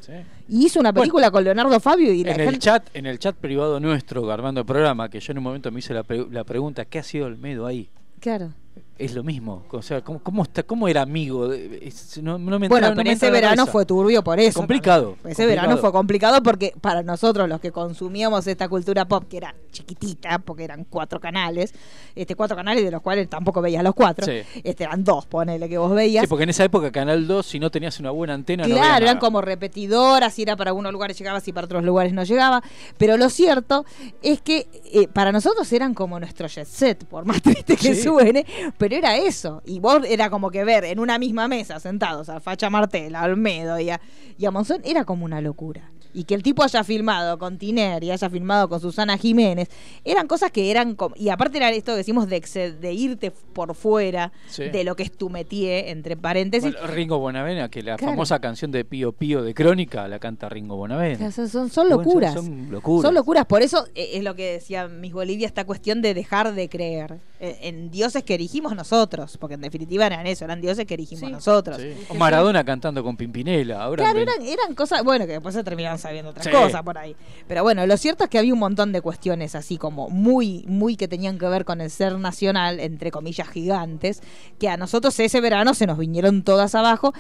[0.47, 3.35] Y hizo una película con Leonardo Fabio y la En el chat, en el chat
[3.35, 6.45] privado nuestro, armando el programa, que yo en un momento me hice la, pre- la
[6.45, 7.89] pregunta, ¿qué ha sido Olmedo ahí?
[8.21, 8.53] Claro.
[8.97, 9.65] Es lo mismo.
[9.73, 11.53] O sea, ¿cómo, cómo, está, cómo era amigo?
[11.53, 14.61] es- no, no me Bueno, entra- no pero ese verano fue turbio por eso.
[14.61, 15.13] Complicado.
[15.13, 15.49] Ese complicado.
[15.49, 20.39] verano fue complicado porque para nosotros los que consumíamos esta cultura pop, que era chiquitita,
[20.39, 21.75] porque eran cuatro canales,
[22.15, 24.43] este cuatro canales de los cuales tampoco veías los cuatro, Sí.
[24.63, 26.23] este eran dos, ponele que vos veías.
[26.23, 28.97] Sí, porque en esa época Canal 2, si no tenías una buena antena, no Claro,
[28.99, 29.19] eran nada.
[29.19, 32.63] como repetidoras, y era para algunos lugares llegaba, y para otros lugares no llegaba.
[32.97, 33.85] Pero lo cierto
[34.23, 38.03] es que eh, para nosotros eran como nuestro jet set, por más triste que Sí.
[38.05, 38.47] suene,
[38.79, 39.63] pero era eso.
[39.65, 43.25] Y vos era como que ver en una misma mesa sentados a Facha Martel, a
[43.25, 44.01] Olmedo y a,
[44.39, 45.91] y a Monzón era como una locura.
[46.17, 49.69] Y que el tipo haya filmado con Tiner y haya filmado con Susana Jiménez,
[50.05, 51.17] eran cosas que eran como.
[51.19, 54.69] Y aparte era esto que decimos de, irte por fuera Sí.
[54.69, 56.73] de lo que es tu métier, entre paréntesis.
[56.73, 58.13] Bueno, Ringo Bonavena, que la Claro.
[58.13, 61.33] famosa canción de Pío Pío de Crónica la canta Ringo O Bonavena.
[61.33, 62.35] sea, son, son, Bueno, locuras.
[62.35, 63.03] Son, son locuras.
[63.03, 66.55] Son locuras, por eso eh, es lo que decía Miss Bolivia, esta cuestión de dejar
[66.55, 67.19] de creer
[67.63, 71.77] en dioses que erigimos nosotros, porque en definitiva eran eso, eran dioses que erigimos nosotros.
[71.79, 71.93] Sí.
[72.09, 73.83] O Maradona cantando con Pimpinela.
[73.83, 76.53] Ahora Claro, eran, eran cosas, bueno, que después se terminaron sabiendo otras Sí.
[76.53, 77.15] cosas por ahí.
[77.47, 80.97] Pero bueno, lo cierto es que había un montón de cuestiones así como muy, muy
[80.97, 84.23] que tenían que ver con el ser nacional, entre comillas gigantes,
[84.59, 87.13] que a nosotros ese verano se nos vinieron todas abajo.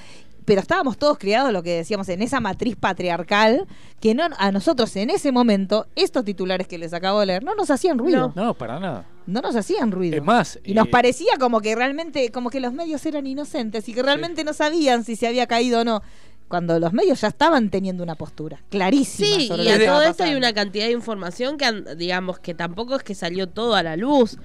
[0.46, 3.66] Pero estábamos todos criados, lo que decíamos, en esa matriz patriarcal,
[3.98, 7.54] que no a nosotros en ese momento, estos titulares que les acabo de leer, no
[7.54, 8.30] nos hacían ruido.
[8.36, 9.06] No, para nada.
[9.26, 10.16] No nos hacían ruido.
[10.16, 13.88] Es más, Y nos eh, parecía como que realmente, como que los medios eran inocentes
[13.88, 16.02] y que realmente no sabían si se había caído o no.
[16.46, 19.28] Cuando los medios ya estaban teniendo una postura clarísima.
[19.36, 22.38] Sí, sobre y lo a que todo esto hay una cantidad de información que, digamos,
[22.38, 24.36] que tampoco es que salió todo a la luz,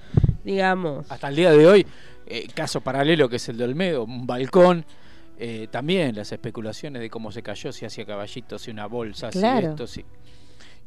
[0.44, 1.04] digamos.
[1.10, 1.86] Hasta el día de hoy,
[2.26, 4.84] eh, caso paralelo que es el de Olmedo, un balcón.
[5.42, 9.60] eh, también las especulaciones de cómo se cayó, si hacía caballito, si una bolsa, Claro.
[9.60, 10.04] si esto, si.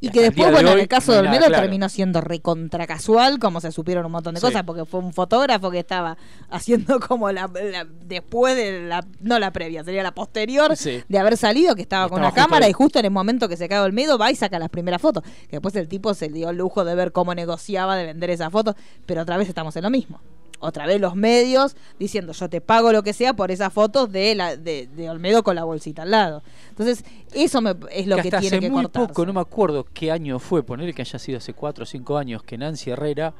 [0.06, 1.62] Y, que después, de bueno, en el caso de Olmedo claro.
[1.62, 4.46] terminó siendo recontra casual, como se supieron un montón de Sí.
[4.46, 6.16] cosas, porque fue un fotógrafo que estaba
[6.50, 11.02] haciendo como la, la- después de la, no la previa, sería la posterior Sí.
[11.08, 12.70] de haber salido, que estaba con una cámara ahí.
[12.70, 15.22] y justo en el momento que se cae Olmedo va y saca las primeras fotos.
[15.48, 18.50] Que después el tipo se dio el lujo de ver cómo negociaba de vender esas
[18.52, 18.74] fotos,
[19.06, 20.20] pero otra vez estamos en lo mismo.
[20.64, 24.34] Otra vez los medios diciendo yo te pago lo que sea por esas fotos de
[24.34, 26.42] la de, de Olmedo con la bolsita al lado.
[26.70, 29.08] Entonces, eso me- es lo que, hasta tiene hace que muy cortarse.
[29.08, 32.16] poco, no me acuerdo qué año fue, ponerle que haya sido hace 4 o 5
[32.18, 33.34] años, que Nancy Herrera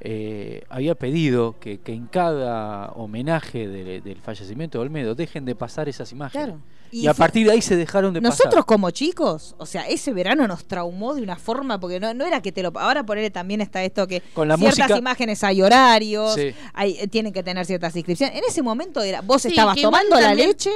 [0.00, 5.54] eh, había pedido que, que en cada homenaje de- del fallecimiento de Olmedo dejen de
[5.54, 6.46] pasar esas imágenes.
[6.46, 6.60] Claro.
[6.92, 8.64] Y, Y a partir de ahí se dejaron de Nosotros pasar.
[8.66, 12.42] como chicos, o sea, ese verano nos traumó de una forma, porque no, no era
[12.42, 12.72] que te lo...
[12.78, 16.52] Ahora por él también está esto que Con la ciertas música- imágenes hay horarios, Sí.
[16.74, 18.36] hay, eh, tienen que tener ciertas inscripciones.
[18.36, 20.70] En ese momento era vos Sí, estabas tomando la también- leche.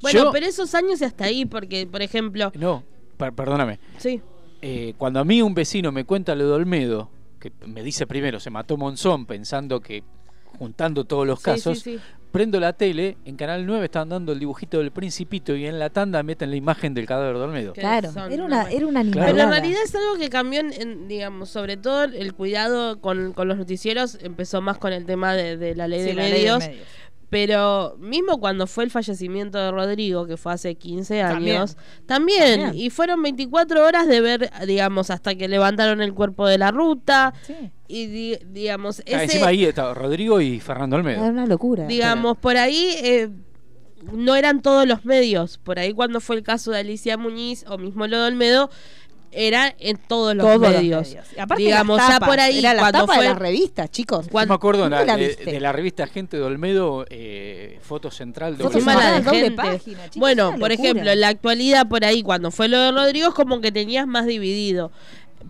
[0.00, 2.50] Bueno, Yo- pero esos años y hasta ahí, porque, por ejemplo.
[2.54, 2.82] No,
[3.18, 3.78] per- perdóname.
[3.98, 4.22] Sí.
[4.62, 8.40] Eh, cuando a mí un vecino me cuenta lo de Olmedo, que me dice primero,
[8.40, 10.02] se mató Monzón pensando que
[10.58, 12.00] juntando todos los Sí, casos, sí, sí.
[12.30, 15.90] Prendo la tele, en Canal 9 estaban dando el dibujito del principito y en la
[15.90, 17.72] tanda meten la imagen del cadáver de Olmedo.
[17.72, 19.02] Claro, era una, era una.
[19.02, 23.32] Pero en realidad es algo que cambió, en, en, digamos, sobre todo el cuidado con,
[23.32, 26.22] con los noticieros, empezó más con el tema de, de la ley Sí, de la
[26.22, 26.64] ley de medios.
[27.30, 31.56] Pero mismo cuando fue el fallecimiento de Rodrigo, que fue hace 15 También.
[31.58, 31.76] años,
[32.06, 32.84] también, También.
[32.86, 37.34] y fueron 24 horas de ver, digamos, hasta que levantaron el cuerpo de la ruta,
[37.42, 37.54] Sí.
[37.86, 41.20] y di- digamos, Ah, ese, encima ahí está Rodrigo y Fernando Olmedo.
[41.22, 41.86] Era una locura.
[41.86, 43.28] digamos, por ahí eh,
[44.12, 47.76] no eran todos los medios, por ahí cuando fue el caso de Alicia Muñiz o
[47.76, 48.70] mismo lo de Olmedo,
[49.30, 51.16] era en todos los Todos los medios.
[51.36, 53.22] Y aparte digamos, las ya por ahí, era la cuando tapa fue...
[53.24, 54.26] de las revistas, chicos.
[54.32, 58.56] Yo me acuerdo ¿Dónde la- la de, la revista Gente de Olmedo, eh, foto central
[58.56, 58.98] de Olmedo.
[58.98, 59.56] la de doble gente.
[59.56, 60.74] página, chicos, bueno, por locura.
[60.74, 64.06] ejemplo, en la actualidad por ahí, cuando fue lo de Rodrigo, es como que tenías
[64.06, 64.90] más dividido.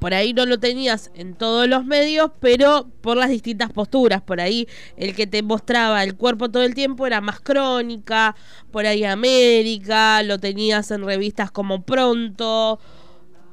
[0.01, 4.21] Por ahí no lo tenías en todos los medios, pero por las distintas posturas.
[4.21, 4.69] Por ahí
[4.99, 8.37] el que te mostraba el cuerpo todo el tiempo era más crónica,
[8.71, 12.79] por ahí América, lo tenías en revistas como Pronto.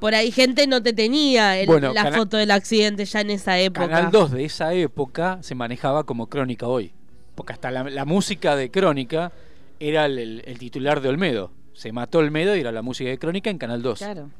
[0.00, 3.58] Por ahí gente no te tenía el- Bueno, la foto del accidente ya en esa
[3.58, 3.88] época.
[3.88, 6.92] Canal 2 de esa época se manejaba como Crónica hoy.
[7.34, 9.32] Porque hasta la, la música de Crónica
[9.80, 11.50] era el, el- el titular de Olmedo.
[11.74, 13.98] Se mató Olmedo y era la música de Crónica en Canal 2.
[13.98, 14.30] Claro.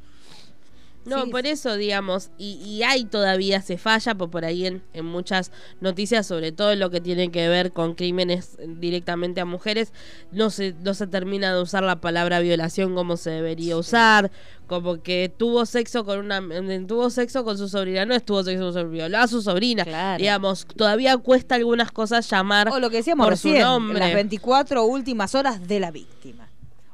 [1.07, 4.83] No, Sí, por eso, digamos, y, y hay todavía, se falla por, por ahí en,
[4.93, 9.45] en muchas noticias, sobre todo en lo que tiene que ver con crímenes directamente a
[9.45, 9.93] mujeres,
[10.33, 14.31] no se, no se termina de usar la palabra violación como se debería usar,
[14.67, 18.65] como que tuvo sexo con una, eh, tuvo sexo con su sobrina, no estuvo sexo
[18.65, 20.19] con su sobrina, violó a su sobrina, Claro.
[20.19, 24.01] digamos, todavía cuesta algunas cosas llamar O lo que decíamos por su nombre.
[24.01, 26.46] las 24 últimas horas de la víctima.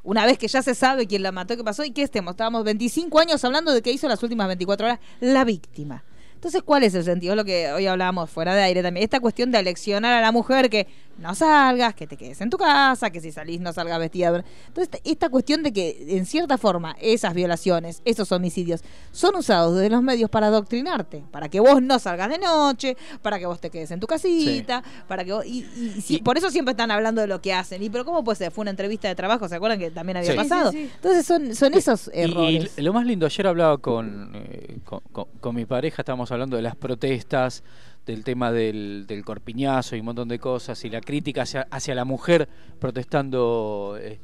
[0.03, 2.31] Una vez que ya se sabe quién la mató, qué pasó y qué estemos.
[2.31, 6.03] Estábamos 25 años hablando de qué hizo las últimas 24 horas la víctima.
[6.35, 7.37] Entonces, ¿cuál es el sentido?
[7.37, 9.05] Lo que hoy hablábamos fuera de aire también.
[9.05, 12.57] Esta cuestión de aleccionar a la mujer que no salgas, que te quedes en tu
[12.57, 14.43] casa, que si salís no salgas vestida.
[14.67, 18.81] Entonces, esta cuestión de que, en cierta forma, esas violaciones, esos homicidios,
[19.11, 23.37] son usados desde los medios para adoctrinarte, para que vos no salgas de noche, para
[23.39, 25.65] que vos te quedes en tu casita, para que vos- y,
[26.09, 27.81] y- por eso siempre están hablando de lo que hacen.
[27.83, 30.31] Y pero cómo puede ser, fue una entrevista de trabajo, ¿se acuerdan que también había
[30.31, 30.37] Sí.
[30.37, 30.71] pasado?
[30.71, 30.91] Sí, sí, sí.
[30.95, 32.73] Entonces son, son esos Y- errores.
[32.77, 36.55] Y, lo más lindo, ayer hablaba con, eh, con, con- con mi pareja, estábamos hablando
[36.57, 37.63] de las protestas,
[38.05, 41.95] del tema del, del corpiñazo y un montón de cosas, y la crítica hacia, hacia
[41.95, 42.47] la mujer
[42.79, 44.19] protestando eh,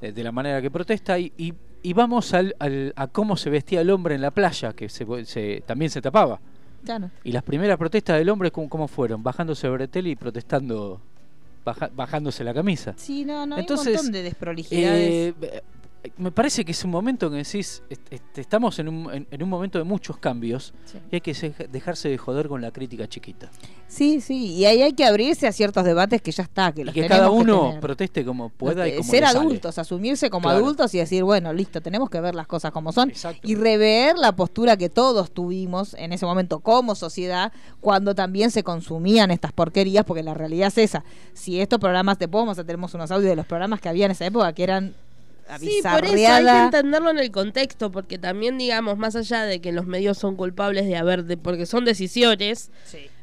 [0.00, 1.52] de la manera que protesta, y, y,
[1.82, 5.06] y vamos al, al- a cómo se vestía el hombre en la playa, que se,
[5.24, 6.40] se- también se tapaba.
[6.84, 7.10] Claro.
[7.24, 9.22] Y las primeras protestas del hombre, ¿cómo, cómo fueron?
[9.22, 11.00] Bajándose bretel y protestando,
[11.64, 12.94] baja- bajándose la camisa.
[12.96, 15.34] Sí, no, no, hay Entonces, un montón de desprolijidades.
[15.40, 15.62] Eh,
[16.18, 19.26] me parece que es un momento en que decís, est- est- estamos en un, en,
[19.30, 20.98] en un momento de muchos cambios Sí.
[21.10, 23.50] y hay que se- dejarse de joder con la crítica chiquita.
[23.88, 26.84] Sí, sí, y ahí hay que abrirse a ciertos debates que ya está, que Y
[26.84, 29.38] los que tenemos cada uno proteste como pueda y Este, como ser sale.
[29.38, 30.58] adultos, asumirse como Claro.
[30.64, 33.40] adultos y decir, bueno, listo, tenemos que ver las cosas como son Exacto.
[33.42, 38.62] y rever la postura que todos tuvimos en ese momento como sociedad cuando también se
[38.62, 41.04] consumían estas porquerías, porque la realidad es esa.
[41.32, 44.26] Si estos programas, te podemos tenemos unos audios de los programas que había en esa
[44.26, 44.94] época que eran
[45.58, 49.60] Sí, por eso hay que entenderlo en el contexto, porque también, digamos, más allá de
[49.60, 52.70] que los medios son culpables de haber, de, porque son decisiones,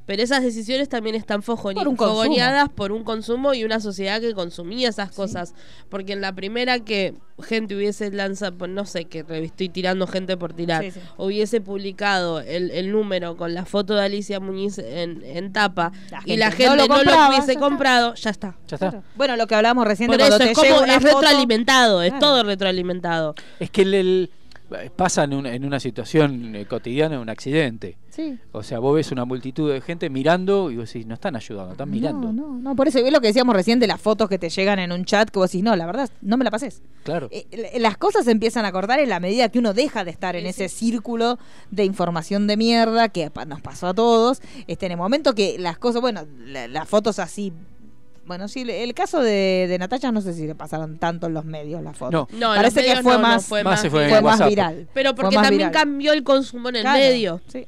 [0.05, 2.21] pero esas decisiones también están fogoni- Por un consumo.
[2.23, 5.53] fogoneadas por un consumo y una sociedad que consumía esas cosas.
[5.89, 7.13] Porque en la primera que
[7.43, 10.99] gente hubiese lanzado, pues, no sé, que estoy tirando gente por tirar, Sí, sí.
[11.17, 15.91] hubiese publicado el, el número con la foto de Alicia Muñiz en, en tapa
[16.25, 18.55] y la gente no lo no lo, compraba, hubiese ya comprado, ya está.
[18.67, 19.03] Ya está.
[19.15, 22.25] Bueno, lo que hablábamos recién Por de eso es como es foto- retroalimentado, es Claro.
[22.25, 23.35] todo retroalimentado.
[23.59, 24.31] Es que el, el-
[24.79, 27.97] eh, pasa en, un- en una situación eh, cotidiana, un accidente.
[28.11, 28.37] Sí.
[28.51, 31.71] O sea, vos ves una multitud de gente mirando y vos decís, no están ayudando,
[31.71, 32.31] están mirando.
[32.33, 34.49] No, no, no, por eso es lo que decíamos recién de las fotos que te
[34.49, 36.81] llegan en un chat que vos decís, no, la verdad, no me la pases.
[37.03, 37.29] Claro.
[37.31, 40.35] Eh, las cosas se empiezan a cortar en la medida que uno deja de estar
[40.35, 41.39] en ese círculo
[41.71, 44.41] de información de mierda que pa- nos pasó a todos.
[44.67, 47.53] Este, en el momento que las cosas, bueno, la- las fotos así.
[48.23, 51.33] Bueno, sí, le- el caso de, de Natalia no sé si le pasaron tanto en
[51.33, 52.27] los medios las fotos.
[52.31, 52.39] No.
[52.39, 54.21] No, en Parece que fue no, no, más, fue Más más se fue en fue
[54.21, 54.49] más WhatsApp.
[54.49, 54.87] viral.
[54.93, 55.71] Pero porque más también viral.
[55.71, 57.41] cambió el consumo en el Claro, medio.
[57.47, 57.65] Sí.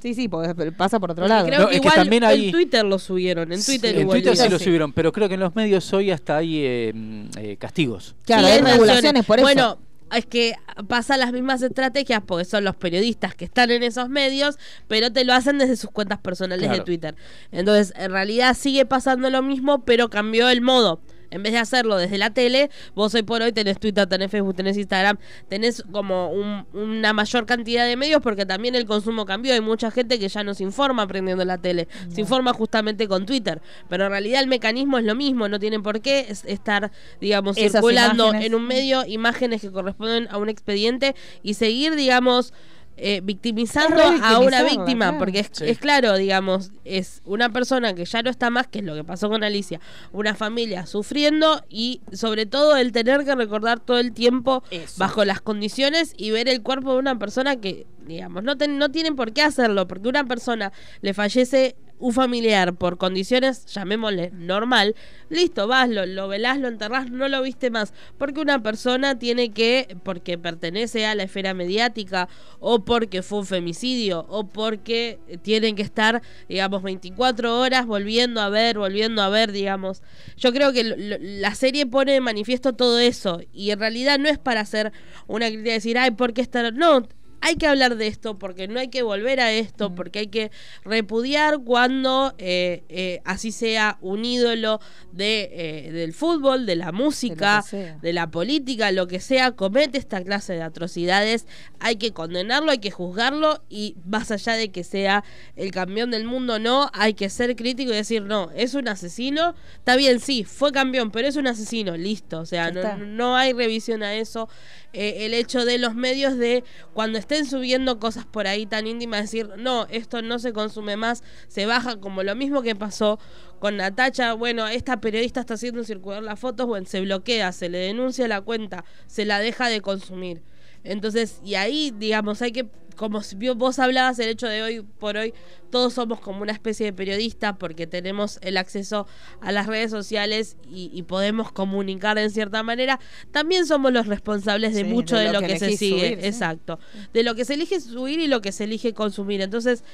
[0.00, 1.46] Sí, sí, porque pasa por otro Porque lado.
[1.46, 3.52] Creo No, que es que igual también hay- en Twitter lo subieron.
[3.52, 6.36] En Twitter en Twitter sí lo subieron, pero creo que en los medios hoy hasta
[6.38, 8.14] hay eh, mm, eh, castigos.
[8.24, 9.44] Claro, Sí, hay hay regulaciones por eso.
[9.46, 9.78] Bueno,
[10.14, 10.54] es que
[10.86, 14.56] pasan las mismas estrategias porque son los periodistas que están en esos medios,
[14.86, 16.80] pero te lo hacen desde sus cuentas personales de.
[16.80, 17.16] Twitter.
[17.50, 21.00] Entonces, en realidad sigue pasando lo mismo, pero cambió el modo.
[21.30, 24.54] En vez de hacerlo desde la tele, vos hoy por hoy tenés Twitter, tenés Facebook,
[24.56, 29.52] tenés Instagram, tenés como un- una mayor cantidad de medios porque también el consumo cambió.
[29.54, 33.26] Hay mucha gente que ya no se informa aprendiendo la tele, se informa justamente con
[33.26, 33.60] Twitter.
[33.88, 36.90] Pero en realidad el mecanismo es lo mismo, no tienen por qué es- estar,
[37.20, 38.46] digamos, Esas circulando imágenes.
[38.46, 42.52] en un medio imágenes que corresponden a un expediente y seguir, digamos,
[42.98, 45.18] eh, victimizando a una víctima, claro.
[45.18, 45.64] porque es, Sí.
[45.66, 49.04] es claro, digamos, es una persona que ya no está más, que es lo que
[49.04, 49.80] pasó con Alicia,
[50.12, 54.62] una familia sufriendo y sobre todo el tener que recordar todo el tiempo
[54.96, 58.90] bajo las condiciones y ver el cuerpo de una persona que, digamos, no, ten- no
[58.90, 64.94] tienen por qué hacerlo, porque una persona le fallece un familiar por condiciones, llamémosle normal,
[65.28, 67.92] listo, vas, lo, lo velás, lo enterrás, no lo viste más.
[68.18, 72.28] Porque una persona tiene que, porque pertenece a la esfera mediática,
[72.60, 78.48] o porque fue un femicidio, o porque tienen que estar, digamos, 24 horas volviendo a
[78.48, 80.02] ver, volviendo a ver, digamos.
[80.36, 84.28] Yo creo que lo- la serie pone de manifiesto todo eso, y en realidad no
[84.28, 84.92] es para hacer
[85.26, 86.72] una crítica y decir, ay, ¿por qué estar?
[86.74, 87.06] No,
[87.40, 90.50] hay que hablar de esto porque no hay que volver a esto, porque hay que
[90.84, 94.80] repudiar cuando eh, eh, así sea un ídolo
[95.12, 100.22] de, eh, del fútbol, de la música, de la política, lo que sea, comete esta
[100.22, 101.46] clase de atrocidades,
[101.78, 105.24] hay que condenarlo, hay que juzgarlo y más allá de que sea
[105.56, 109.54] el campeón del mundo no, hay que ser crítico y decir, no, es un asesino,
[109.76, 113.52] está bien, sí, fue campeón, pero es un asesino, listo, o sea, no, no hay
[113.52, 114.48] revisión a eso.
[114.92, 116.64] Eh, el hecho de los medios de
[116.94, 121.24] cuando estén subiendo cosas por ahí tan íntimas, decir, no, esto no se consume más,
[121.48, 123.18] se baja como lo mismo que pasó
[123.58, 127.78] con Natacha, bueno, esta periodista está haciendo circular las fotos, bueno, se bloquea, se le
[127.78, 130.42] denuncia la cuenta, se la deja de consumir.
[130.84, 133.20] Entonces, y ahí, digamos, hay que, como
[133.56, 135.32] vos hablabas, el hecho de hoy por hoy,
[135.70, 139.06] todos somos como una especie de periodistas porque tenemos el acceso
[139.40, 142.98] a las redes sociales y, y podemos comunicar en cierta manera.
[143.32, 146.08] También somos los responsables de Sí, mucho de de, lo lo, que que, se sigue.
[146.08, 146.26] subir, sí.
[146.26, 146.78] Exacto.
[147.12, 149.40] De lo que se elige subir y lo que se elige consumir.
[149.42, 149.84] Entonces,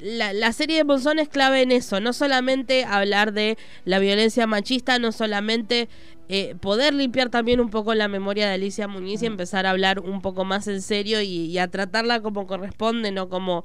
[0.00, 4.46] la, la serie de Monzón es clave en eso, no solamente hablar de la violencia
[4.46, 5.88] machista, no solamente
[6.28, 9.98] eh, poder limpiar también un poco la memoria de Alicia Muñiz y empezar a hablar
[10.00, 13.64] un poco más en serio y, y a tratarla como corresponde, no como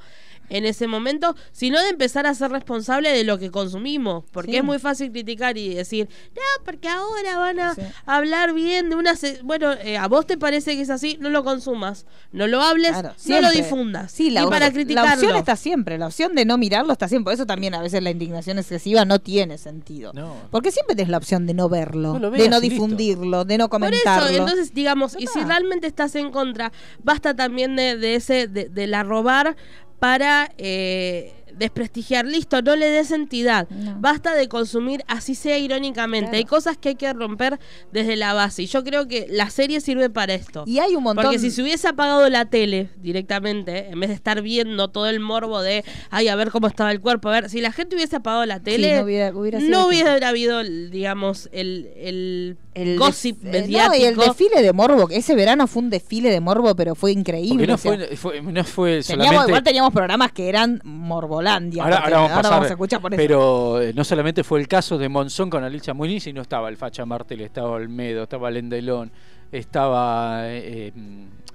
[0.49, 4.57] en ese momento, sino de empezar a ser responsable de lo que consumimos, porque Sí.
[4.57, 7.76] es muy fácil criticar y decir, no, porque ahora van a
[8.06, 9.14] hablar bien de una...
[9.44, 12.91] Bueno, eh, a vos te parece que es así, no lo consumas, no lo hables,
[12.91, 14.11] Claro, no lo difundas.
[14.11, 15.14] Sí, la, y para la criticarlo.
[15.14, 17.24] opción está siempre, la opción de no mirarlo está siempre.
[17.26, 20.14] Por eso también a veces la indignación excesiva no tiene sentido.
[20.52, 22.61] Porque siempre tenés la opción de no verlo, No lo de no listo.
[22.61, 24.28] difundirlo, de no Por comentarlo.
[24.30, 26.72] eso, entonces, digamos, y si realmente estás en contra,
[27.03, 29.56] basta también de, de ese, de, de la robar
[30.04, 32.26] para eh, desprestigiar.
[32.26, 33.70] Listo, no le des entidad.
[34.00, 36.36] Basta de consumir, así sea irónicamente.
[36.36, 37.58] Hay cosas que hay que romper
[37.94, 38.64] desde la base.
[38.64, 40.66] Y yo creo que la serie sirve para esto.
[40.68, 44.16] Y hay un montón- Porque si se hubiese apagado la tele directamente, en vez de
[44.16, 47.50] estar viendo todo el morbo de, ay, a ver cómo estaba el cuerpo, a ver,
[47.50, 50.10] si la gente hubiese apagado la tele, no hubiera- hubiera sido no distinto.
[50.12, 53.94] hubiera habido, digamos, el, el, el gossip def- eh, mediático.
[53.94, 56.95] No, y el desfile de morbo, que ese verano fue un desfile de morbo, pero
[56.95, 57.68] fue increíble.
[57.68, 61.84] No o sea, fue, fue- no fue teníamos, igual teníamos programas que eran morbolandia.
[61.84, 63.18] Ahora, vamos a escuchar por eso.
[63.22, 66.78] pero eh, no solamente fue el caso de Monzón con Alicia Muñiz, sino estaba el
[66.78, 69.12] Facha Martel, estaba Olmedo, estaba Lendelón,
[69.52, 70.91] estaba, eh,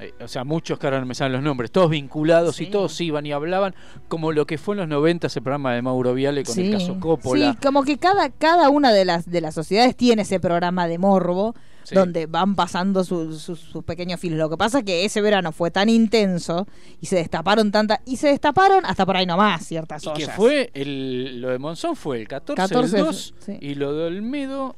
[0.01, 3.01] eh, o sea, muchos que ahora no me saben los nombres, todos vinculados y todos
[3.01, 3.75] iban y hablaban
[4.09, 6.99] como lo que fue en los 90 ese programa de Mauro Viale con el caso
[7.01, 7.53] Coppola.
[7.53, 10.99] Sí, como que cada, cada una de las, de las sociedades tiene ese programa de
[10.99, 11.55] morbo.
[11.85, 11.95] Sí.
[11.95, 14.39] donde van pasando sus- sus- sus pequeños filos.
[14.39, 16.67] Lo que pasa es que ese verano fue tan intenso
[17.01, 20.71] y se destaparon tantas y se destaparon hasta por ahí nomás ciertas Y que fue,
[20.75, 23.57] el, lo de Monzón fue el 14, 14, del 2 sí.
[23.63, 24.77] y lo de Olmedo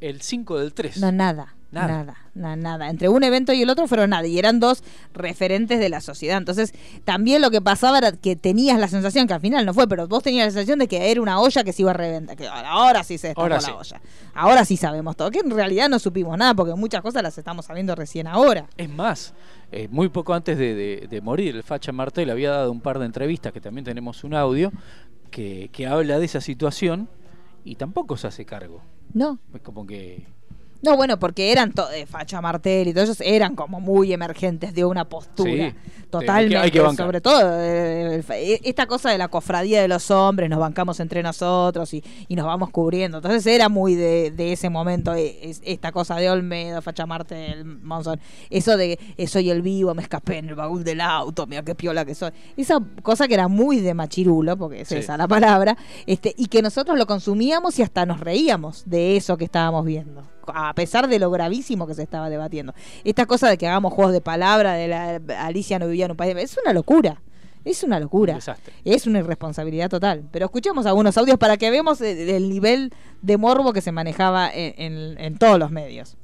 [0.00, 0.96] el 5 del 3.
[1.02, 1.56] No, nada.
[1.72, 1.98] Nada.
[2.04, 2.90] Nada, na- nada.
[2.90, 4.26] Entre un evento y el otro fueron nada.
[4.26, 4.82] Y eran dos
[5.14, 6.36] referentes de la sociedad.
[6.38, 6.74] Entonces,
[7.04, 10.08] también lo que pasaba era que tenías la sensación, que al final no fue, pero
[10.08, 12.36] vos tenías la sensación de que era una olla que se iba a reventar.
[12.36, 13.70] Que ahora sí se destapó Ahora la sí.
[13.76, 14.00] olla.
[14.34, 15.30] Ahora sí sabemos todo.
[15.30, 18.66] Que en realidad no supimos nada, porque muchas cosas las estamos sabiendo recién ahora.
[18.76, 19.32] Es más,
[19.70, 22.98] eh, muy poco antes de, de- de morir, el Facha Martel había dado un par
[22.98, 24.72] de entrevistas, que también tenemos un audio,
[25.30, 27.08] que, que habla de esa situación
[27.64, 28.82] y tampoco se hace cargo.
[29.12, 29.38] No.
[29.54, 30.26] Es como que...
[30.82, 34.74] No, bueno, porque eran to- eh, Facha Martel y todos ellos eran como muy emergentes
[34.74, 35.70] de una postura.
[35.70, 35.74] Sí,
[36.10, 36.56] Totalmente.
[36.58, 40.58] hay que sobre todo eh, eh, esta cosa de la cofradía de los hombres, nos
[40.58, 43.18] bancamos entre nosotros y, y nos vamos cubriendo.
[43.18, 48.18] Entonces era muy de, de ese momento, es- esta cosa de Olmedo, Facha Martel, Monzón.
[48.48, 48.98] Eso de
[49.28, 52.30] soy el vivo, me escapé en el baúl del auto, mira qué piola que soy.
[52.56, 54.96] Esa cosa que era muy de machirulo, porque es Sí.
[54.96, 55.76] esa la palabra,
[56.06, 60.24] este, y que nosotros lo consumíamos y hasta nos reíamos de eso que estábamos viendo
[60.54, 62.74] a pesar de lo gravísimo que se estaba debatiendo.
[63.04, 66.16] Esta cosa de que hagamos juegos de palabra, de la Alicia no vivía en un
[66.16, 67.20] país, es una locura.
[67.62, 68.38] Es una locura.
[68.84, 70.24] Es una irresponsabilidad total.
[70.32, 72.90] Pero escuchemos algunos audios para que veamos el, el nivel
[73.20, 76.16] de morbo que se manejaba en, en- en todos los medios.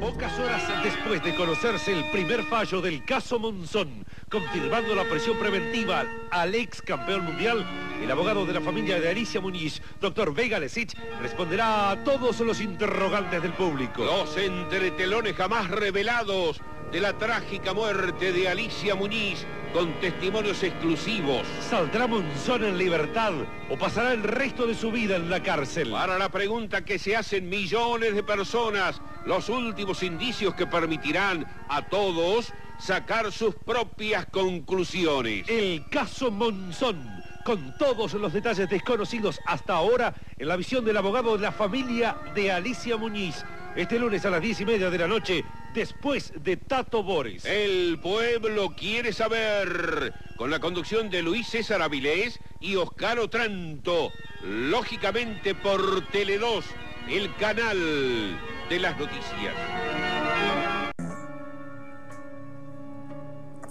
[0.00, 6.06] Pocas horas después de conocerse el primer fallo del caso Monzón, confirmando la presión preventiva
[6.30, 7.66] al ex campeón mundial,
[8.02, 12.62] el abogado de la familia de Alicia Muñiz, doctor Vega Lesich, responderá a todos los
[12.62, 14.02] interrogantes del público.
[14.02, 21.46] Los entretelones jamás revelados de la trágica muerte de Alicia Muñiz con testimonios exclusivos.
[21.60, 23.32] ¿Saldrá Monzón en libertad
[23.68, 25.90] o pasará el resto de su vida en la cárcel?
[25.90, 31.82] Para la pregunta que se hacen millones de personas, los últimos indicios que permitirán a
[31.88, 35.48] todos sacar sus propias conclusiones.
[35.48, 41.36] El caso Monzón, con todos los detalles desconocidos hasta ahora en la visión del abogado
[41.36, 43.44] de la familia de Alicia Muñiz.
[43.76, 45.44] Este lunes a las diez y media de la noche,
[45.74, 47.44] después de Tato Bores.
[47.46, 54.12] El pueblo quiere saber, con la conducción de Luis César Avilés y Oscar Otranto,
[54.42, 56.64] lógicamente por Tele2,
[57.08, 58.38] el canal
[58.68, 59.54] de las noticias.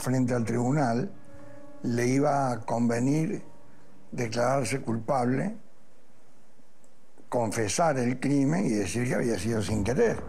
[0.01, 1.11] Frente al tribunal
[1.83, 3.43] le iba a convenir
[4.11, 5.55] declararse culpable,
[7.29, 10.21] confesar el crimen y decir que había sido sin querer.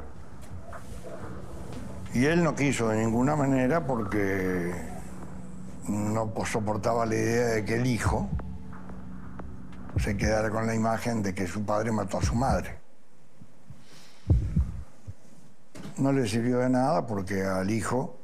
[2.15, 4.73] Y él no quiso de ninguna manera porque
[5.89, 8.29] no po- soportaba la idea de que el hijo
[9.99, 12.79] se quedara con la imagen de que su padre mató a su madre.
[15.99, 18.19] No le sirvió de nada porque al hijo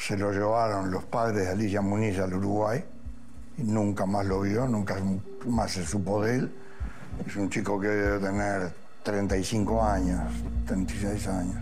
[0.00, 2.82] se lo llevaron los padres de Alicia Muniz al Uruguay
[3.58, 4.96] y nunca más lo vio, nunca
[5.46, 6.52] más se supo de él.
[7.26, 8.72] Es un chico que debe tener
[9.02, 10.20] 35 años,
[10.66, 11.56] 36 años.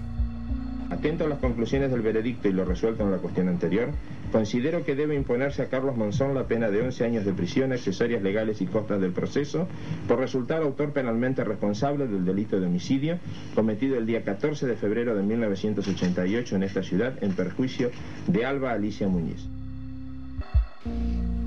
[0.89, 3.89] Atento a las conclusiones del veredicto y lo resuelto en la cuestión anterior,
[4.31, 8.23] considero que debe imponerse a Carlos Monzón la pena de 11 años de prisión, accesorias
[8.23, 9.67] legales y costas del proceso,
[10.07, 13.19] por resultar autor penalmente responsable del delito de homicidio
[13.55, 17.91] cometido el día 14 de febrero de 1988 en esta ciudad en perjuicio
[18.27, 19.47] de Alba Alicia Muñiz.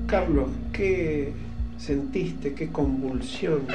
[0.06, 1.32] Carlos, ¿qué
[1.78, 3.66] sentiste, qué convulsión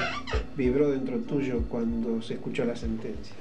[0.56, 3.36] vibró dentro tuyo cuando se escuchó la sentencia?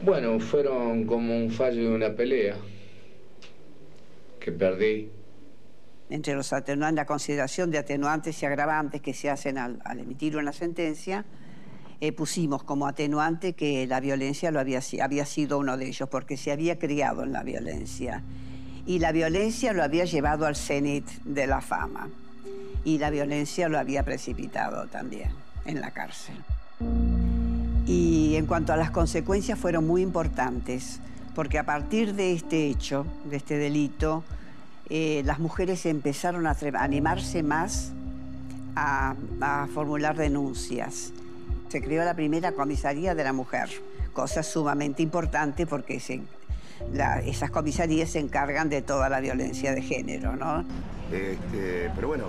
[0.00, 2.56] Bueno, fueron como un fallo de una pelea
[4.46, 5.10] que perdí.
[6.08, 10.36] entre los atenuantes, la consideración de atenuantes y agravantes que se hacen al, al emitir
[10.36, 11.24] una sentencia,
[12.00, 16.36] eh, pusimos como atenuante que la violencia lo había, había sido uno de ellos, porque
[16.36, 18.22] se había criado en la violencia.
[18.86, 22.08] Y la violencia lo había llevado al cenit de la fama.
[22.84, 25.30] Y la violencia lo había precipitado también
[25.64, 26.36] en la cárcel.
[27.84, 31.00] Y en cuanto a las consecuencias fueron muy importantes,
[31.36, 34.24] porque a partir de este hecho, de este delito,
[34.88, 37.92] eh, las mujeres empezaron a animarse más
[38.74, 41.12] a, a formular denuncias.
[41.68, 43.68] Se creó la primera comisaría de la mujer,
[44.14, 46.22] cosa sumamente importante porque se-
[46.94, 50.64] la- esas comisarías se encargan de toda la violencia de género, ¿no?
[51.12, 52.24] Este, pero bueno,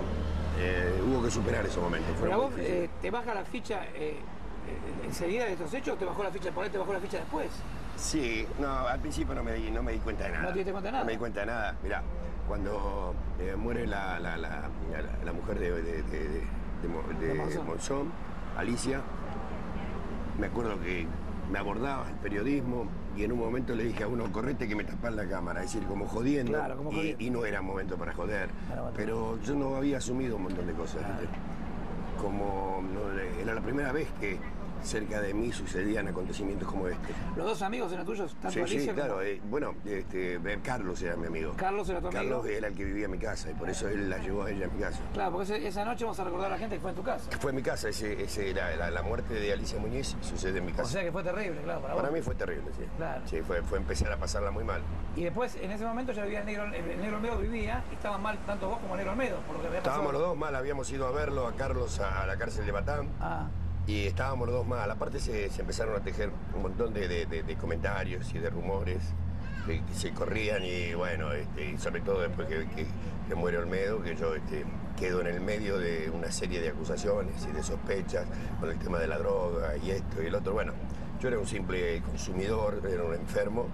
[0.60, 2.10] eh, hubo que superar esos momentos.
[2.20, 3.80] Pero vos eh, te baja la ficha
[5.06, 7.16] enseguida de estos hechos o te bajó la ficha, por ahí te bajó la ficha
[7.16, 7.46] después.
[7.98, 10.42] Sí, no, al principio no me di, no me di cuenta de nada.
[10.44, 11.02] ¿No te diste cuenta de nada?
[11.02, 11.76] No me di cuenta de nada.
[11.82, 12.02] Mirá,
[12.46, 16.42] cuando eh, muere la, la, la, mujer de, de, de, de-
[16.82, 17.66] de Mo- de De Monzón.
[17.66, 18.12] Monzón,
[18.56, 19.00] Alicia,
[20.38, 21.06] me acuerdo que
[21.50, 24.84] me abordaba el periodismo y en un momento le dije a uno, correte que me
[24.84, 26.52] tapan la cámara, es decir, como jodiendo.
[26.52, 27.24] Claro, como y, jodiendo.
[27.24, 28.48] y no era momento para joder.
[28.96, 31.02] Pero yo no había asumido un montón de cosas.
[32.20, 34.38] Como no, era la primera vez que
[34.82, 37.08] cerca de mí sucedían acontecimientos como este.
[37.36, 38.32] ¿Los dos amigos eran tuyos?
[38.34, 39.22] Tanto Sí, Alicia sí, como- claro.
[39.22, 41.52] eh, bueno, este, eh, Carlos era mi amigo.
[41.56, 42.20] Carlos era tu amigo.
[42.22, 44.50] Carlos era el que vivía en mi casa y por eso él la llevó a
[44.50, 45.00] ella a mi casa.
[45.12, 47.02] Claro, porque ese- esa noche vamos a recordar a la gente que fue en tu
[47.02, 47.30] casa.
[47.30, 50.58] Que fue en mi casa, ese, ese, la, la- la muerte de Alicia Muñiz sucede
[50.58, 50.84] en mi casa.
[50.84, 52.16] O sea que fue terrible, claro, para, Para vos.
[52.16, 52.84] mí fue terrible, sí.
[52.96, 53.22] Claro.
[53.26, 54.80] Sí, fue, fue empezar a pasarla muy mal.
[55.16, 58.22] Y después, en ese momento ya vivía el negro, el negro Olmedo vivía y estaban
[58.22, 59.96] mal tanto vos como el negro Olmedo, por lo que había pasado.
[60.00, 62.72] Estábamos los dos mal, habíamos ido a verlo a Carlos a, a la cárcel de
[62.72, 63.08] Batán.
[63.20, 63.48] Ah.
[63.88, 64.90] Y estábamos los dos mal.
[64.90, 68.98] Aparte se, se empezaron a tejer un montón de, comentarios y de rumores
[69.66, 72.86] que, se corrían y bueno, este, sobre todo después que, que-
[73.28, 74.64] que muere Olmedo, que yo este,
[74.98, 78.24] quedo en el medio de una serie de acusaciones y de sospechas
[78.60, 80.52] con el tema de la droga y esto y el otro.
[80.54, 80.72] Bueno,
[81.20, 83.66] yo era un simple consumidor, era un enfermo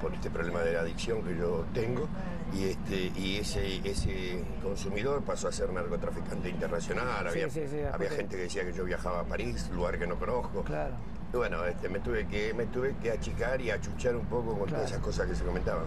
[0.00, 2.06] por este problema de la adicción que yo tengo
[2.54, 8.10] y este y ese ese consumidor pasó a ser narcotraficante internacional había, sí, sí, había
[8.10, 10.94] gente que decía que yo viajaba a París lugar que no conozco Claro.
[11.32, 14.68] y bueno este me tuve que me tuve que achicar y achuchar un poco con
[14.68, 15.84] todas esas cosas que se comentaban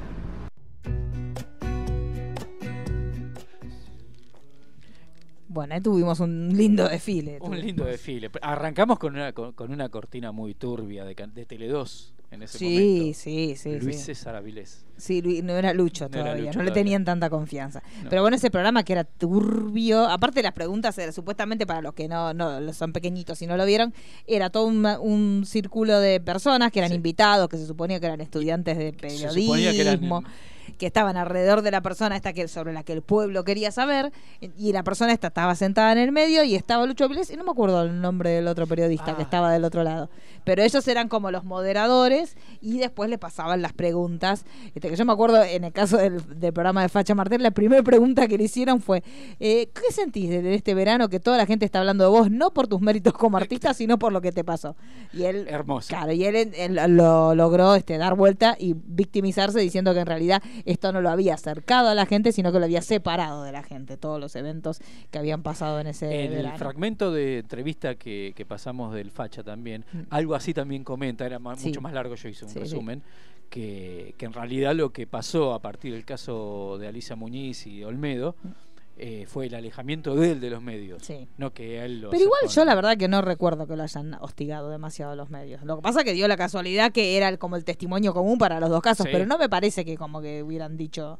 [5.49, 7.39] Bueno, ahí tuvimos un lindo desfile.
[7.41, 8.29] Un lindo desfile.
[8.41, 12.65] Arrancamos con una, con, con una cortina muy turbia de, de Tele2 en ese Sí,
[12.65, 13.19] momento.
[13.19, 14.03] sí, sí, Luis sí.
[14.03, 14.83] César Avilés.
[14.97, 16.83] Sí, Luis- no era Lucho No era todavía, Lucho no le todavía.
[16.83, 17.81] tenían tanta confianza.
[18.03, 18.09] No.
[18.09, 21.93] Pero bueno, ese programa que era turbio, aparte de las preguntas, era, supuestamente para los
[21.93, 23.93] que no, no son pequeñitos y no lo vieron,
[24.25, 28.21] era todo un, un círculo de personas que eran invitados, que se suponía que eran
[28.21, 30.23] estudiantes de se suponía que eran- periodismo.
[30.77, 34.11] Que estaban alrededor de la persona esta que sobre la que el pueblo quería saber
[34.41, 37.45] y la persona esta estaba sentada en el medio y estaba Lucho Avilés y no
[37.45, 39.15] me acuerdo el nombre del otro periodista Ah.
[39.15, 40.09] que estaba del otro lado
[40.47, 44.45] pero ellos eran como los moderadores y después le pasaban las preguntas.
[44.73, 47.51] Este, que yo me acuerdo en el caso del, del programa de Facha Martel, la
[47.51, 49.03] primera pregunta que le hicieron fue,
[49.41, 52.31] eh, ¿qué sentís de, de este verano que toda la gente está hablando de vos,
[52.31, 54.77] no por tus méritos como artista, sino por lo que te pasó?
[55.11, 55.89] Y él, Hermoso.
[55.89, 60.41] claro, y él, él lo logró este, dar vuelta y victimizarse diciendo que en realidad
[60.63, 63.63] esto no lo había acercado a la gente, sino que lo había separado de la
[63.63, 64.79] gente, todos los eventos
[65.11, 66.57] que habían pasado en ese El verano.
[66.57, 71.39] fragmento de entrevista que, que pasamos del Facha también, algo así también comenta, era.
[71.57, 71.67] Sí.
[71.69, 72.59] mucho más largo, yo hice un Sí, sí.
[72.61, 73.03] resumen,
[73.49, 77.83] que, que en realidad lo que pasó a partir del caso de Alicia Muñiz y
[77.83, 78.47] Olmedo Mm.
[78.99, 81.27] eh, fue el alejamiento de él de los medios, Sí.
[81.37, 84.15] no que él lo Pero igual yo la verdad que no recuerdo que lo hayan
[84.15, 85.63] hostigado demasiado los medios.
[85.63, 88.59] Lo que pasa que dio la casualidad que era el- como el testimonio común para
[88.59, 89.11] los dos casos, Sí.
[89.13, 91.19] pero no me parece que como que hubieran dicho...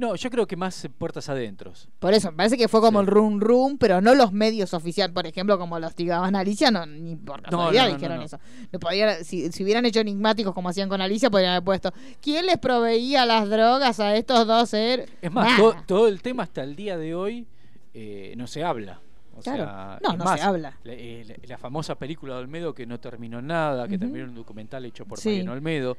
[0.00, 1.72] No, yo creo que más eh, puertas adentro.
[1.98, 5.12] Por eso, me parece que fue como el rum rum, pero no los medios oficiales.
[5.14, 8.38] Por ejemplo, como lo hostigaban a Alicia, no, ni por casualidad no, no, dijeron eso.
[8.80, 12.56] Podía- si, si hubieran hecho enigmáticos como hacían con Alicia, podrían haber puesto ¿Quién les
[12.58, 15.10] proveía las drogas a estos dos seres?
[15.20, 17.46] Es más, to- todo el tema hasta el día de hoy
[17.92, 19.00] eh, no se habla.
[19.36, 19.64] O Claro.
[19.64, 20.76] sea, No, no más, se habla.
[20.84, 24.30] La, eh, la- la famosa película de Olmedo que no terminó nada, que terminó en
[24.30, 25.28] un documental hecho por Sí.
[25.30, 25.96] Mariano Olmedo,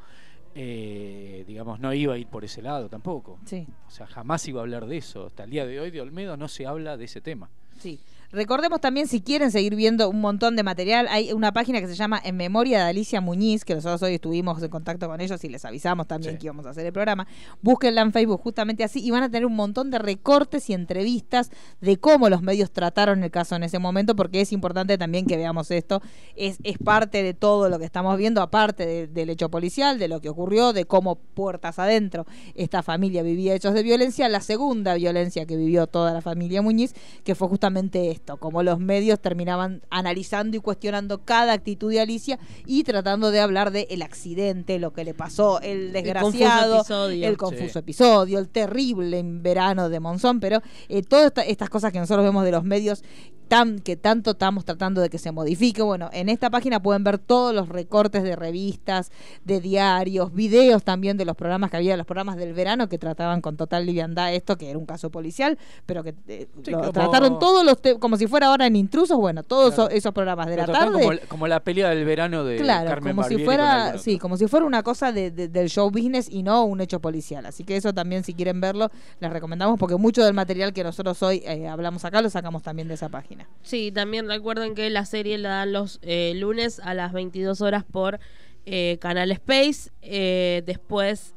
[0.55, 3.39] eh, digamos, no iba a ir por ese lado tampoco.
[3.45, 3.67] Sí.
[3.87, 5.27] O sea, jamás iba a hablar de eso.
[5.27, 7.49] Hasta el día de hoy de Olmedo no se habla de ese tema.
[7.79, 7.99] Sí.
[8.33, 11.95] Recordemos también, si quieren seguir viendo un montón de material, hay una página que se
[11.95, 15.49] llama En Memoria de Alicia Muñiz, que nosotros hoy estuvimos en contacto con ellos y
[15.49, 16.39] les avisamos también Sí.
[16.39, 17.27] que íbamos a hacer el programa.
[17.61, 21.51] Búsquenla en Facebook justamente así y van a tener un montón de recortes y entrevistas
[21.81, 25.35] de cómo los medios trataron el caso en ese momento, porque es importante también que
[25.35, 26.01] veamos esto.
[26.37, 30.07] Es, es parte de todo lo que estamos viendo, aparte de- del hecho policial, de
[30.07, 32.25] lo que ocurrió, de cómo puertas adentro
[32.55, 36.95] esta familia vivía hechos de violencia, la segunda violencia que vivió toda la familia Muñiz,
[37.25, 42.38] que fue justamente esto, como los medios terminaban analizando y cuestionando cada actitud de Alicia
[42.68, 47.27] y tratando de hablar de el accidente, lo que le pasó, el desgraciado, episodio.
[47.27, 47.80] el confuso Sí.
[47.80, 52.23] episodio, el terrible en verano de Monzón, pero eh, todas esta- estas cosas que nosotros
[52.23, 53.03] vemos de los medios
[53.51, 55.81] tan, que tanto estamos tratando de que se modifique.
[55.81, 59.11] Bueno, en esta página pueden ver todos los recortes de revistas,
[59.43, 63.41] de diarios, videos también de los programas que había, los programas del verano que trataban
[63.41, 66.91] con total liviandad esto, que era un caso policial, pero que eh, Sí, lo como-
[66.93, 69.89] trataron todos los te- como si fuera ahora en intrusos, bueno, todos Claro.
[69.89, 71.01] esos, esos programas de Lo la tarde.
[71.03, 74.17] Como, como la pelea del verano de Claro, Carmen como si Barbieri con fuera, sí,
[74.17, 77.45] como si fuera una cosa de- de- del show business y no un hecho policial.
[77.45, 81.21] Así que eso también, si quieren verlo, les recomendamos porque mucho del material que nosotros
[81.21, 83.40] hoy eh, hablamos acá lo sacamos también de esa página.
[83.63, 87.84] Sí, también recuerden que la serie la dan los eh, lunes a las 22 horas
[87.84, 88.19] por
[88.65, 89.91] eh, Canal Space.
[90.01, 91.35] Eh, después,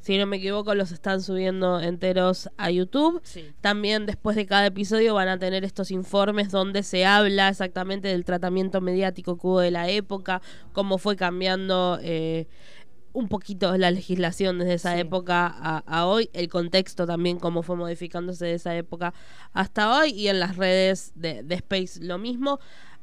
[0.00, 3.22] si no me equivoco, los están subiendo enteros a YouTube.
[3.60, 8.24] También después de cada episodio van a tener estos informes donde se habla exactamente del
[8.24, 10.40] tratamiento mediático que hubo de la época,
[10.72, 11.98] cómo fue cambiando...
[13.12, 17.76] un poquito la legislación desde esa época a, a hoy, el contexto también, cómo fue
[17.76, 19.12] modificándose de esa época
[19.52, 22.58] hasta hoy, y en las redes de, de Space lo mismo.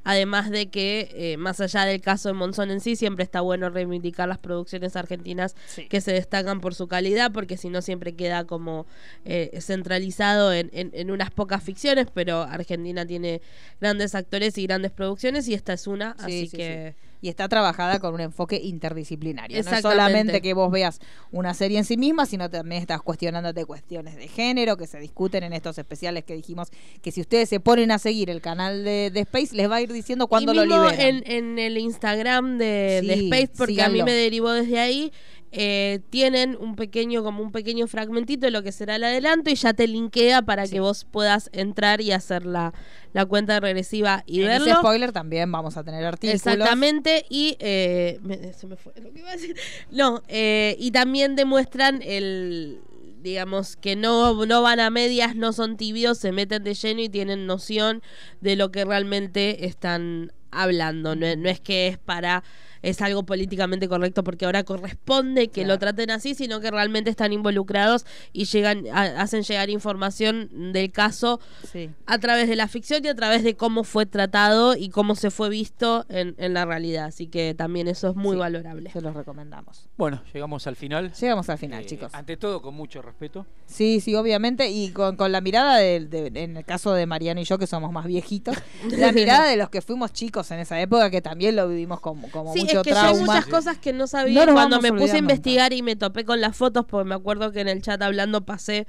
[0.05, 3.69] Además de que, eh, más allá del caso de Monzón en sí, siempre está bueno
[3.69, 5.55] reivindicar las producciones argentinas
[5.89, 8.85] que se destacan por su calidad, porque si no siempre queda como
[9.25, 13.41] eh, centralizado en, en- en unas pocas ficciones, pero Argentina tiene
[13.81, 16.95] grandes actores y grandes producciones y esta es una, Sí, así sí, que...
[17.21, 19.61] Y está trabajada con un enfoque interdisciplinario.
[19.63, 20.99] No es solamente que vos veas
[21.31, 25.43] una serie en sí misma, sino también estás cuestionándote cuestiones de género que se discuten
[25.43, 26.69] en estos especiales que dijimos
[27.01, 29.81] que si ustedes se ponen a seguir el canal de, de Space, les va a
[29.81, 31.23] ir diciendo cuándo y lo mismo liberan.
[31.25, 35.11] en, en el Instagram de, Space, porque a mí me derivó desde ahí.
[35.51, 39.55] Eh, tienen un pequeño, como un pequeño fragmentito de lo que será el adelanto y
[39.55, 42.73] ya te linkea para que vos puedas entrar y hacer la,
[43.13, 44.67] la cuenta regresiva y en verlo.
[44.67, 46.35] ese spoiler también vamos a tener artículos.
[46.35, 49.55] Exactamente, y eh, me- se me fue lo que iba a decir.
[49.91, 52.81] No, eh, y también demuestran el
[53.21, 57.09] digamos que no, no van a medias, no son tibios, se meten de lleno y
[57.09, 58.01] tienen noción
[58.39, 61.17] de lo que realmente están hablando.
[61.17, 62.43] No, no es que es para
[62.81, 67.33] es algo políticamente correcto porque ahora corresponde que lo traten así, sino que realmente están
[67.33, 71.39] involucrados y llegan a- hacen llegar información del caso
[71.71, 71.89] Sí.
[72.05, 75.31] a través de la ficción y a través de cómo fue tratado y cómo se
[75.31, 77.05] fue visto en, en la realidad.
[77.05, 78.91] Así que también eso es muy Sí, valorable.
[78.91, 79.87] Se los recomendamos.
[79.97, 81.11] Bueno, llegamos al final.
[81.13, 82.13] Llegamos al final, Eh, chicos.
[82.13, 83.45] Ante todo, con mucho respeto.
[83.65, 87.41] Sí, sí, obviamente, y con, con la mirada de, de- en el caso de Mariano
[87.41, 88.55] y yo, que somos más viejitos,
[88.97, 92.29] la mirada de los que fuimos chicos en esa época, que también lo vivimos como,
[92.31, 93.25] como Sí, mucho es que yo hay trauma.
[93.33, 95.17] muchas cosas que no sabía No cuando me puse a nunca.
[95.19, 98.41] investigar y me topé con las fotos, porque me acuerdo que en el chat hablando
[98.45, 98.87] pasé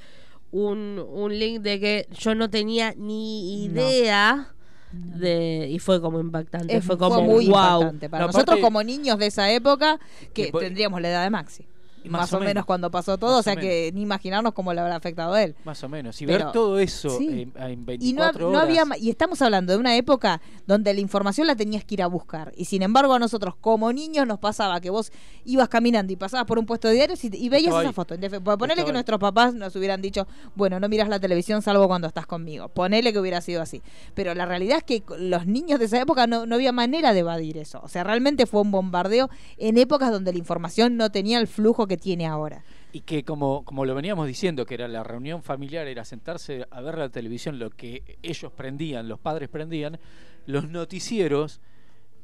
[0.52, 3.80] un, un link de que yo no tenía ni No.
[3.80, 4.54] idea
[4.92, 7.74] de y fue como impactante, Es- fue como muy wow.
[7.82, 10.00] impactante para No, nosotros aparte- como niños de esa época,
[10.34, 11.66] que po- tendríamos la edad de Maxi.
[12.04, 12.66] Más Más, o o, menos menos.
[12.66, 15.42] cuando pasó todo, Más o sea o que ni imaginarnos cómo le habrá afectado a
[15.42, 15.54] él.
[15.64, 16.20] Más o menos.
[16.22, 17.50] Y Pero- ver todo eso sí.
[17.56, 18.62] en, en 24 Y no, hab- no horas.
[18.62, 22.06] había y estamos hablando de una época donde la información la tenías que ir a
[22.06, 25.12] buscar y sin embargo a nosotros como niños nos pasaba que vos
[25.44, 28.14] ibas caminando y pasabas por un puesto de diarios y, y veías esa foto.
[28.42, 32.06] Po- ponele que nuestros papás nos hubieran dicho, bueno, no miras la televisión salvo cuando
[32.08, 32.68] estás conmigo.
[32.68, 33.82] Ponele que hubiera sido así.
[34.14, 37.20] Pero la realidad es que los niños de esa época no, no había manera de
[37.20, 37.80] evadir eso.
[37.82, 39.28] O sea, realmente fue un bombardeo
[39.58, 42.62] en épocas donde la información no tenía el flujo que tiene ahora.
[42.92, 46.80] Y que como, como lo veníamos diciendo, que era la reunión familiar, era sentarse a
[46.80, 49.98] ver la televisión, lo que ellos prendían, los padres prendían,
[50.46, 51.60] los noticieros,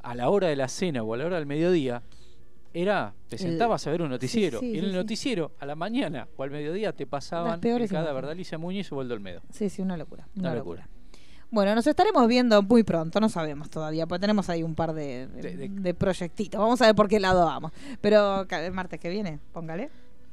[0.02, 2.02] a la hora de la cena o a la hora del mediodía,
[2.74, 4.60] era, te El- sentabas a ver un noticiero.
[4.60, 4.96] sí, y en el sí.
[4.96, 9.14] noticiero, a la mañana o al mediodía, te pasaban el de Alicia Muñiz o Waldo
[9.14, 9.40] Olmedo.
[9.50, 10.28] Sí, sí, una locura.
[10.36, 10.82] Una Una, locura.
[10.82, 10.95] locura.
[11.56, 15.26] Bueno, nos estaremos viendo muy pronto, no sabemos todavía, porque tenemos ahí un par de,
[15.26, 16.60] de, de proyectitos.
[16.60, 17.72] Vamos a ver por qué lado vamos.
[18.02, 19.88] Pero el martes que viene, póngale.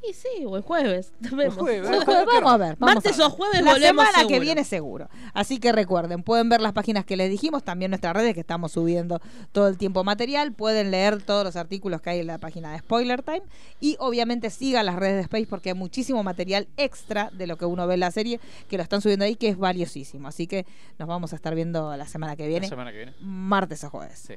[0.10, 1.14] Y sí, o el jueves.
[1.20, 1.56] Vemos.
[1.56, 2.76] jueves, vamos a ver.
[2.78, 3.28] vamos Martes a ver.
[3.28, 5.10] o jueves La volvemos semana que viene seguro.
[5.34, 8.74] Así que recuerden, pueden ver las páginas que les dijimos, también nuestras redes que estamos
[8.74, 9.22] subiendo
[9.52, 10.52] todo el tiempo material.
[10.52, 13.44] Pueden leer todos los artículos que hay en la página de Spoiler Time.
[13.80, 17.66] Y obviamente sigan las redes de Space porque hay muchísimo material extra de lo que
[17.66, 18.40] uno ve en la serie
[18.70, 20.28] que lo están subiendo ahí que es valiosísimo.
[20.28, 20.66] Así que
[21.00, 22.66] nos vamos a estar viendo la semana que viene.
[22.66, 23.14] La semana que viene.
[23.22, 24.20] Martes o jueves.
[24.20, 24.34] Sí.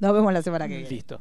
[0.00, 0.90] Nos vemos la semana que viene.
[0.90, 1.20] Listo.